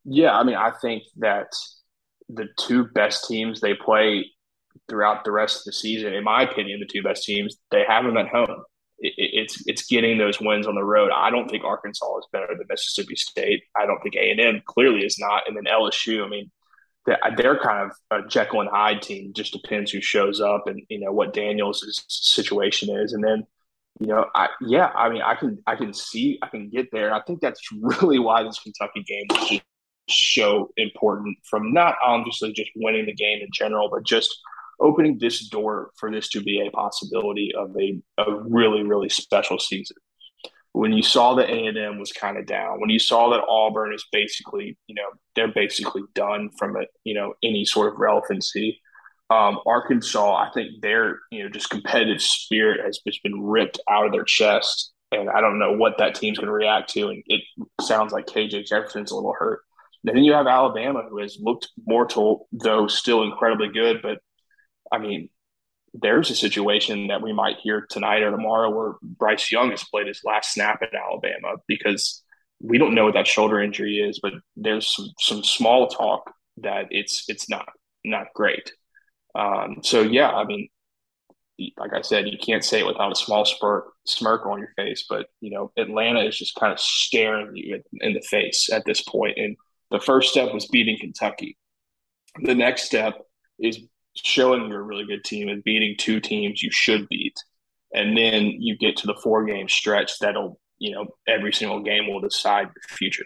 [0.04, 1.48] Yeah, I mean, I think that
[2.30, 4.26] the two best teams they play
[4.88, 8.06] throughout the rest of the season, in my opinion, the two best teams, they have
[8.06, 8.64] them at home
[9.00, 11.12] it, it's it's getting those wins on the road.
[11.14, 13.64] I don't think Arkansas is better than Mississippi State.
[13.78, 16.26] I don't think A and M clearly is not, and then LSU.
[16.26, 16.52] I mean,
[17.06, 19.34] they're kind of a Jekyll and Hyde team.
[19.34, 23.46] Just depends who shows up and you know what Daniels' situation is, and then
[24.00, 27.14] you know, I yeah, I mean, I can I can see I can get there.
[27.14, 29.62] I think that's really why this Kentucky game was
[30.10, 34.36] so important from not obviously just winning the game in general, but just
[34.80, 39.60] opening this door for this to be a possibility of a, a really, really special
[39.60, 39.98] season.
[40.74, 44.06] When you saw that A&M was kind of down, when you saw that Auburn is
[44.12, 48.82] basically, you know, they're basically done from a, you know, any sort of relevancy.
[49.30, 54.06] Um, Arkansas, I think their, you know, just competitive spirit has just been ripped out
[54.06, 54.92] of their chest.
[55.12, 57.08] And I don't know what that team's going to react to.
[57.08, 57.42] And it
[57.82, 59.62] sounds like KJ Jefferson's a little hurt.
[60.06, 64.20] And then you have Alabama, who has looked mortal, though still incredibly good, but
[64.92, 65.30] I mean,
[65.94, 70.08] there's a situation that we might hear tonight or tomorrow where Bryce Young has played
[70.08, 72.22] his last snap at Alabama because
[72.60, 76.88] we don't know what that shoulder injury is, but there's some, some small talk that
[76.90, 77.68] it's it's not
[78.04, 78.72] not great.
[79.36, 80.70] Um, so yeah, I mean,
[81.78, 85.06] like I said, you can't say it without a small spurt, smirk on your face.
[85.08, 89.02] But you know, Atlanta is just kind of staring you in the face at this
[89.02, 89.38] point.
[89.38, 89.56] And
[89.92, 91.58] the first step was beating Kentucky.
[92.42, 93.16] The next step
[93.60, 93.80] is
[94.16, 97.38] showing you're a really good team and beating two teams you should beat.
[97.94, 102.08] And then you get to the four game stretch that'll, you know, every single game
[102.08, 103.26] will decide your future.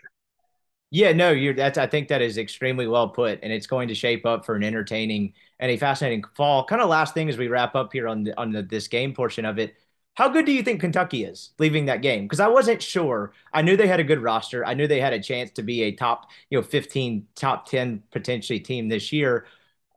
[0.92, 3.96] Yeah, no, you're that's I think that is extremely well put, and it's going to
[3.96, 6.66] shape up for an entertaining and a fascinating fall.
[6.66, 9.14] Kind of last thing as we wrap up here on the on the, this game
[9.14, 9.76] portion of it.
[10.16, 12.24] How good do you think Kentucky is leaving that game?
[12.24, 13.34] Because I wasn't sure.
[13.54, 14.66] I knew they had a good roster.
[14.66, 18.04] I knew they had a chance to be a top, you know, 15, top 10
[18.12, 19.46] potentially team this year.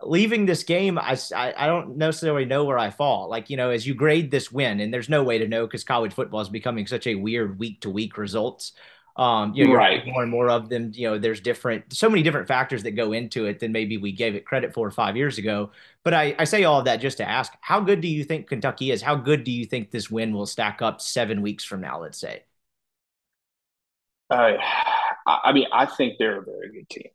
[0.04, 3.28] Leaving this game, I, I, I don't necessarily know where I fall.
[3.28, 5.84] Like, you know, as you grade this win, and there's no way to know because
[5.84, 8.72] college football is becoming such a weird week to week results.
[9.14, 10.06] Um, you know, right.
[10.06, 10.90] more and more of them.
[10.94, 14.10] You know, there's different, so many different factors that go into it than maybe we
[14.12, 15.70] gave it credit for five years ago.
[16.02, 18.48] But I, I say all of that just to ask, how good do you think
[18.48, 19.02] Kentucky is?
[19.02, 22.00] How good do you think this win will stack up seven weeks from now?
[22.00, 22.44] Let's say.
[24.30, 24.52] Uh,
[25.26, 27.10] I mean, I think they're a very good team.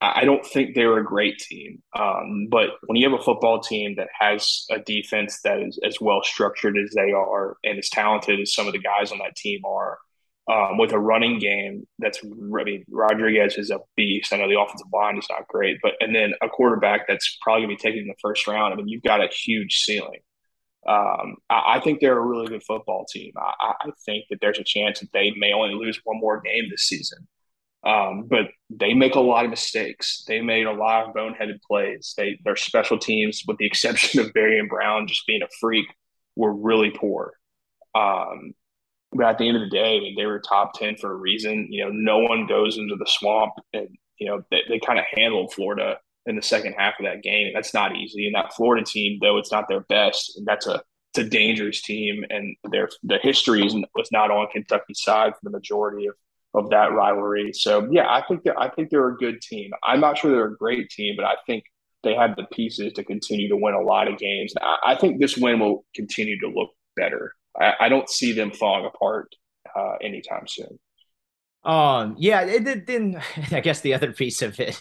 [0.00, 3.94] I don't think they're a great team, um, but when you have a football team
[3.96, 8.38] that has a defense that is as well structured as they are and as talented
[8.40, 9.98] as some of the guys on that team are,
[10.48, 14.32] um, with a running game that's I mean Rodriguez is a beast.
[14.32, 17.62] I know the offensive line is not great, but and then a quarterback that's probably
[17.62, 18.72] gonna be taken in the first round.
[18.72, 20.20] I mean, you've got a huge ceiling.
[20.86, 23.32] Um, I, I, think they're a really good football team.
[23.36, 26.68] I, I, think that there's a chance that they may only lose one more game
[26.70, 27.26] this season.
[27.86, 30.24] Um, but they make a lot of mistakes.
[30.26, 32.14] They made a lot of boneheaded plays.
[32.16, 35.86] They their special teams, with the exception of Barion Brown just being a freak,
[36.34, 37.34] were really poor.
[37.94, 38.54] Um,
[39.12, 41.16] but at the end of the day, I mean, they were top 10 for a
[41.16, 41.68] reason.
[41.70, 45.04] You know, no one goes into the swamp and, you know, they, they kind of
[45.14, 47.46] handled Florida in the second half of that game.
[47.46, 48.26] And that's not easy.
[48.26, 50.82] And that Florida team, though it's not their best, and that's a
[51.14, 52.24] it's a dangerous team.
[52.28, 56.14] And their the history is, was not on Kentucky's side for the majority of,
[56.56, 57.52] of that rivalry.
[57.52, 59.70] So yeah, I think I think they're a good team.
[59.84, 61.64] I'm not sure they're a great team, but I think
[62.02, 64.52] they have the pieces to continue to win a lot of games.
[64.60, 68.50] I, I think this win will continue to look better I, I don't see them
[68.50, 69.34] falling apart
[69.74, 70.78] uh, anytime soon.
[71.64, 74.80] Um, yeah, it, then I guess the other piece of it,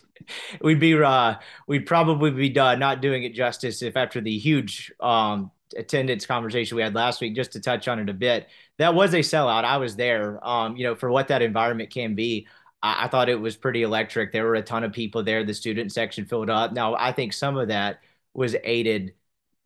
[0.62, 1.36] we'd be, uh,
[1.68, 6.76] we'd probably be uh, not doing it justice if after the huge, um, attendance conversation
[6.78, 8.48] we had last week, just to touch on it a bit,
[8.78, 9.64] that was a sellout.
[9.64, 12.48] I was there, um, you know, for what that environment can be.
[12.84, 14.32] I, I thought it was pretty electric.
[14.32, 15.44] There were a ton of people there.
[15.44, 16.74] The student section filled up.
[16.74, 18.00] Now, I think some of that
[18.34, 19.14] was aided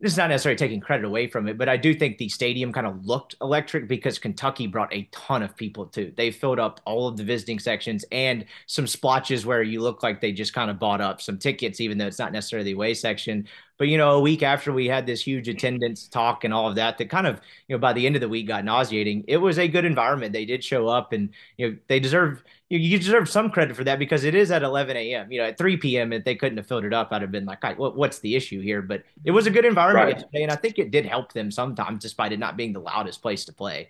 [0.01, 2.71] this is not necessarily taking credit away from it, but I do think the stadium
[2.71, 6.13] kind of looked electric because Kentucky brought a ton of people too.
[6.15, 10.21] They filled up all of the visiting sections and some splotches where you look like
[10.21, 12.93] they just kind of bought up some tickets, even though it's not necessarily the away
[12.93, 13.45] section.
[13.77, 16.75] But you know, a week after we had this huge attendance talk and all of
[16.75, 19.25] that, that kind of you know by the end of the week got nauseating.
[19.27, 20.31] It was a good environment.
[20.31, 23.84] They did show up, and you know they deserve you, you deserve some credit for
[23.84, 25.32] that because it is at 11 a.m.
[25.32, 26.13] You know, at 3 p.m.
[26.13, 28.61] if they couldn't have filled it up, I'd have been like, what, what's the issue
[28.61, 28.82] here?
[28.82, 30.15] But it was a good environment right.
[30.15, 33.22] yesterday, and I think it did help them sometimes, despite it not being the loudest
[33.22, 33.89] place to play.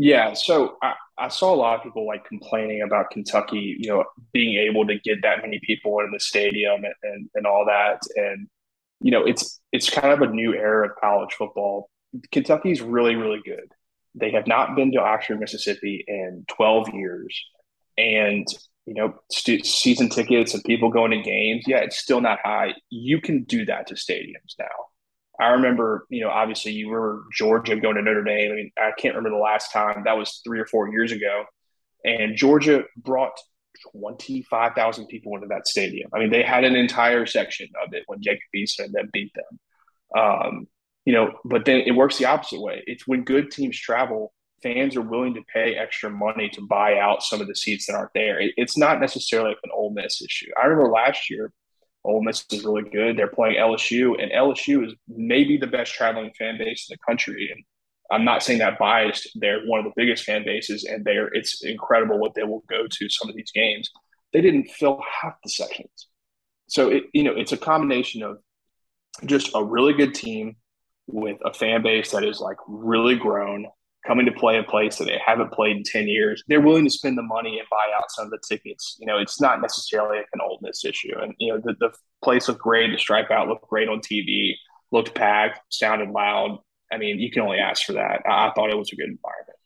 [0.00, 4.04] Yeah, so I, I saw a lot of people like complaining about Kentucky, you know,
[4.32, 8.00] being able to get that many people in the stadium and, and, and all that.
[8.14, 8.46] And,
[9.00, 11.90] you know, it's it's kind of a new era of college football.
[12.30, 13.72] Kentucky's really, really good.
[14.18, 17.44] They have not been to Oxford, Mississippi in 12 years.
[17.96, 18.46] And,
[18.86, 22.74] you know, season tickets and people going to games, yeah, it's still not high.
[22.90, 24.66] You can do that to stadiums now.
[25.40, 28.50] I remember, you know, obviously you were Georgia going to Notre Dame.
[28.50, 31.44] I mean, I can't remember the last time that was three or four years ago.
[32.04, 33.38] And Georgia brought
[33.92, 36.10] 25,000 people into that stadium.
[36.14, 40.20] I mean, they had an entire section of it when Jacob Eason then beat them.
[40.22, 40.66] Um,
[41.08, 42.82] you know, but then it works the opposite way.
[42.86, 47.22] It's when good teams travel, fans are willing to pay extra money to buy out
[47.22, 48.38] some of the seats that aren't there.
[48.38, 50.50] It, it's not necessarily like an Ole Miss issue.
[50.62, 51.50] I remember last year
[52.04, 53.16] Ole Miss is really good.
[53.16, 57.48] They're playing LSU, and LSU is maybe the best traveling fan base in the country.
[57.54, 57.64] And
[58.10, 59.30] I'm not saying that biased.
[59.34, 62.86] They're one of the biggest fan bases, and they're it's incredible what they will go
[62.86, 63.90] to some of these games.
[64.34, 66.08] They didn't fill half the sections,
[66.66, 68.40] so it you know it's a combination of
[69.24, 70.56] just a really good team
[71.08, 73.66] with a fan base that is like really grown
[74.06, 76.90] coming to play a place that they haven't played in 10 years, they're willing to
[76.90, 78.96] spend the money and buy out some of the tickets.
[79.00, 81.18] You know, it's not necessarily an Ole Miss issue.
[81.20, 81.90] And, you know, the, the
[82.22, 82.90] place looked great.
[82.90, 84.54] The stripe out looked great on TV,
[84.92, 86.58] looked packed, sounded loud.
[86.92, 88.22] I mean, you can only ask for that.
[88.26, 89.57] I thought it was a good environment.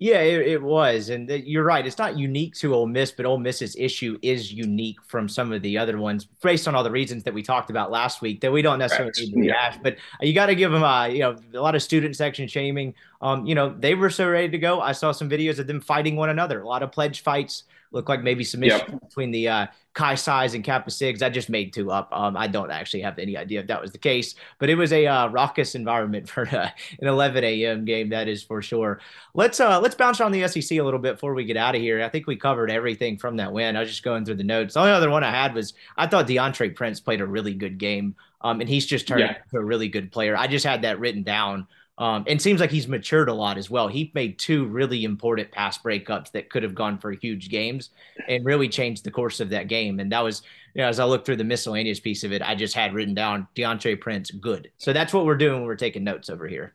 [0.00, 1.84] Yeah, it, it was, and you're right.
[1.84, 5.60] It's not unique to Ole Miss, but Ole Miss's issue is unique from some of
[5.62, 8.52] the other ones, based on all the reasons that we talked about last week that
[8.52, 9.74] we don't necessarily need to rehash.
[9.74, 9.80] Yeah.
[9.82, 12.94] But you got to give them, uh, you know, a lot of student section shaming.
[13.20, 14.80] Um, you know, they were so ready to go.
[14.80, 16.60] I saw some videos of them fighting one another.
[16.60, 17.64] A lot of pledge fights.
[17.90, 18.86] Looked like maybe some yep.
[19.00, 21.22] between the uh, Chi Psis and Kappa Sigs.
[21.22, 22.08] I just made two up.
[22.12, 24.92] Um, I don't actually have any idea if that was the case, but it was
[24.92, 26.70] a uh, raucous environment for uh,
[27.00, 27.84] an 11 a.m.
[27.84, 28.10] game.
[28.10, 29.00] That is for sure.
[29.34, 31.80] Let's uh, let's bounce on the SEC a little bit before we get out of
[31.80, 32.02] here.
[32.02, 33.76] I think we covered everything from that win.
[33.76, 34.74] I was just going through the notes.
[34.74, 37.78] The only other one I had was I thought Deantre Prince played a really good
[37.78, 38.14] game.
[38.40, 39.38] Um, and he's just turned yeah.
[39.44, 40.36] into a really good player.
[40.36, 41.66] I just had that written down
[41.98, 43.88] um, and it seems like he's matured a lot as well.
[43.88, 47.90] He made two really important pass breakups that could have gone for huge games
[48.28, 49.98] and really changed the course of that game.
[49.98, 50.42] And that was,
[50.74, 53.14] you know, as I looked through the miscellaneous piece of it, I just had written
[53.14, 54.70] down Deantre Prince, good.
[54.78, 56.74] So that's what we're doing when we're taking notes over here.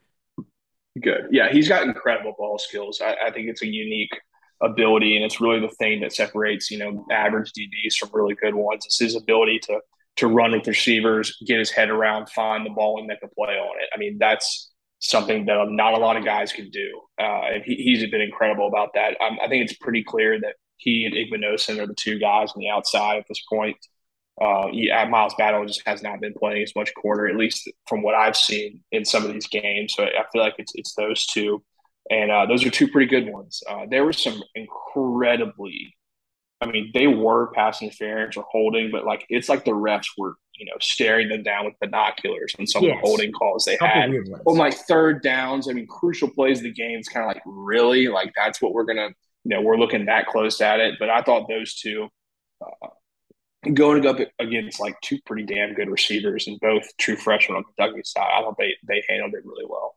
[1.01, 1.27] Good.
[1.31, 3.01] Yeah, he's got incredible ball skills.
[3.01, 4.11] I, I think it's a unique
[4.61, 8.53] ability, and it's really the thing that separates, you know, average DBs from really good
[8.53, 8.85] ones.
[8.85, 9.79] It's his ability to
[10.15, 13.55] to run with receivers, get his head around, find the ball, and make a play
[13.55, 13.89] on it.
[13.95, 14.72] I mean, that's
[15.03, 17.01] something that not a lot of guys can do.
[17.19, 19.17] Uh, and he, he's been incredible about that.
[19.21, 22.59] Um, I think it's pretty clear that he and Igbinosun are the two guys on
[22.59, 23.77] the outside at this point.
[24.41, 24.69] Uh,
[25.09, 28.35] Miles Battle just has not been playing as much corner, at least from what I've
[28.35, 29.93] seen in some of these games.
[29.93, 31.63] So I feel like it's it's those two,
[32.09, 33.61] and uh, those are two pretty good ones.
[33.69, 35.93] Uh, there were some incredibly
[36.63, 40.35] I mean, they were pass interference or holding, but like it's like the refs were,
[40.55, 42.95] you know, staring them down with binoculars and some yes.
[42.95, 44.11] of the holding calls they had.
[44.45, 46.99] On like third downs, I mean, crucial plays of the game.
[46.99, 49.09] It's kind of like really like that's what we're gonna,
[49.43, 50.95] you know, we're looking that close at it.
[50.99, 52.09] But I thought those two.
[52.61, 52.88] Uh,
[53.73, 58.01] going up against like two pretty damn good receivers and both true freshmen on Kentucky
[58.03, 59.95] side, I thought they they handled it really well.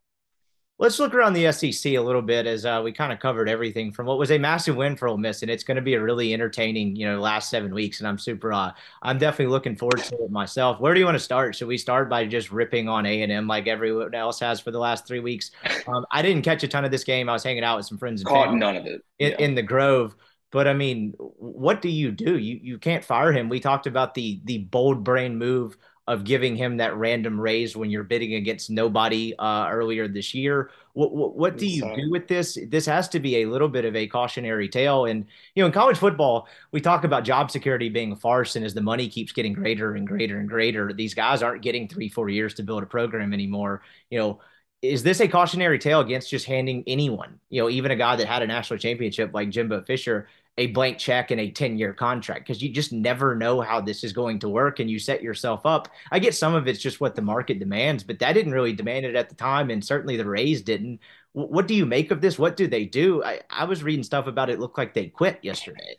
[0.79, 3.91] Let's look around the SEC a little bit as uh, we kind of covered everything
[3.91, 6.01] from what was a massive win for Ole Miss, and it's going to be a
[6.01, 7.99] really entertaining, you know, last seven weeks.
[7.99, 8.71] And I'm super, uh,
[9.01, 10.79] I'm definitely looking forward to it myself.
[10.79, 11.55] Where do you want to start?
[11.55, 14.69] Should we start by just ripping on A and M like everyone else has for
[14.69, 15.49] the last three weeks?
[15.87, 17.27] Um, I didn't catch a ton of this game.
[17.27, 19.37] I was hanging out with some friends and caught none of it in, yeah.
[19.39, 20.15] in the Grove.
[20.51, 22.37] But I mean, what do you do?
[22.37, 23.49] You you can't fire him.
[23.49, 25.75] We talked about the the bold brain move
[26.07, 30.71] of giving him that random raise when you're bidding against nobody uh, earlier this year.
[30.93, 32.57] What, what, what do you do with this?
[32.69, 35.05] This has to be a little bit of a cautionary tale.
[35.05, 38.55] And, you know, in college football, we talk about job security being a farce.
[38.55, 41.89] And as the money keeps getting greater and greater and greater, these guys aren't getting
[41.89, 43.81] three, four years to build a program anymore.
[44.09, 44.39] You know,
[44.81, 48.27] is this a cautionary tale against just handing anyone, you know, even a guy that
[48.27, 50.27] had a national championship like Jimbo Fisher,
[50.57, 54.03] a blank check and a 10 year contract because you just never know how this
[54.03, 55.89] is going to work and you set yourself up.
[56.11, 59.05] I get some of it's just what the market demands, but that didn't really demand
[59.05, 59.69] it at the time.
[59.69, 60.99] And certainly the raise didn't.
[61.33, 62.39] what do you make of this?
[62.39, 63.23] What do they do?
[63.23, 65.97] I, I was reading stuff about it looked like they quit yesterday.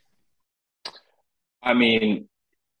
[1.63, 2.27] I mean,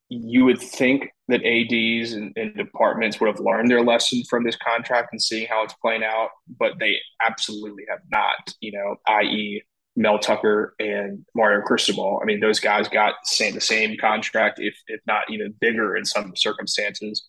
[0.09, 4.55] you would think that ADs and, and, departments would have learned their lesson from this
[4.55, 9.61] contract and seeing how it's playing out, but they absolutely have not, you know, i.e.,
[9.95, 12.19] Mel Tucker and Mario Cristobal.
[12.21, 16.05] I mean, those guys got same, the same contract, if if not even bigger in
[16.05, 17.27] some circumstances.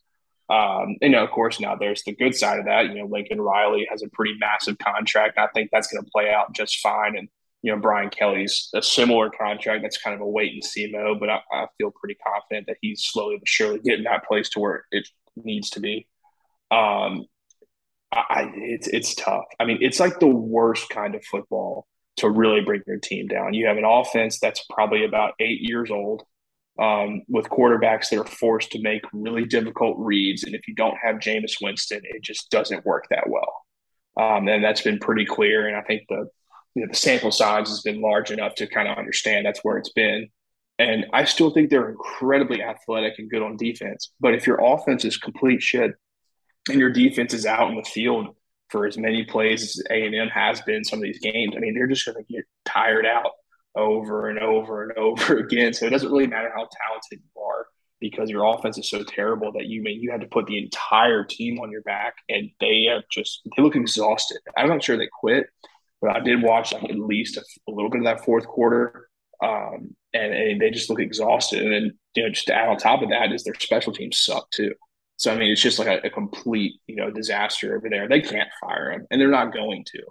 [0.49, 2.87] Um, and you know, of course, now there's the good side of that.
[2.87, 5.39] You know, Lincoln Riley has a pretty massive contract.
[5.39, 7.17] I think that's going to play out just fine.
[7.17, 7.29] And
[7.63, 9.83] you know, Brian Kelly's a similar contract.
[9.83, 12.79] That's kind of a wait and see mode, but I, I feel pretty confident that
[12.81, 16.09] he's slowly but surely getting that place to where it needs to be.
[16.71, 17.27] Um,
[18.13, 19.45] I, it's it's tough.
[19.61, 21.87] I mean, it's like the worst kind of football
[22.21, 23.55] to really bring your team down.
[23.55, 26.23] You have an offense that's probably about eight years old
[26.79, 30.45] um, with quarterbacks that are forced to make really difficult reads.
[30.45, 33.65] And if you don't have Jameis Winston, it just doesn't work that well.
[34.17, 35.67] Um, and that's been pretty clear.
[35.67, 36.29] And I think the
[36.75, 39.77] you know, the sample size has been large enough to kind of understand that's where
[39.77, 40.29] it's been.
[40.79, 44.13] And I still think they're incredibly athletic and good on defense.
[44.21, 45.93] But if your offense is complete shit
[46.71, 48.35] and your defense is out in the field
[48.71, 51.55] for as many plays as A and M has been some of these games.
[51.57, 53.33] I mean, they're just going to get tired out
[53.75, 55.73] over and over and over again.
[55.73, 57.67] So it doesn't really matter how talented you are
[58.01, 60.59] because your offense is so terrible that you I mean you had to put the
[60.59, 64.39] entire team on your back, and they have just they look exhausted.
[64.57, 65.47] I'm not sure they quit,
[66.01, 69.09] but I did watch like at least a, a little bit of that fourth quarter.
[69.43, 71.63] Um, and, and they just look exhausted.
[71.63, 74.19] And then, you know, just to add on top of that is their special teams
[74.19, 74.75] suck too.
[75.21, 78.09] So I mean, it's just like a, a, complete you know disaster over there.
[78.09, 80.03] They can't fire him, and they're not going to.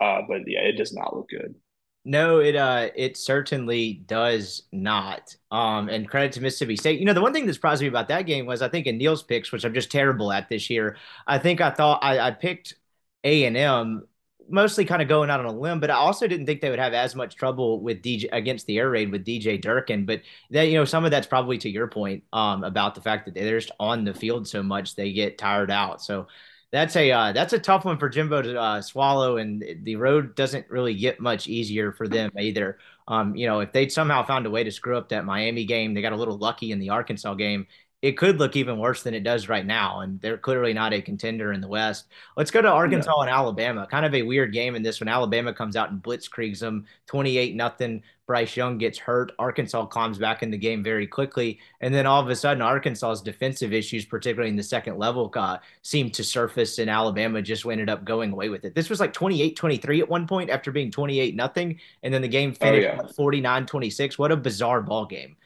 [0.00, 1.56] Uh, but yeah, it does not look good.
[2.04, 5.34] No, it uh it certainly does not.
[5.50, 7.00] Um, and credit to Mississippi State.
[7.00, 8.98] You know, the one thing that surprised me about that game was I think in
[8.98, 10.96] Neil's picks, which I'm just terrible at this year.
[11.26, 12.76] I think I thought I, I picked
[13.24, 14.06] A and M
[14.48, 16.78] mostly kind of going out on a limb, but I also didn't think they would
[16.78, 20.06] have as much trouble with DJ against the air raid with DJ Durkin.
[20.06, 23.26] But that you know, some of that's probably to your point um, about the fact
[23.26, 26.02] that they're just on the field so much they get tired out.
[26.02, 26.28] So
[26.72, 30.34] that's a uh, that's a tough one for Jimbo to uh, swallow, and the road
[30.34, 32.78] doesn't really get much easier for them either.
[33.08, 35.94] Um, you know, if they'd somehow found a way to screw up that Miami game,
[35.94, 37.66] they got a little lucky in the Arkansas game
[38.06, 39.98] it could look even worse than it does right now.
[39.98, 42.06] And they're clearly not a contender in the West.
[42.36, 43.22] Let's go to Arkansas yeah.
[43.22, 43.84] and Alabama.
[43.90, 45.08] Kind of a weird game in this one.
[45.08, 48.04] Alabama comes out and blitzkriegs them 28 nothing.
[48.24, 49.32] Bryce Young gets hurt.
[49.40, 51.58] Arkansas climbs back in the game very quickly.
[51.80, 55.58] And then all of a sudden, Arkansas's defensive issues, particularly in the second level, uh,
[55.82, 58.74] seemed to surface, and Alabama just ended up going away with it.
[58.74, 61.78] This was like 28 23 at one point after being 28 nothing.
[62.02, 63.12] And then the game finished oh, yeah.
[63.12, 64.18] 49 26.
[64.18, 65.36] What a bizarre ball game.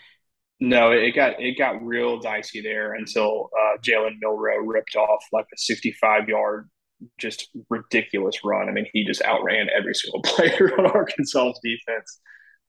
[0.61, 5.47] No, it got it got real dicey there until uh, Jalen Milroe ripped off like
[5.55, 6.69] a 65 yard,
[7.19, 8.69] just ridiculous run.
[8.69, 12.21] I mean, he just outran every single player on Arkansas's defense.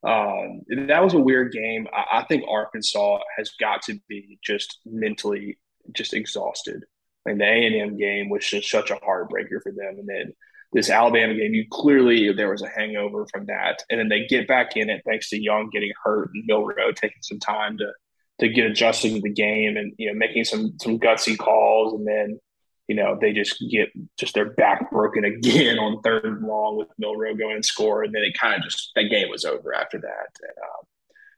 [0.07, 1.87] Um, that was a weird game.
[1.93, 5.59] I, I think Arkansas has got to be just mentally
[5.91, 6.83] just exhausted.
[7.27, 10.07] I mean, the A and M game was just such a heartbreaker for them, and
[10.07, 10.33] then
[10.73, 14.47] this Alabama game, you clearly there was a hangover from that, and then they get
[14.47, 17.91] back in it thanks to Young getting hurt and Milroe taking some time to
[18.39, 22.07] to get adjusted to the game and you know making some some gutsy calls, and
[22.07, 22.39] then
[22.87, 26.87] you know they just get just their back broken again on third and long with
[26.97, 29.99] Milroe going and score, and then it kind of just that game was over after
[29.99, 30.29] that.
[30.41, 30.85] And, um,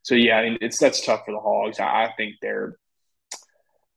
[0.04, 1.80] so yeah, I mean it's that's tough for the Hogs.
[1.80, 2.78] I, I think they're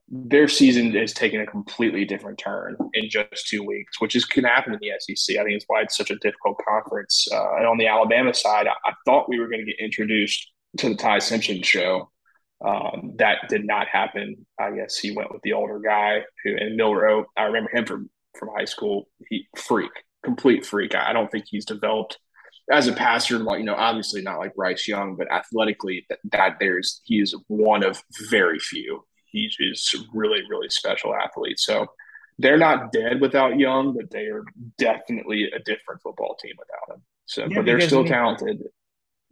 [0.08, 4.44] their season is taking a completely different turn in just two weeks, which is can
[4.44, 5.36] happen in the SEC.
[5.36, 7.26] I think it's why it's such a difficult conference.
[7.32, 10.52] Uh, and on the Alabama side, I, I thought we were going to get introduced
[10.78, 12.10] to the Ty Simpson show.
[12.64, 14.46] Um, that did not happen.
[14.58, 17.26] I guess he went with the older guy who and Milroe.
[17.36, 19.08] I remember him from from high school.
[19.28, 19.90] He freak,
[20.22, 20.94] complete freak.
[20.94, 22.18] I, I don't think he's developed
[22.70, 26.56] as a passer, like you know, obviously not like Bryce Young, but athletically, that, that
[26.60, 29.04] there's he is one of very few
[29.36, 31.58] he's, really, really special athlete.
[31.58, 31.86] So
[32.38, 34.44] they're not dead without Young, but they are
[34.78, 37.02] definitely a different football team without him.
[37.26, 38.62] So, yeah, but they're still talented.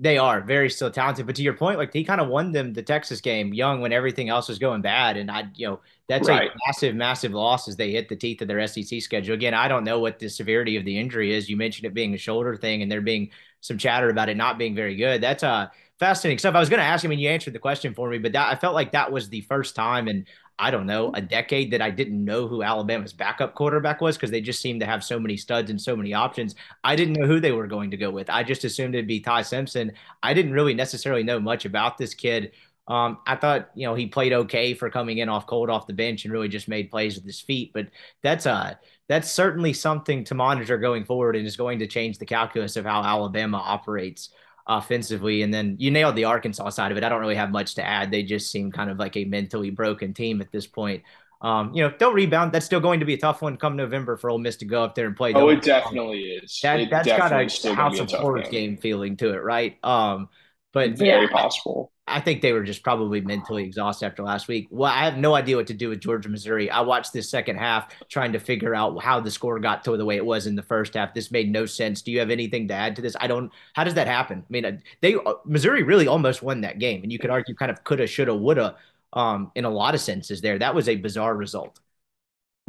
[0.01, 1.25] They are very still talented.
[1.27, 3.93] But to your point, like he kind of won them the Texas game young when
[3.93, 5.17] everything else was going bad.
[5.17, 6.51] And I, you know, that's right.
[6.51, 9.35] a massive, massive loss as they hit the teeth of their SEC schedule.
[9.35, 11.49] Again, I don't know what the severity of the injury is.
[11.49, 14.59] You mentioned it being a shoulder thing and there being some chatter about it not
[14.59, 15.21] being very good.
[15.21, 16.55] That's a fascinating stuff.
[16.55, 17.05] I was going to ask.
[17.05, 19.29] I mean, you answered the question for me, but that I felt like that was
[19.29, 20.27] the first time in
[20.59, 24.31] I don't know a decade that I didn't know who Alabama's backup quarterback was because
[24.31, 26.55] they just seemed to have so many studs and so many options.
[26.85, 28.31] I didn't know who they were going to go with.
[28.31, 29.93] I just assumed it'd be Ty Simpson.
[30.23, 32.53] I didn't really necessarily know much about this kid.
[32.87, 35.93] Um, I thought, you know, he played okay for coming in off cold off the
[35.93, 37.73] bench and really just made plays with his feet.
[37.73, 37.89] But
[38.23, 38.75] that's uh
[39.09, 42.85] that's certainly something to monitor going forward and is going to change the calculus of
[42.85, 44.31] how Alabama operates
[44.66, 45.43] offensively.
[45.43, 47.05] And then you nailed the Arkansas side of it.
[47.05, 48.11] I don't really have much to add.
[48.11, 51.03] They just seem kind of like a mentally broken team at this point.
[51.41, 52.53] Um, you know, they'll rebound.
[52.53, 54.82] That's still going to be a tough one come November for Ole Miss to go
[54.82, 55.35] up there and play.
[55.35, 56.59] Oh, it definitely is.
[56.62, 58.70] That, that's got a House of Horrors game.
[58.70, 59.77] game feeling to it, right?
[59.85, 60.31] Um,
[60.73, 61.93] but very yeah, possible.
[62.07, 64.69] I think they were just probably mentally exhausted after last week.
[64.71, 66.71] Well, I have no idea what to do with Georgia, Missouri.
[66.71, 70.05] I watched this second half trying to figure out how the score got to the
[70.05, 71.15] way it was in the first half.
[71.15, 72.03] This made no sense.
[72.03, 73.17] Do you have anything to add to this?
[73.21, 73.51] I don't.
[73.73, 74.41] How does that happen?
[74.41, 77.55] I mean, uh, they uh, Missouri really almost won that game, and you could argue
[77.55, 78.77] kind of coulda, shoulda, woulda
[79.15, 80.43] um, in a lot of senses.
[80.43, 81.81] There, that was a bizarre result.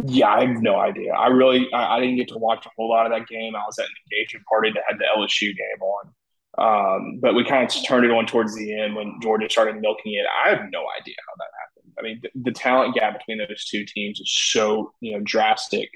[0.06, 1.14] Yeah, I have no idea.
[1.14, 3.56] I really, I, I didn't get to watch a whole lot of that game.
[3.56, 6.14] I was at an engagement party that had the LSU game on.
[6.58, 10.14] Um, but we kind of turned it on towards the end when Georgia started milking
[10.14, 10.26] it.
[10.46, 11.94] I have no idea how that happened.
[12.00, 15.90] I mean, the, the talent gap between those two teams is so you know drastic.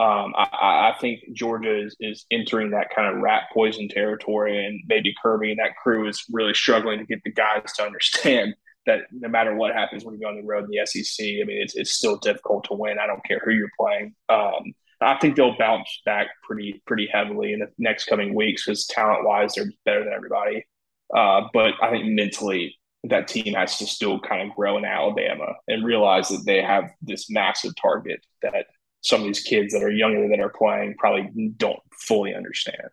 [0.00, 4.80] Um, I, I, think Georgia is, is entering that kind of rat poison territory, and
[4.86, 8.54] maybe Kirby and that crew is really struggling to get the guys to understand
[8.86, 11.44] that no matter what happens when you go on the road in the SEC, I
[11.44, 12.98] mean, it's, it's still difficult to win.
[12.98, 14.14] I don't care who you're playing.
[14.28, 18.86] Um, I think they'll bounce back pretty pretty heavily in the next coming weeks because
[18.86, 20.66] talent wise they're better than everybody.
[21.14, 25.54] Uh, but I think mentally that team has to still kind of grow in Alabama
[25.68, 28.66] and realize that they have this massive target that
[29.02, 32.88] some of these kids that are younger that are playing probably don't fully understand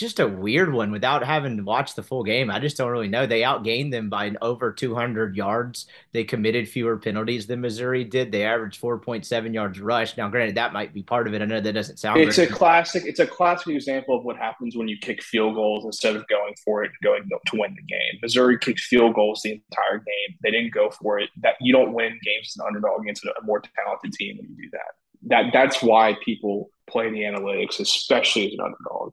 [0.00, 2.50] just a weird one without having to watch the full game.
[2.50, 3.26] I just don't really know.
[3.26, 5.86] They outgained them by over 200 yards.
[6.12, 8.32] They committed fewer penalties than Missouri did.
[8.32, 10.16] They averaged 4.7 yards rush.
[10.16, 11.42] Now, granted, that might be part of it.
[11.42, 12.20] I know that doesn't sound.
[12.20, 13.04] It's a classic.
[13.06, 16.54] It's a classic example of what happens when you kick field goals instead of going
[16.64, 18.18] for it and going to win the game.
[18.22, 20.36] Missouri kicked field goals the entire game.
[20.42, 21.30] They didn't go for it.
[21.42, 24.56] That you don't win games as an underdog against a more talented team when you
[24.64, 24.94] do that.
[25.22, 29.12] That that's why people play the analytics, especially as an underdog.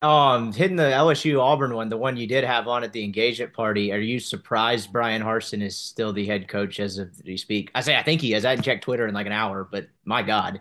[0.00, 3.52] Um, hitting the LSU Auburn one, the one you did have on at the engagement
[3.52, 3.92] party.
[3.92, 7.70] Are you surprised Bryan Harsin is still the head coach as of you speak?
[7.74, 8.44] I say I think he is.
[8.44, 10.60] I hadn't checked Twitter in like an hour, but my God.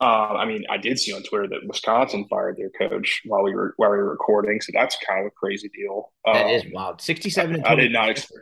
[0.00, 3.52] Uh, I mean, I did see on Twitter that Wisconsin fired their coach while we
[3.52, 6.12] were while we were recording, so that's kind of a crazy deal.
[6.24, 7.00] That um, is wild.
[7.00, 7.64] Sixty-seven.
[7.64, 8.38] I, I did not expect.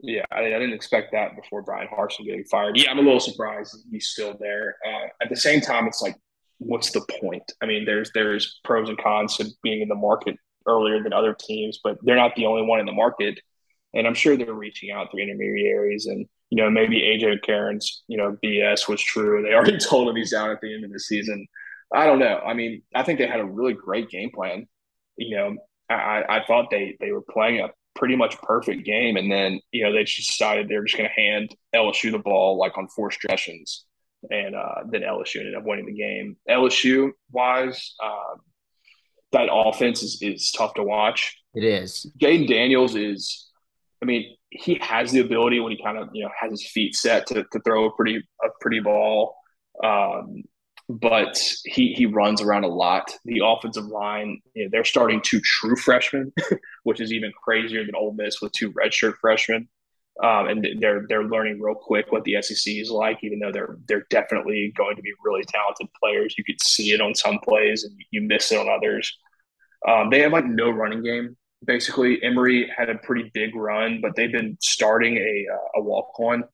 [0.00, 2.76] Yeah, I, I, didn't expect that before Bryan Harsin getting fired.
[2.76, 4.76] Yeah, I'm a little surprised he's still there.
[4.86, 6.14] Uh, at the same time, it's like,
[6.58, 7.50] what's the point?
[7.62, 10.36] I mean, there's there's pros and cons to being in the market
[10.66, 13.40] earlier than other teams, but they're not the only one in the market,
[13.94, 18.16] and I'm sure they're reaching out through intermediaries and you know, maybe AJ McCarron's, you
[18.16, 19.42] know, BS was true.
[19.42, 21.46] They already told him he's down at the end of the season.
[21.94, 22.38] I don't know.
[22.38, 24.66] I mean, I think they had a really great game plan.
[25.16, 25.56] You know,
[25.90, 29.84] I, I thought they they were playing a pretty much perfect game, and then you
[29.84, 32.88] know they just decided they were just going to hand LSU the ball like on
[32.88, 33.84] four stretches,
[34.30, 36.36] and uh, then LSU ended up winning the game.
[36.48, 38.36] LSU wise, uh,
[39.32, 41.36] that offense is is tough to watch.
[41.54, 42.10] It is.
[42.20, 43.48] Jayden Daniels is,
[44.02, 46.94] I mean, he has the ability when he kind of you know has his feet
[46.94, 49.36] set to, to throw a pretty a pretty ball.
[49.82, 50.42] Um,
[50.88, 53.12] but he he runs around a lot.
[53.24, 56.32] The offensive line, you know, they're starting two true freshmen,
[56.84, 59.68] which is even crazier than Ole Miss with two redshirt freshmen.
[60.22, 63.78] Um, and they're they're learning real quick what the SEC is like, even though they're
[63.86, 66.34] they're definitely going to be really talented players.
[66.36, 69.16] You could see it on some plays, and you miss it on others.
[69.86, 74.14] Um, they have like no running game basically Emery had a pretty big run, but
[74.16, 76.44] they've been starting a uh, a walk on.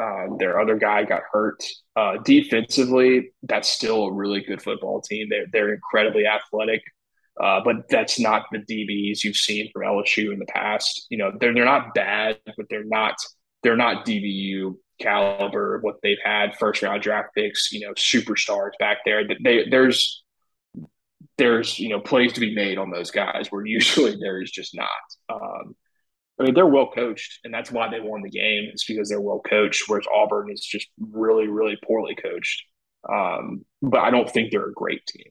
[0.00, 1.62] Uh, their other guy got hurt.
[1.94, 5.28] Uh, defensively, that's still a really good football team.
[5.30, 6.82] They're they're incredibly athletic,
[7.42, 11.06] uh, but that's not the DBs you've seen from LSU in the past.
[11.10, 13.14] You know, they're they're not bad, but they're not
[13.62, 15.78] they're not DBU caliber.
[15.80, 19.24] What they've had first round draft picks, you know, superstars back there.
[19.42, 20.24] They there's
[21.38, 24.74] there's you know plays to be made on those guys where usually there is just
[24.74, 24.88] not.
[25.28, 25.74] Um,
[26.38, 28.68] I mean, they're well coached, and that's why they won the game.
[28.70, 32.62] It's because they're well coached, whereas Auburn is just really, really poorly coached.
[33.10, 35.30] Um, but I don't think they're a great team.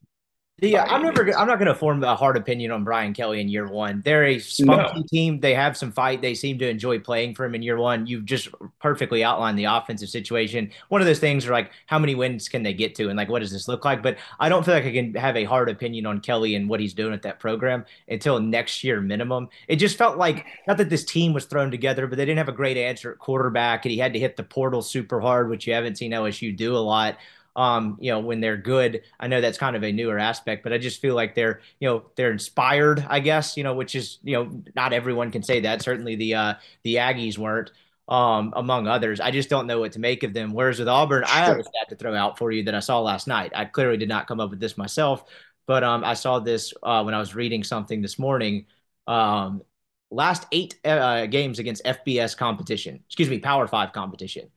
[0.61, 1.38] Yeah, I'm never.
[1.38, 4.02] I'm not going to form a hard opinion on Brian Kelly in year one.
[4.06, 5.06] They're a spunky no.
[5.11, 5.40] team.
[5.41, 6.22] They have some fight.
[6.22, 8.07] They seem to enjoy playing for him in year one.
[8.07, 8.48] You've just
[8.80, 10.72] perfectly outlined the offensive situation.
[10.88, 13.27] One of those things are like, how many wins can they get to, and like,
[13.27, 14.02] what does this look like?
[14.02, 16.80] But I don't feel like I can have a hard opinion on Kelly and what
[16.80, 19.49] he's doing at that program until next year minimum.
[19.68, 22.48] It just felt like not that this team was thrown together, but they didn't have
[22.48, 25.68] a great answer at quarterback, and he had to hit the portal super hard, which
[25.68, 27.18] you haven't seen LSU do a lot
[27.56, 29.03] um, you know, when they're good.
[29.19, 31.88] I know that's kind of a newer aspect, but I just feel like they're, you
[31.88, 35.61] know, they're inspired, I guess, you know, which is, you know, not everyone can say
[35.61, 35.82] that.
[35.82, 36.53] Certainly the uh
[36.84, 37.72] the Aggies weren't,
[38.07, 39.19] um, among others.
[39.19, 40.53] I just don't know what to make of them.
[40.53, 42.99] Whereas with Auburn, I have a stat to throw out for you that I saw
[43.02, 43.52] last night.
[43.56, 45.26] I clearly did not come up with this myself,
[45.65, 48.65] but um, I saw this uh, when I was reading something this morning.
[49.07, 49.64] Um,
[50.11, 54.49] last eight uh, games against FBS competition, excuse me, Power Five competition.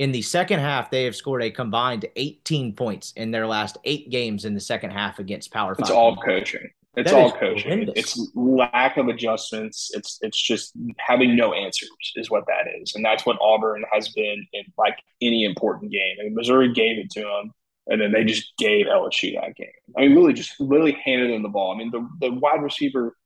[0.00, 4.08] In the second half, they have scored a combined 18 points in their last eight
[4.08, 5.82] games in the second half against Power Five.
[5.82, 6.70] It's all coaching.
[6.96, 7.70] It's that all coaching.
[7.70, 7.94] Horrendous.
[7.96, 9.90] It's lack of adjustments.
[9.92, 14.08] It's it's just having no answers is what that is, and that's what Auburn has
[14.08, 16.16] been in like any important game.
[16.18, 17.52] I mean, Missouri gave it to them,
[17.88, 19.68] and then they just gave LSU that game.
[19.98, 21.74] I mean, really, just literally handed them the ball.
[21.74, 23.18] I mean, the the wide receiver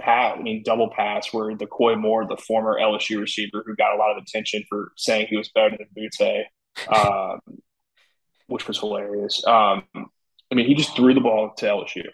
[0.00, 3.94] pass, I mean, double pass where the Koy Moore, the former LSU receiver who got
[3.94, 6.44] a lot of attention for saying he was better than Boutte,
[6.88, 7.40] um,
[8.46, 9.44] which was hilarious.
[9.46, 12.04] Um, I mean, he just threw the ball to LSU,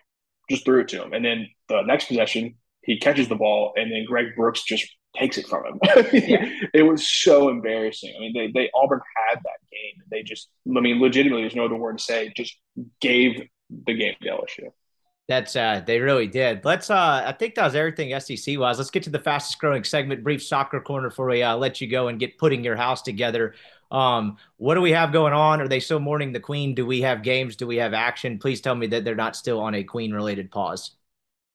[0.49, 1.13] just threw it to him.
[1.13, 5.39] And then the next possession, he catches the ball, and then Greg Brooks just takes
[5.39, 5.79] it from him.
[6.13, 6.49] yeah.
[6.75, 8.15] It was so embarrassing.
[8.17, 10.03] I mean, they, they Auburn had that game.
[10.11, 12.57] They just, I mean, legitimately, there's no other word to say, just
[13.01, 13.43] gave
[13.87, 14.71] the game to LSU.
[15.29, 16.65] That's uh they really did.
[16.65, 18.79] Let's uh I think that was everything SEC was.
[18.79, 21.87] Let's get to the fastest growing segment, brief soccer corner for we uh, let you
[21.87, 23.55] go and get putting your house together.
[23.91, 25.61] Um, what do we have going on?
[25.61, 26.75] Are they still mourning the queen?
[26.75, 27.57] Do we have games?
[27.57, 28.39] Do we have action?
[28.39, 30.93] Please tell me that they're not still on a queen related pause.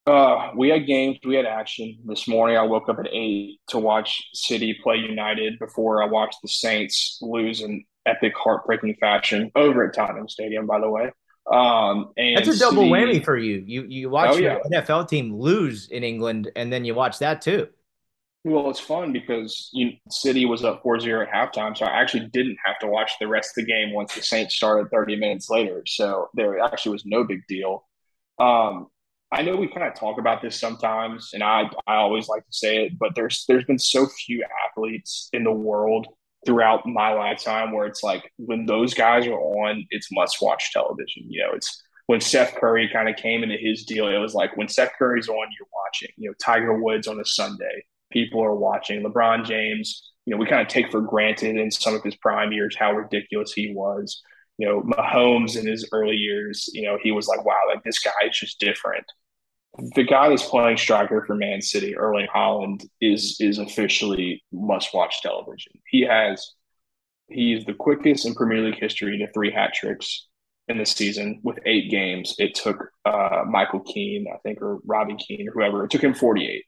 [0.05, 2.57] Uh, we had games, we had action this morning.
[2.57, 7.17] I woke up at eight to watch City play United before I watched the Saints
[7.21, 10.67] lose in epic, heartbreaking fashion over at Tottenham Stadium.
[10.67, 11.09] By the way,
[11.51, 13.63] um, and that's a double whammy for you.
[13.65, 14.81] You you watch oh, your yeah.
[14.81, 17.67] NFL team lose in England, and then you watch that too.
[18.45, 22.57] Well, it's fun because you, City was up 4-0 at halftime, so I actually didn't
[22.65, 25.81] have to watch the rest of the game once the Saints started 30 minutes later.
[25.87, 27.87] So there actually was no big deal.
[28.39, 28.87] Um,
[29.31, 32.53] I know we kind of talk about this sometimes, and I I always like to
[32.53, 36.07] say it, but there's there's been so few athletes in the world
[36.45, 41.23] throughout my lifetime where it's like when those guys are on, it's must watch television.
[41.27, 44.55] You know, it's when Steph Curry kind of came into his deal, it was like
[44.57, 46.09] when Steph Curry's on, you're watching.
[46.17, 49.03] You know, Tiger Woods on a Sunday, people are watching.
[49.03, 52.51] LeBron James, you know, we kind of take for granted in some of his prime
[52.51, 54.21] years how ridiculous he was.
[54.57, 57.99] You know, Mahomes in his early years, you know, he was like, wow, like this
[57.99, 59.05] guy is just different.
[59.77, 65.21] The guy that's playing striker for Man City, Erling Haaland, is is officially must watch
[65.21, 65.73] television.
[65.87, 66.53] He has
[67.29, 70.27] he is the quickest in Premier League history to three hat tricks
[70.67, 72.35] in the season with eight games.
[72.37, 75.83] It took uh, Michael Keane, I think, or Robbie Keane, or whoever.
[75.83, 76.63] It took him 48.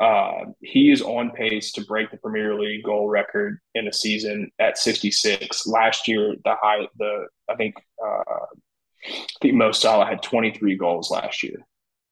[0.00, 4.50] Uh, he is on pace to break the Premier League goal record in a season
[4.58, 5.66] at 66.
[5.66, 8.46] Last year, the high, the I think, uh,
[9.04, 11.56] I think Mo Salah had 23 goals last year,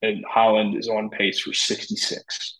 [0.02, 2.58] and Haaland is on pace for 66.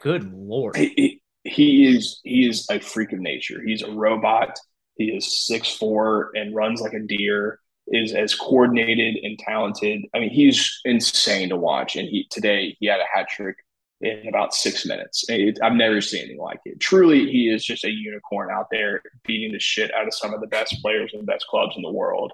[0.00, 0.76] Good lord!
[0.76, 3.60] He, he is he is a freak of nature.
[3.64, 4.58] He's a robot.
[4.96, 7.60] He is six four and runs like a deer
[7.90, 10.02] is as coordinated and talented.
[10.14, 11.96] I mean, he's insane to watch.
[11.96, 13.56] And he today he had a hat trick
[14.00, 15.24] in about six minutes.
[15.28, 16.80] It, I've never seen anything like it.
[16.80, 20.40] Truly, he is just a unicorn out there beating the shit out of some of
[20.40, 22.32] the best players and best clubs in the world.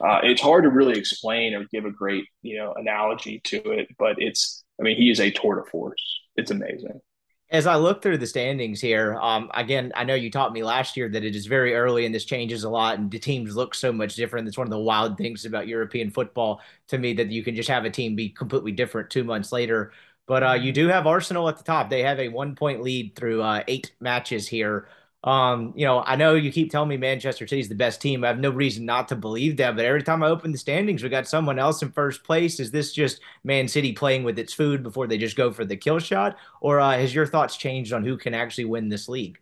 [0.00, 3.88] Uh, it's hard to really explain or give a great you know analogy to it,
[3.98, 4.62] but it's.
[4.78, 6.20] I mean, he is a tour de force.
[6.36, 7.00] It's amazing.
[7.48, 10.96] As I look through the standings here, um, again, I know you taught me last
[10.96, 13.74] year that it is very early and this changes a lot, and the teams look
[13.74, 14.44] so much different.
[14.46, 17.68] That's one of the wild things about European football to me that you can just
[17.68, 19.92] have a team be completely different two months later.
[20.26, 21.88] But uh, you do have Arsenal at the top.
[21.88, 24.88] They have a one point lead through uh, eight matches here.
[25.26, 28.22] Um, you know, I know you keep telling me Manchester City is the best team.
[28.22, 31.02] I have no reason not to believe that, but every time I open the standings,
[31.02, 32.60] we got someone else in first place.
[32.60, 35.76] Is this just Man City playing with its food before they just go for the
[35.76, 39.38] kill shot, or uh, has your thoughts changed on who can actually win this league?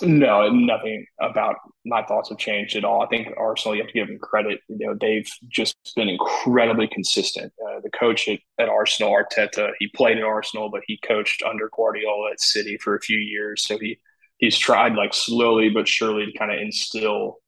[0.00, 3.02] No, nothing about my thoughts have changed at all.
[3.02, 4.60] I think Arsenal, you have to give them credit.
[4.68, 7.52] You know, they've just been incredibly consistent.
[7.62, 11.70] Uh, the coach at, at, Arsenal, Arteta, he played at Arsenal, but he coached under
[11.74, 13.64] Guardiola at City for a few years.
[13.64, 13.98] So he
[14.38, 17.38] he's tried like slowly but surely to kind of instill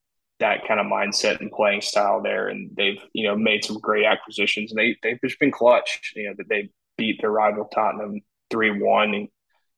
[0.41, 2.49] that kind of mindset and playing style there.
[2.49, 6.29] And they've, you know, made some great acquisitions and they, they've just been clutch, you
[6.29, 8.21] know, that they beat their rival Tottenham
[8.51, 9.29] 3 1 in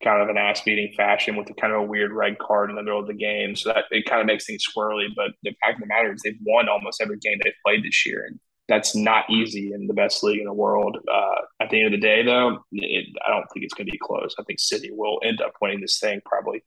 [0.03, 2.77] kind of an ass beating fashion with a kind of a weird red card in
[2.77, 3.55] the middle of the game.
[3.57, 5.07] So that it kind of makes things squirrely.
[5.15, 8.07] But the fact of the matter is they've won almost every game they've played this
[8.07, 8.25] year.
[8.27, 8.39] And
[8.69, 10.99] that's not easy in the best league in the world.
[11.13, 13.93] Uh, at the end of the day, though, it, I don't think it's going to
[13.93, 14.35] be close.
[14.39, 16.63] I think City will end up winning this thing probably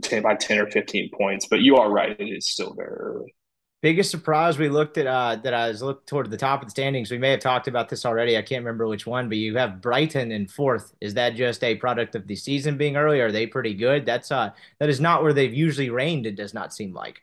[0.00, 1.46] 10 by 10 or 15 points.
[1.46, 2.18] But you are right.
[2.18, 3.34] It is still very early.
[3.82, 6.70] Biggest surprise we looked at uh, that I was looked toward the top of the
[6.70, 7.10] standings.
[7.10, 8.36] We may have talked about this already.
[8.36, 10.92] I can't remember which one, but you have Brighton in fourth.
[11.00, 13.20] Is that just a product of the season being early?
[13.20, 14.04] Are they pretty good?
[14.04, 14.50] That's uh
[14.80, 16.26] that is not where they've usually reigned.
[16.26, 17.22] It does not seem like.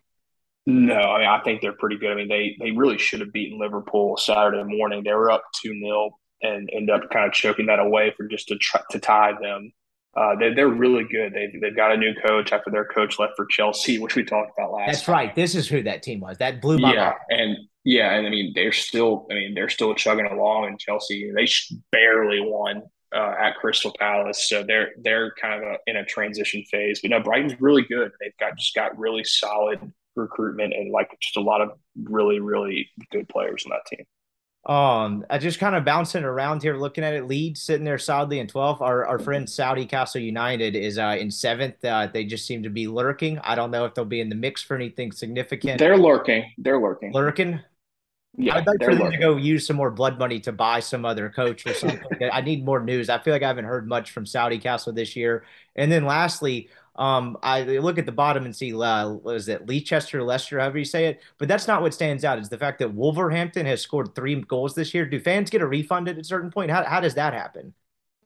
[0.66, 2.12] No, I mean I think they're pretty good.
[2.12, 5.04] I mean they they really should have beaten Liverpool Saturday morning.
[5.04, 8.48] They were up two 0 and end up kind of choking that away for just
[8.48, 9.72] to try, to tie them.
[10.18, 11.34] Uh, they, they're really good.
[11.34, 14.52] They've, they've got a new coach after their coach left for Chelsea, which we talked
[14.58, 14.88] about last.
[14.88, 15.14] That's time.
[15.14, 15.36] right.
[15.36, 16.40] This is who that team was.
[16.40, 19.28] That blew my yeah, and yeah, and I mean they're still.
[19.30, 21.32] I mean they're still chugging along in Chelsea.
[21.36, 21.48] They
[21.92, 22.82] barely won
[23.16, 27.00] uh, at Crystal Palace, so they're they're kind of a, in a transition phase.
[27.02, 28.12] But no, Brighton's really good.
[28.20, 29.80] They've got just got really solid
[30.16, 31.72] recruitment and like just a lot of
[32.04, 34.06] really really good players on that team.
[34.68, 37.26] Um, I just kind of bouncing around here, looking at it.
[37.26, 38.82] Leeds sitting there solidly in 12th.
[38.82, 41.84] Our, our friend Saudi Castle United is uh, in seventh.
[41.86, 43.40] Uh, they just seem to be lurking.
[43.40, 45.80] I don't know if they'll be in the mix for anything significant.
[45.80, 46.52] They're lurking.
[46.58, 47.14] They're lurking.
[47.14, 47.62] Lurking.
[48.40, 51.06] Yeah, I'd like for them to go use some more blood money to buy some
[51.06, 52.30] other coach or something.
[52.32, 53.10] I need more news.
[53.10, 55.44] I feel like I haven't heard much from Saudi Castle this year.
[55.76, 59.68] And then lastly, um, I look at the bottom and see, uh, what is it,
[59.68, 61.22] Leicester, Leicester, however you say it.
[61.40, 62.38] But that's not what stands out.
[62.38, 65.08] It's the fact that Wolverhampton has scored three goals this year.
[65.08, 66.70] Do fans get a refund at a certain point?
[66.70, 67.74] How, how does that happen?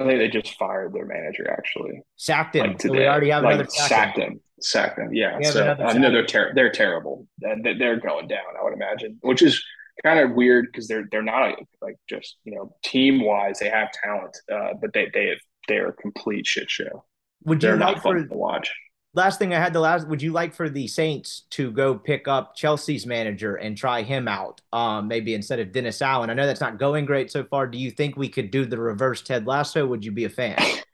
[0.02, 2.02] I think they just fired their manager, actually.
[2.18, 2.68] Sacked him.
[2.68, 2.96] Like today.
[2.96, 4.42] So we already have like another sacked him.
[4.60, 5.14] Sacked him.
[5.14, 5.40] Yeah.
[5.42, 7.28] So I know they're ter- they're terrible.
[7.40, 8.40] They're going down.
[8.60, 9.64] I would imagine, which is
[10.04, 13.90] kind of weird because they're they're not like just you know team wise they have
[13.92, 15.36] talent, uh, but they they
[15.68, 17.04] they're a complete shit show.
[17.46, 18.72] Would you like for to watch?
[19.14, 20.08] Last thing I had the last.
[20.08, 24.28] Would you like for the Saints to go pick up Chelsea's manager and try him
[24.28, 24.62] out?
[24.72, 26.30] Um, maybe instead of Dennis Allen.
[26.30, 27.68] I know that's not going great so far.
[27.68, 29.86] Do you think we could do the reverse Ted Lasso?
[29.86, 30.58] Would you be a fan?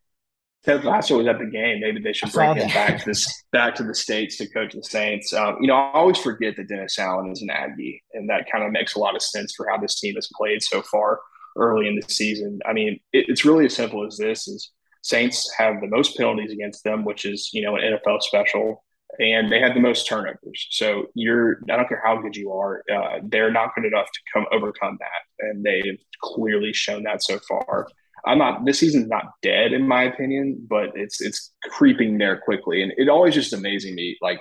[0.68, 1.80] Ted Lasso was at the game.
[1.80, 4.84] Maybe they should bring him back to this back to the states to coach the
[4.84, 5.32] Saints.
[5.32, 8.66] Um, you know, I always forget that Dennis Allen is an Aggie, and that kind
[8.66, 11.22] of makes a lot of sense for how this team has played so far
[11.56, 12.60] early in the season.
[12.66, 14.72] I mean, it, it's really as simple as this: is
[15.04, 18.84] Saints have the most penalties against them, which is you know an NFL special,
[19.20, 20.68] and they had the most turnovers.
[20.72, 24.20] So you're I don't care how good you are, uh, they're not good enough to
[24.34, 27.88] come overcome that, and they've clearly shown that so far.
[28.28, 32.82] I'm not this season's not dead in my opinion, but it's it's creeping there quickly,
[32.82, 34.40] and it always just amazing me like.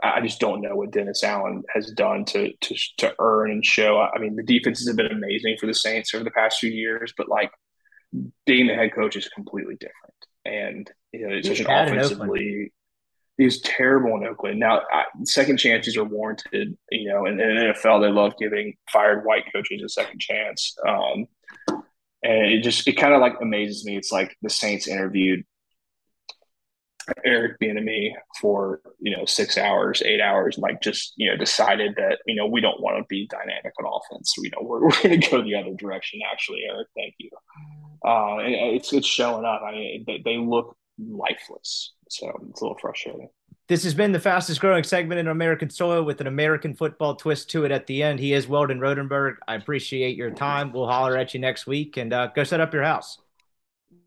[0.00, 3.98] I just don't know what Dennis Allen has done to to to earn and show.
[3.98, 7.12] I mean, the defenses have been amazing for the Saints over the past few years,
[7.16, 7.50] but like
[8.46, 10.14] being the head coach is completely different.
[10.44, 12.72] And you know, it's such an offensively
[13.38, 14.58] he was terrible in Oakland.
[14.58, 16.76] Now, I, second chances are warranted.
[16.90, 20.76] You know, and in the NFL, they love giving fired white coaches a second chance.
[20.86, 21.26] Um,
[22.22, 23.96] and it just it kind of like amazes me.
[23.96, 25.44] It's like the Saints interviewed
[27.24, 32.18] Eric Bieniemy for you know six hours, eight hours, like just you know decided that
[32.26, 34.34] you know we don't want to be dynamic on offense.
[34.38, 36.20] You know we're, we're going to go the other direction.
[36.30, 37.30] Actually, Eric, thank you.
[38.04, 39.62] Uh, and it's it's showing up.
[39.62, 41.94] I mean, they, they look lifeless.
[42.10, 43.28] So it's a little frustrating.
[43.68, 47.50] This has been the fastest growing segment in American soil with an American football twist
[47.50, 48.18] to it at the end.
[48.18, 49.36] He is Weldon Rodenberg.
[49.46, 50.72] I appreciate your time.
[50.72, 53.18] We'll holler at you next week and uh, go set up your house.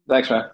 [0.09, 0.49] Thanks, man.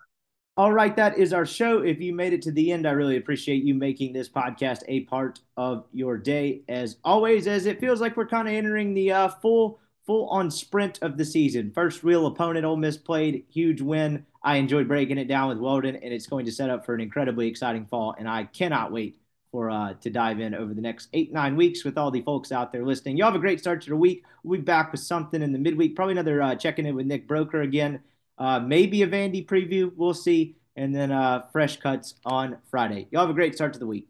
[0.58, 1.84] All right, that is our show.
[1.84, 5.02] If you made it to the end, I really appreciate you making this podcast a
[5.02, 6.64] part of your day.
[6.68, 10.50] As always, as it feels like we're kind of entering the uh, full full on
[10.50, 11.72] sprint of the season.
[11.76, 14.26] First real opponent Ole Miss played, huge win.
[14.42, 17.02] I enjoyed breaking it down with Weldon, and it's going to set up for an
[17.02, 18.16] incredibly exciting fall.
[18.18, 19.20] And I cannot wait
[19.52, 22.52] for uh, to dive in over the next eight nine weeks with all the folks
[22.52, 23.18] out there listening.
[23.18, 24.24] Y'all have a great start to the week.
[24.44, 27.28] We'll be back with something in the midweek, probably another uh, checking in with Nick
[27.28, 28.00] Broeker again,
[28.38, 29.92] uh, maybe a Vandy preview.
[29.96, 33.08] We'll see, and then uh, fresh cuts on Friday.
[33.12, 34.08] Y'all have a great start to the week.